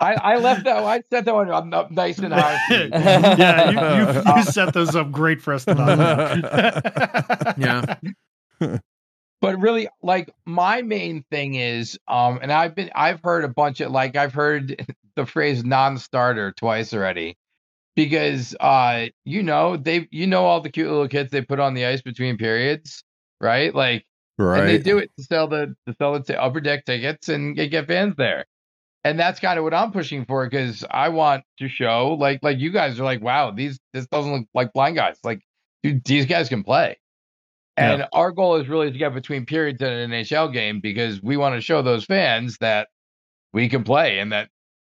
I 0.00 0.36
left 0.38 0.64
that. 0.64 0.78
I 0.78 1.02
set 1.10 1.24
that 1.24 1.34
one 1.34 1.50
up, 1.50 1.72
up 1.72 1.90
nice 1.90 2.18
and 2.18 2.32
high. 2.32 2.58
for 2.68 2.74
you. 2.74 2.88
yeah, 2.92 3.70
you, 3.70 4.22
you, 4.32 4.36
you 4.36 4.42
set 4.44 4.72
those 4.74 4.94
up 4.96 5.10
great 5.12 5.40
for 5.42 5.54
us 5.54 5.64
to 5.66 5.74
know. 5.74 5.94
Yeah. 7.56 7.96
but 9.40 9.60
really, 9.60 9.88
like 10.02 10.30
my 10.46 10.82
main 10.82 11.24
thing 11.30 11.54
is, 11.54 11.98
um, 12.08 12.38
and 12.42 12.52
I've 12.52 12.74
been, 12.74 12.90
I've 12.94 13.20
heard 13.22 13.44
a 13.44 13.48
bunch 13.48 13.80
of, 13.80 13.90
like, 13.92 14.16
I've 14.16 14.34
heard 14.34 14.84
the 15.16 15.26
phrase 15.26 15.64
non-starter 15.64 16.52
twice 16.52 16.92
already, 16.92 17.36
because, 17.96 18.54
uh, 18.60 19.06
you 19.24 19.42
know, 19.42 19.76
they, 19.76 20.08
you 20.10 20.26
know, 20.26 20.44
all 20.44 20.60
the 20.60 20.70
cute 20.70 20.88
little 20.88 21.08
kids 21.08 21.30
they 21.30 21.42
put 21.42 21.60
on 21.60 21.74
the 21.74 21.86
ice 21.86 22.02
between 22.02 22.36
periods, 22.36 23.04
right? 23.40 23.74
Like, 23.74 24.04
right. 24.38 24.60
and 24.60 24.68
they 24.68 24.78
do 24.78 24.98
it 24.98 25.10
to 25.18 25.24
sell 25.24 25.48
the 25.48 25.74
to 25.86 25.94
sell 25.98 26.14
the 26.14 26.20
t- 26.20 26.34
upper 26.34 26.60
deck 26.60 26.84
tickets 26.84 27.28
and 27.28 27.56
get, 27.56 27.70
get 27.70 27.86
fans 27.86 28.14
there. 28.16 28.46
And 29.04 29.20
that's 29.20 29.38
kind 29.38 29.58
of 29.58 29.64
what 29.64 29.74
I'm 29.74 29.92
pushing 29.92 30.24
for 30.24 30.48
because 30.48 30.82
I 30.90 31.10
want 31.10 31.44
to 31.58 31.68
show 31.68 32.16
like 32.18 32.40
like 32.42 32.58
you 32.58 32.70
guys 32.70 32.98
are 32.98 33.04
like, 33.04 33.22
wow, 33.22 33.50
these 33.50 33.78
this 33.92 34.06
doesn't 34.06 34.32
look 34.32 34.46
like 34.54 34.72
blind 34.72 34.96
guys. 34.96 35.18
Like, 35.22 35.40
dude, 35.82 36.04
these 36.04 36.26
guys 36.26 36.48
can 36.48 36.64
play. 36.64 36.96
And 37.76 38.06
our 38.12 38.30
goal 38.30 38.56
is 38.56 38.68
really 38.68 38.92
to 38.92 38.98
get 38.98 39.14
between 39.14 39.46
periods 39.46 39.82
in 39.82 39.88
an 39.88 40.10
NHL 40.10 40.52
game 40.52 40.80
because 40.80 41.20
we 41.22 41.36
want 41.36 41.56
to 41.56 41.60
show 41.60 41.82
those 41.82 42.04
fans 42.04 42.56
that 42.58 42.88
we 43.52 43.68
can 43.68 43.82
play 43.82 44.20
and 44.20 44.32
that 44.32 44.48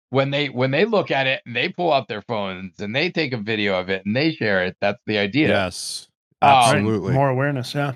when 0.09 0.31
they 0.31 0.47
when 0.47 0.71
they 0.71 0.85
look 0.85 1.11
at 1.11 1.27
it 1.27 1.41
and 1.45 1.55
they 1.55 1.69
pull 1.69 1.91
out 1.91 2.07
their 2.07 2.21
phones 2.21 2.79
and 2.79 2.95
they 2.95 3.09
take 3.09 3.33
a 3.33 3.37
video 3.37 3.79
of 3.79 3.89
it 3.89 4.05
and 4.05 4.15
they 4.15 4.31
share 4.31 4.65
it, 4.65 4.77
that's 4.79 5.01
the 5.05 5.17
idea. 5.17 5.49
Yes. 5.49 6.07
Um, 6.41 6.51
Absolutely. 6.51 7.13
More 7.13 7.29
awareness, 7.29 7.73
yeah. 7.73 7.93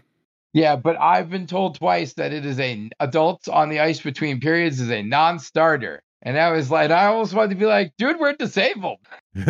Yeah, 0.53 0.76
but 0.76 0.99
I've 0.99 1.30
been 1.30 1.45
told 1.45 1.76
twice 1.76 2.14
that 2.14 2.34
it 2.34 2.45
is 2.45 2.60
a 2.60 2.89
adults 2.99 3.47
on 3.47 3.70
the 3.70 3.82
ice 3.82 4.01
between 4.01 4.39
periods 4.39 4.80
is 4.80 4.89
a 4.89 5.03
non-starter. 5.03 6.01
And 6.22 6.38
I 6.38 6.51
was 6.51 6.70
like, 6.70 6.91
I 6.91 7.05
almost 7.05 7.34
wanted 7.34 7.51
to 7.51 7.55
be 7.55 7.66
like, 7.66 7.93
dude, 7.97 8.20
we're 8.20 8.34
disabled. 8.34 8.99
I'll 9.38 9.45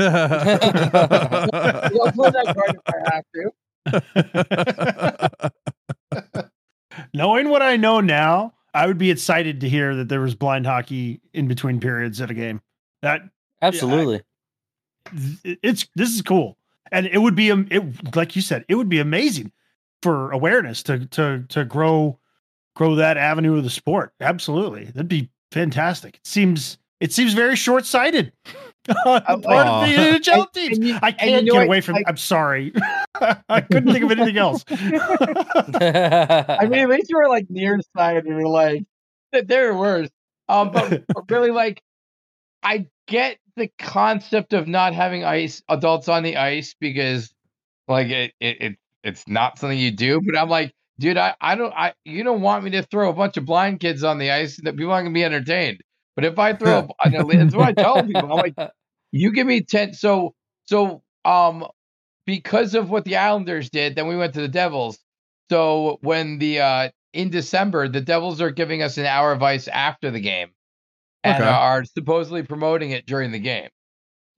play 2.12 2.30
that 2.30 2.54
card 2.56 2.76
if 2.76 2.82
I 2.88 2.94
have 3.14 3.26
to. 3.36 3.52
Knowing 7.14 7.50
what 7.50 7.62
I 7.62 7.78
know 7.78 8.02
now, 8.02 8.54
I 8.74 8.86
would 8.86 8.98
be 8.98 9.12
excited 9.12 9.62
to 9.62 9.70
hear 9.70 9.96
that 9.96 10.10
there 10.10 10.22
was 10.22 10.36
blind 10.36 10.66
hockey 10.66 11.22
in 11.34 11.48
between 11.48 11.80
periods 11.80 12.22
at 12.22 12.30
a 12.30 12.34
game. 12.34 12.62
That 13.02 13.22
Absolutely. 13.62 14.22
it's 15.44 15.88
this 15.96 16.10
is 16.10 16.22
cool, 16.22 16.58
and 16.92 17.06
it 17.08 17.18
would 17.20 17.36
be 17.36 17.52
um, 17.52 17.68
it 17.72 18.16
like 18.16 18.36
you 18.36 18.42
said, 18.42 18.66
it 18.68 18.76
would 18.76 18.90
be 18.90 19.00
amazing 19.00 19.52
for 20.02 20.32
awareness 20.32 20.84
to 20.84 21.06
to 21.08 21.46
to 21.50 21.66
grow 21.66 22.20
grow 22.76 22.96
that 22.96 23.18
avenue 23.18 23.58
of 23.58 23.64
the 23.64 23.70
sport. 23.70 24.14
Absolutely, 24.22 24.86
that'd 24.86 25.08
be 25.08 25.30
fantastic. 25.52 26.16
It 26.16 26.28
seems 26.28 26.78
it 27.00 27.14
seems 27.14 27.34
very 27.34 27.56
short 27.56 27.86
sighted. 27.86 28.32
on 29.06 29.42
the 29.42 29.48
part 29.48 29.68
of 29.68 29.88
the 29.90 29.96
NHL 29.96 30.52
teams. 30.54 30.78
and 30.78 30.88
you- 30.88 31.00
I 31.02 31.12
can't 31.12 31.46
you 31.46 31.52
know 31.52 31.54
get 31.54 31.58
what, 31.60 31.66
away 31.68 31.82
from. 31.82 31.96
like- 31.96 32.06
I'm 32.08 32.18
sorry, 32.18 32.74
I 33.50 33.62
couldn't 33.62 33.92
think 33.92 34.06
of 34.06 34.12
anything 34.12 34.38
else. 34.38 34.64
I 34.70 36.68
mean, 36.70 36.80
at 36.80 36.90
least 36.90 37.10
you 37.10 37.18
were 37.18 37.28
like 37.30 37.48
nearsighted 37.50 38.28
or 38.28 38.48
like 38.48 38.84
th- 39.34 39.46
they're 39.48 39.76
worse. 39.76 40.10
Um, 40.48 40.72
but, 40.72 41.04
but 41.14 41.30
really, 41.30 41.52
like, 41.52 41.82
I 42.64 42.88
get 43.08 43.38
the 43.56 43.70
concept 43.78 44.54
of 44.54 44.68
not 44.68 44.94
having 44.94 45.24
ice 45.24 45.62
adults 45.70 46.08
on 46.10 46.24
the 46.24 46.38
ice 46.38 46.76
because, 46.80 47.32
like, 47.88 48.08
it, 48.08 48.34
it, 48.40 48.62
it 48.62 48.76
it's 49.04 49.28
not 49.28 49.60
something 49.60 49.78
you 49.78 49.92
do. 49.92 50.20
But 50.26 50.36
I'm 50.38 50.50
like, 50.50 50.74
dude, 51.00 51.18
I, 51.18 51.36
I 51.40 51.56
don't, 51.56 51.74
I 51.74 51.94
you 52.04 52.24
don't 52.24 52.42
want 52.42 52.64
me 52.64 52.72
to 52.72 52.84
throw 52.84 53.10
a 53.10 53.14
bunch 53.14 53.38
of 53.38 53.46
blind 53.46 53.80
kids 53.80 54.04
on 54.04 54.18
the 54.18 54.32
ice 54.32 54.58
that 54.64 54.76
people 54.76 54.92
aren't 54.92 55.06
gonna 55.06 55.14
be 55.14 55.24
entertained. 55.24 55.82
But 56.20 56.26
if 56.26 56.40
I 56.40 56.54
throw, 56.54 56.80
up, 56.80 56.92
that's 57.12 57.56
what 57.56 57.68
I 57.70 57.74
tell 57.74 58.04
people. 58.04 58.32
I'm 58.32 58.40
like, 58.40 58.56
you 59.12 59.32
give 59.34 59.48
me 59.48 59.62
10 59.62 59.94
so 59.94 60.36
so 60.66 61.04
um 61.26 61.66
because 62.26 62.76
of 62.76 62.90
what 62.90 63.06
the 63.06 63.18
islanders 63.18 63.70
did 63.70 63.96
then 63.96 64.08
we 64.08 64.16
went 64.18 64.34
to 64.36 64.42
the 64.42 64.48
devils 64.48 65.00
so 65.52 65.98
when 66.02 66.40
the 66.40 66.60
uh 66.60 66.90
in 67.14 67.30
december 67.30 67.88
the 67.88 68.02
devils 68.02 68.42
are 68.42 68.52
giving 68.52 68.84
us 68.84 68.98
an 68.98 69.06
hour 69.06 69.32
of 69.32 69.42
ice 69.42 69.68
after 69.68 70.12
the 70.12 70.20
game 70.20 70.50
and 71.24 71.44
Okay. 71.44 71.50
are 71.50 71.84
supposedly 71.86 72.44
promoting 72.44 72.92
it 72.92 73.06
during 73.08 73.32
the 73.32 73.40
game 73.40 73.70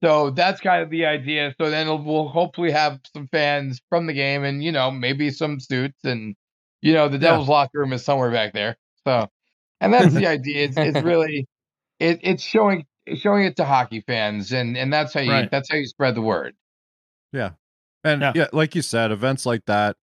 so 0.03 0.29
that's 0.31 0.61
kind 0.61 0.83
of 0.83 0.89
the 0.89 1.05
idea 1.05 1.53
so 1.59 1.69
then 1.69 1.87
we'll 2.05 2.29
hopefully 2.29 2.71
have 2.71 2.99
some 3.13 3.27
fans 3.29 3.81
from 3.89 4.07
the 4.07 4.13
game 4.13 4.43
and 4.43 4.63
you 4.63 4.71
know 4.71 4.91
maybe 4.91 5.31
some 5.31 5.59
suits 5.59 5.99
and 6.05 6.35
you 6.81 6.93
know 6.93 7.09
the 7.09 7.19
Yeah. 7.19 7.41
devils 7.41 7.49
locker 7.49 7.79
room 7.79 7.93
is 7.93 8.05
somewhere 8.05 8.31
back 8.31 8.53
there 8.53 8.77
so 9.07 9.27
and 9.81 9.93
that's 9.93 10.13
the 10.13 10.27
idea 10.27 10.65
it's, 10.65 10.79
it's 10.81 10.99
really 11.01 11.47
it, 12.01 12.19
it's 12.23 12.43
showing 12.43 12.85
showing 13.15 13.45
it 13.45 13.55
to 13.57 13.65
hockey 13.65 14.01
fans 14.07 14.51
and 14.51 14.77
and 14.77 14.91
that's 14.91 15.13
how 15.13 15.21
you 15.21 15.31
Right. 15.31 15.49
that's 15.51 15.69
how 15.69 15.77
you 15.77 15.85
spread 15.87 16.15
the 16.15 16.21
word 16.21 16.55
Yeah, 17.33 17.51
And 18.03 18.21
Yeah. 18.21 18.33
yeah. 18.35 18.47
like 18.53 18.75
you 18.75 18.81
said, 18.81 19.11
events 19.11 19.45
like 19.45 19.65
that, 19.65 19.95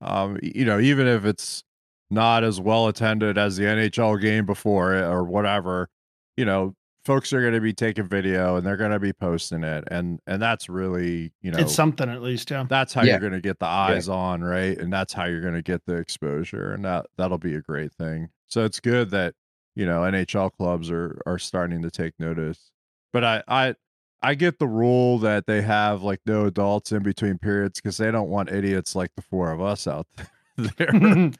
um, 0.00 0.38
you 0.42 0.64
know, 0.64 0.78
even 0.78 1.06
if 1.06 1.24
it's 1.24 1.64
not 2.10 2.44
as 2.44 2.60
well 2.60 2.88
attended 2.88 3.38
as 3.38 3.56
the 3.56 3.64
NHL 3.64 4.20
game 4.20 4.44
before 4.46 4.94
it 4.94 5.02
or 5.04 5.24
whatever, 5.24 5.88
you 6.36 6.44
know, 6.44 6.74
folks 7.04 7.32
are 7.32 7.40
going 7.40 7.54
to 7.54 7.60
be 7.60 7.72
taking 7.72 8.06
video 8.06 8.56
and 8.56 8.64
they're 8.66 8.76
going 8.76 8.90
to 8.92 9.00
be 9.00 9.12
posting 9.12 9.64
it, 9.64 9.84
and 9.90 10.20
and 10.26 10.40
that's 10.40 10.68
really, 10.68 11.32
you 11.42 11.50
know, 11.50 11.58
it's 11.58 11.74
something 11.74 12.08
at 12.08 12.22
least, 12.22 12.50
yeah. 12.50 12.64
that's 12.68 12.92
how 12.94 13.02
Yeah. 13.02 13.12
you're 13.12 13.20
going 13.20 13.32
to 13.32 13.40
get 13.40 13.58
the 13.58 13.66
eyes 13.66 14.08
on, 14.08 14.42
right? 14.44 14.76
And 14.78 14.92
that's 14.92 15.12
how 15.12 15.24
you're 15.24 15.40
going 15.40 15.54
to 15.54 15.62
get 15.62 15.84
the 15.86 15.96
exposure, 15.96 16.72
and 16.72 16.84
that 16.84 17.06
that'll 17.18 17.38
be 17.38 17.54
a 17.54 17.60
great 17.60 17.92
thing. 17.92 18.28
So 18.48 18.64
it's 18.64 18.78
good 18.80 19.10
that 19.10 19.34
you 19.74 19.86
know 19.86 20.00
NHL 20.00 20.52
clubs 20.52 20.90
are 20.90 21.20
are 21.26 21.38
starting 21.38 21.82
to 21.82 21.90
take 21.90 22.14
notice. 22.18 22.70
But 23.12 23.24
I 23.24 23.42
I 23.48 23.74
I 24.22 24.34
get 24.34 24.58
the 24.58 24.68
rule 24.68 25.18
that 25.18 25.46
they 25.46 25.62
have 25.62 26.02
like 26.02 26.20
no 26.26 26.46
adults 26.46 26.92
in 26.92 27.02
between 27.02 27.38
periods 27.38 27.80
because 27.80 27.96
they 27.96 28.10
don't 28.10 28.28
want 28.28 28.50
idiots 28.50 28.94
like 28.94 29.10
the 29.16 29.22
four 29.22 29.50
of 29.50 29.60
us 29.60 29.86
out 29.86 30.06
there. 30.16 30.30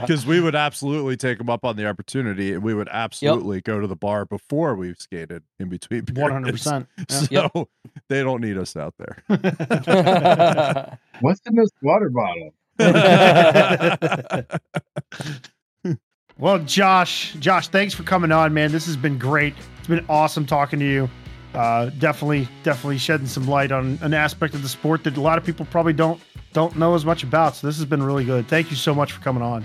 Because 0.00 0.24
we 0.26 0.40
would 0.40 0.54
absolutely 0.54 1.16
take 1.16 1.38
them 1.38 1.50
up 1.50 1.64
on 1.64 1.76
the 1.76 1.86
opportunity, 1.86 2.52
and 2.54 2.62
we 2.62 2.74
would 2.74 2.88
absolutely 2.90 3.60
go 3.60 3.80
to 3.80 3.86
the 3.86 3.96
bar 3.96 4.24
before 4.24 4.74
we've 4.76 4.98
skated 4.98 5.42
in 5.58 5.68
between. 5.68 6.04
periods. 6.06 6.20
One 6.20 6.30
hundred 6.32 6.60
periods. 6.60 6.86
percent. 7.08 7.50
So 7.52 7.68
they 8.08 8.22
don't 8.22 8.40
need 8.40 8.56
us 8.56 8.76
out 8.76 8.94
there. 8.98 9.22
what's 11.20 11.40
in 11.46 11.54
this 11.56 11.70
water 11.82 12.10
bottle 12.10 12.54
Well, 16.38 16.58
Josh, 16.60 17.34
Josh, 17.34 17.68
thanks 17.68 17.94
for 17.94 18.02
coming 18.02 18.32
on, 18.32 18.52
man. 18.54 18.72
This 18.72 18.86
has 18.86 18.96
been 18.96 19.18
great. 19.18 19.54
It's 19.78 19.88
been 19.88 20.04
awesome 20.08 20.46
talking 20.46 20.78
to 20.78 20.84
you. 20.84 21.10
Uh, 21.54 21.90
definitely, 21.98 22.48
definitely 22.62 22.96
shedding 22.98 23.26
some 23.26 23.46
light 23.46 23.70
on 23.72 23.98
an 24.02 24.14
aspect 24.14 24.54
of 24.54 24.62
the 24.62 24.68
sport 24.68 25.04
that 25.04 25.16
a 25.16 25.20
lot 25.20 25.36
of 25.36 25.44
people 25.44 25.66
probably 25.66 25.92
don't 25.92 26.20
don't 26.54 26.76
know 26.76 26.94
as 26.94 27.04
much 27.04 27.22
about. 27.22 27.54
So 27.56 27.66
this 27.66 27.76
has 27.76 27.84
been 27.84 28.02
really 28.02 28.24
good. 28.24 28.48
Thank 28.48 28.70
you 28.70 28.76
so 28.76 28.94
much 28.94 29.12
for 29.12 29.20
coming 29.20 29.42
on. 29.42 29.64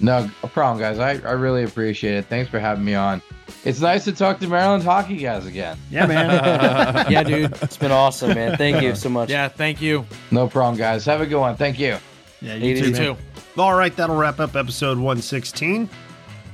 No 0.00 0.28
no 0.42 0.48
problem, 0.50 0.78
guys. 0.78 0.98
I, 0.98 1.12
I 1.26 1.32
really 1.32 1.64
appreciate 1.64 2.16
it. 2.16 2.26
Thanks 2.26 2.50
for 2.50 2.58
having 2.60 2.84
me 2.84 2.94
on. 2.94 3.22
It's 3.64 3.80
nice 3.80 4.04
to 4.04 4.12
talk 4.12 4.40
to 4.40 4.48
Maryland 4.48 4.82
hockey 4.84 5.16
guys 5.16 5.46
again. 5.46 5.78
Yeah, 5.90 6.06
man. 6.06 7.06
Yeah, 7.10 7.22
dude. 7.22 7.52
It's 7.62 7.76
been 7.78 7.92
awesome, 7.92 8.34
man. 8.34 8.58
Thank 8.58 8.82
you 8.82 8.94
so 8.94 9.08
much. 9.08 9.30
Yeah, 9.30 9.48
thank 9.48 9.80
you. 9.80 10.04
No 10.30 10.48
problem, 10.48 10.76
guys. 10.76 11.04
Have 11.06 11.20
a 11.22 11.26
good 11.26 11.40
one. 11.40 11.56
Thank 11.56 11.78
you. 11.78 11.96
yeah, 12.42 12.54
You 12.56 12.74
you 12.74 12.82
too, 12.82 12.94
too. 12.94 13.16
All 13.58 13.74
right, 13.74 13.94
that'll 13.94 14.16
wrap 14.16 14.40
up 14.40 14.56
episode 14.56 14.96
116. 14.96 15.86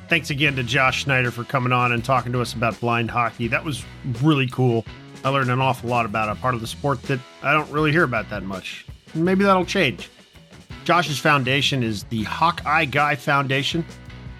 Thanks 0.09 0.31
again 0.31 0.57
to 0.57 0.65
Josh 0.65 1.05
Schneider 1.05 1.31
for 1.31 1.45
coming 1.45 1.73
on 1.73 1.93
and 1.93 2.05
talking 2.05 2.33
to 2.33 2.41
us 2.41 2.55
about 2.55 2.81
blind 2.81 3.09
hockey. 3.09 3.47
That 3.47 3.65
was 3.65 3.85
really 4.21 4.49
cool. 4.49 4.85
I 5.25 5.29
learned 5.29 5.51
an 5.51 5.61
awful 5.61 5.89
lot 5.89 6.07
about 6.07 6.29
a 6.29 6.35
part 6.35 6.57
of 6.57 6.61
the 6.61 6.67
sport 6.67 7.01
that 7.05 7.21
I 7.43 7.53
don't 7.53 7.71
really 7.71 7.93
hear 7.93 8.03
about 8.03 8.29
that 8.31 8.43
much. 8.43 8.85
Maybe 9.15 9.45
that'll 9.45 9.65
change. 9.65 10.11
Josh's 10.85 11.21
foundation 11.21 11.85
is 11.85 12.03
the 12.05 12.25
HockEYE 12.25 12.91
Guy 12.91 13.15
Foundation, 13.15 13.85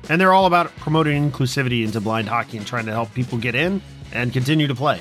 and 0.09 0.21
they're 0.21 0.33
all 0.33 0.47
about 0.47 0.75
promoting 0.79 1.31
inclusivity 1.31 1.85
into 1.85 2.01
blind 2.01 2.29
hockey 2.29 2.57
and 2.57 2.67
trying 2.67 2.87
to 2.87 2.93
help 2.93 3.15
people 3.15 3.39
get 3.39 3.55
in 3.55 3.81
and 4.13 4.33
continue 4.33 4.67
to 4.67 4.75
play. 4.75 5.01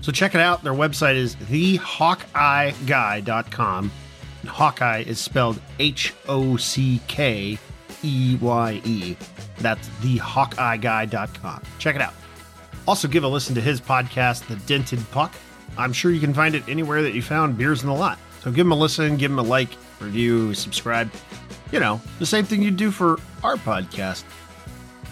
So 0.00 0.10
check 0.10 0.34
it 0.34 0.40
out. 0.40 0.64
Their 0.64 0.72
website 0.72 1.16
is 1.16 1.36
thehockeyeguy.com. 1.36 3.90
HockEYE 4.46 5.06
is 5.06 5.18
spelled 5.18 5.60
H 5.78 6.14
O 6.28 6.56
C 6.56 7.00
K 7.08 7.58
E 8.02 8.38
Y 8.40 8.80
E. 8.84 9.16
That's 9.58 9.88
thehockeyeguy.com. 10.00 11.62
Check 11.78 11.96
it 11.96 12.02
out. 12.02 12.14
Also, 12.86 13.08
give 13.08 13.24
a 13.24 13.28
listen 13.28 13.54
to 13.54 13.60
his 13.60 13.80
podcast, 13.80 14.46
The 14.46 14.56
Dented 14.66 15.04
Puck. 15.10 15.34
I'm 15.76 15.92
sure 15.92 16.10
you 16.10 16.20
can 16.20 16.32
find 16.32 16.54
it 16.54 16.66
anywhere 16.68 17.02
that 17.02 17.12
you 17.12 17.22
found 17.22 17.58
Beers 17.58 17.82
in 17.82 17.88
the 17.88 17.94
Lot. 17.94 18.18
So 18.40 18.50
give 18.50 18.66
him 18.66 18.72
a 18.72 18.76
listen, 18.76 19.16
give 19.16 19.30
him 19.30 19.38
a 19.38 19.42
like, 19.42 19.68
review, 20.00 20.54
subscribe. 20.54 21.10
You 21.70 21.80
know, 21.80 22.00
the 22.18 22.26
same 22.26 22.44
thing 22.44 22.62
you 22.62 22.70
do 22.70 22.90
for 22.90 23.18
our 23.44 23.56
podcast. 23.56 24.24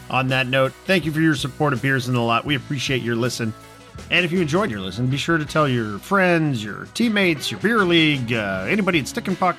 On 0.08 0.28
that 0.28 0.46
note, 0.46 0.72
thank 0.84 1.04
you 1.04 1.12
for 1.12 1.20
your 1.20 1.34
support 1.34 1.72
of 1.72 1.82
Beers 1.82 2.08
in 2.08 2.14
the 2.14 2.20
Lot. 2.20 2.44
We 2.44 2.54
appreciate 2.54 3.02
your 3.02 3.16
listen. 3.16 3.52
And 4.10 4.24
if 4.24 4.32
you 4.32 4.40
enjoyed 4.40 4.70
your 4.70 4.80
listen, 4.80 5.06
be 5.08 5.16
sure 5.16 5.38
to 5.38 5.44
tell 5.44 5.68
your 5.68 5.98
friends, 5.98 6.62
your 6.62 6.86
teammates, 6.94 7.50
your 7.50 7.60
beer 7.60 7.78
league, 7.78 8.32
uh, 8.32 8.66
anybody 8.68 9.00
at 9.00 9.08
Stick 9.08 9.26
and 9.28 9.38
Puck, 9.38 9.56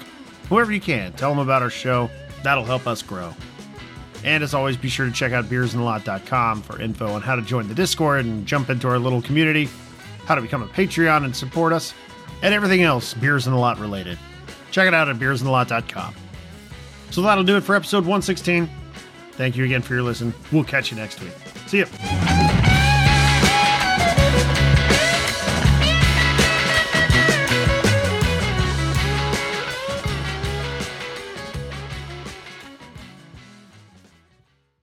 whoever 0.49 0.71
you 0.71 0.79
can. 0.79 1.11
Tell 1.13 1.29
them 1.29 1.39
about 1.39 1.61
our 1.61 1.69
show. 1.69 2.09
That'll 2.43 2.63
help 2.63 2.87
us 2.87 3.01
grow. 3.01 3.33
And 4.23 4.43
as 4.43 4.53
always, 4.53 4.77
be 4.77 4.89
sure 4.89 5.05
to 5.05 5.11
check 5.11 5.31
out 5.31 5.45
beersinthelot.com 5.45 6.61
for 6.61 6.81
info 6.81 7.11
on 7.11 7.21
how 7.21 7.35
to 7.35 7.41
join 7.41 7.67
the 7.67 7.75
Discord 7.75 8.25
and 8.25 8.45
jump 8.45 8.69
into 8.69 8.87
our 8.87 8.99
little 8.99 9.21
community, 9.21 9.69
how 10.25 10.35
to 10.35 10.41
become 10.41 10.63
a 10.63 10.67
Patreon 10.67 11.23
and 11.25 11.35
support 11.35 11.73
us, 11.73 11.93
and 12.41 12.53
everything 12.53 12.83
else 12.83 13.13
Beers 13.13 13.47
in 13.47 13.53
the 13.53 13.59
Lot 13.59 13.79
related. 13.79 14.17
Check 14.71 14.87
it 14.87 14.93
out 14.93 15.09
at 15.09 15.17
beersinthelot.com. 15.17 16.15
So 17.11 17.21
that'll 17.21 17.43
do 17.43 17.57
it 17.57 17.61
for 17.63 17.75
episode 17.75 17.99
116. 17.99 18.69
Thank 19.33 19.55
you 19.55 19.65
again 19.65 19.81
for 19.81 19.93
your 19.93 20.03
listen. 20.03 20.33
We'll 20.51 20.63
catch 20.63 20.91
you 20.91 20.97
next 20.97 21.21
week. 21.21 21.31
See 21.67 21.79
ya. 21.79 22.56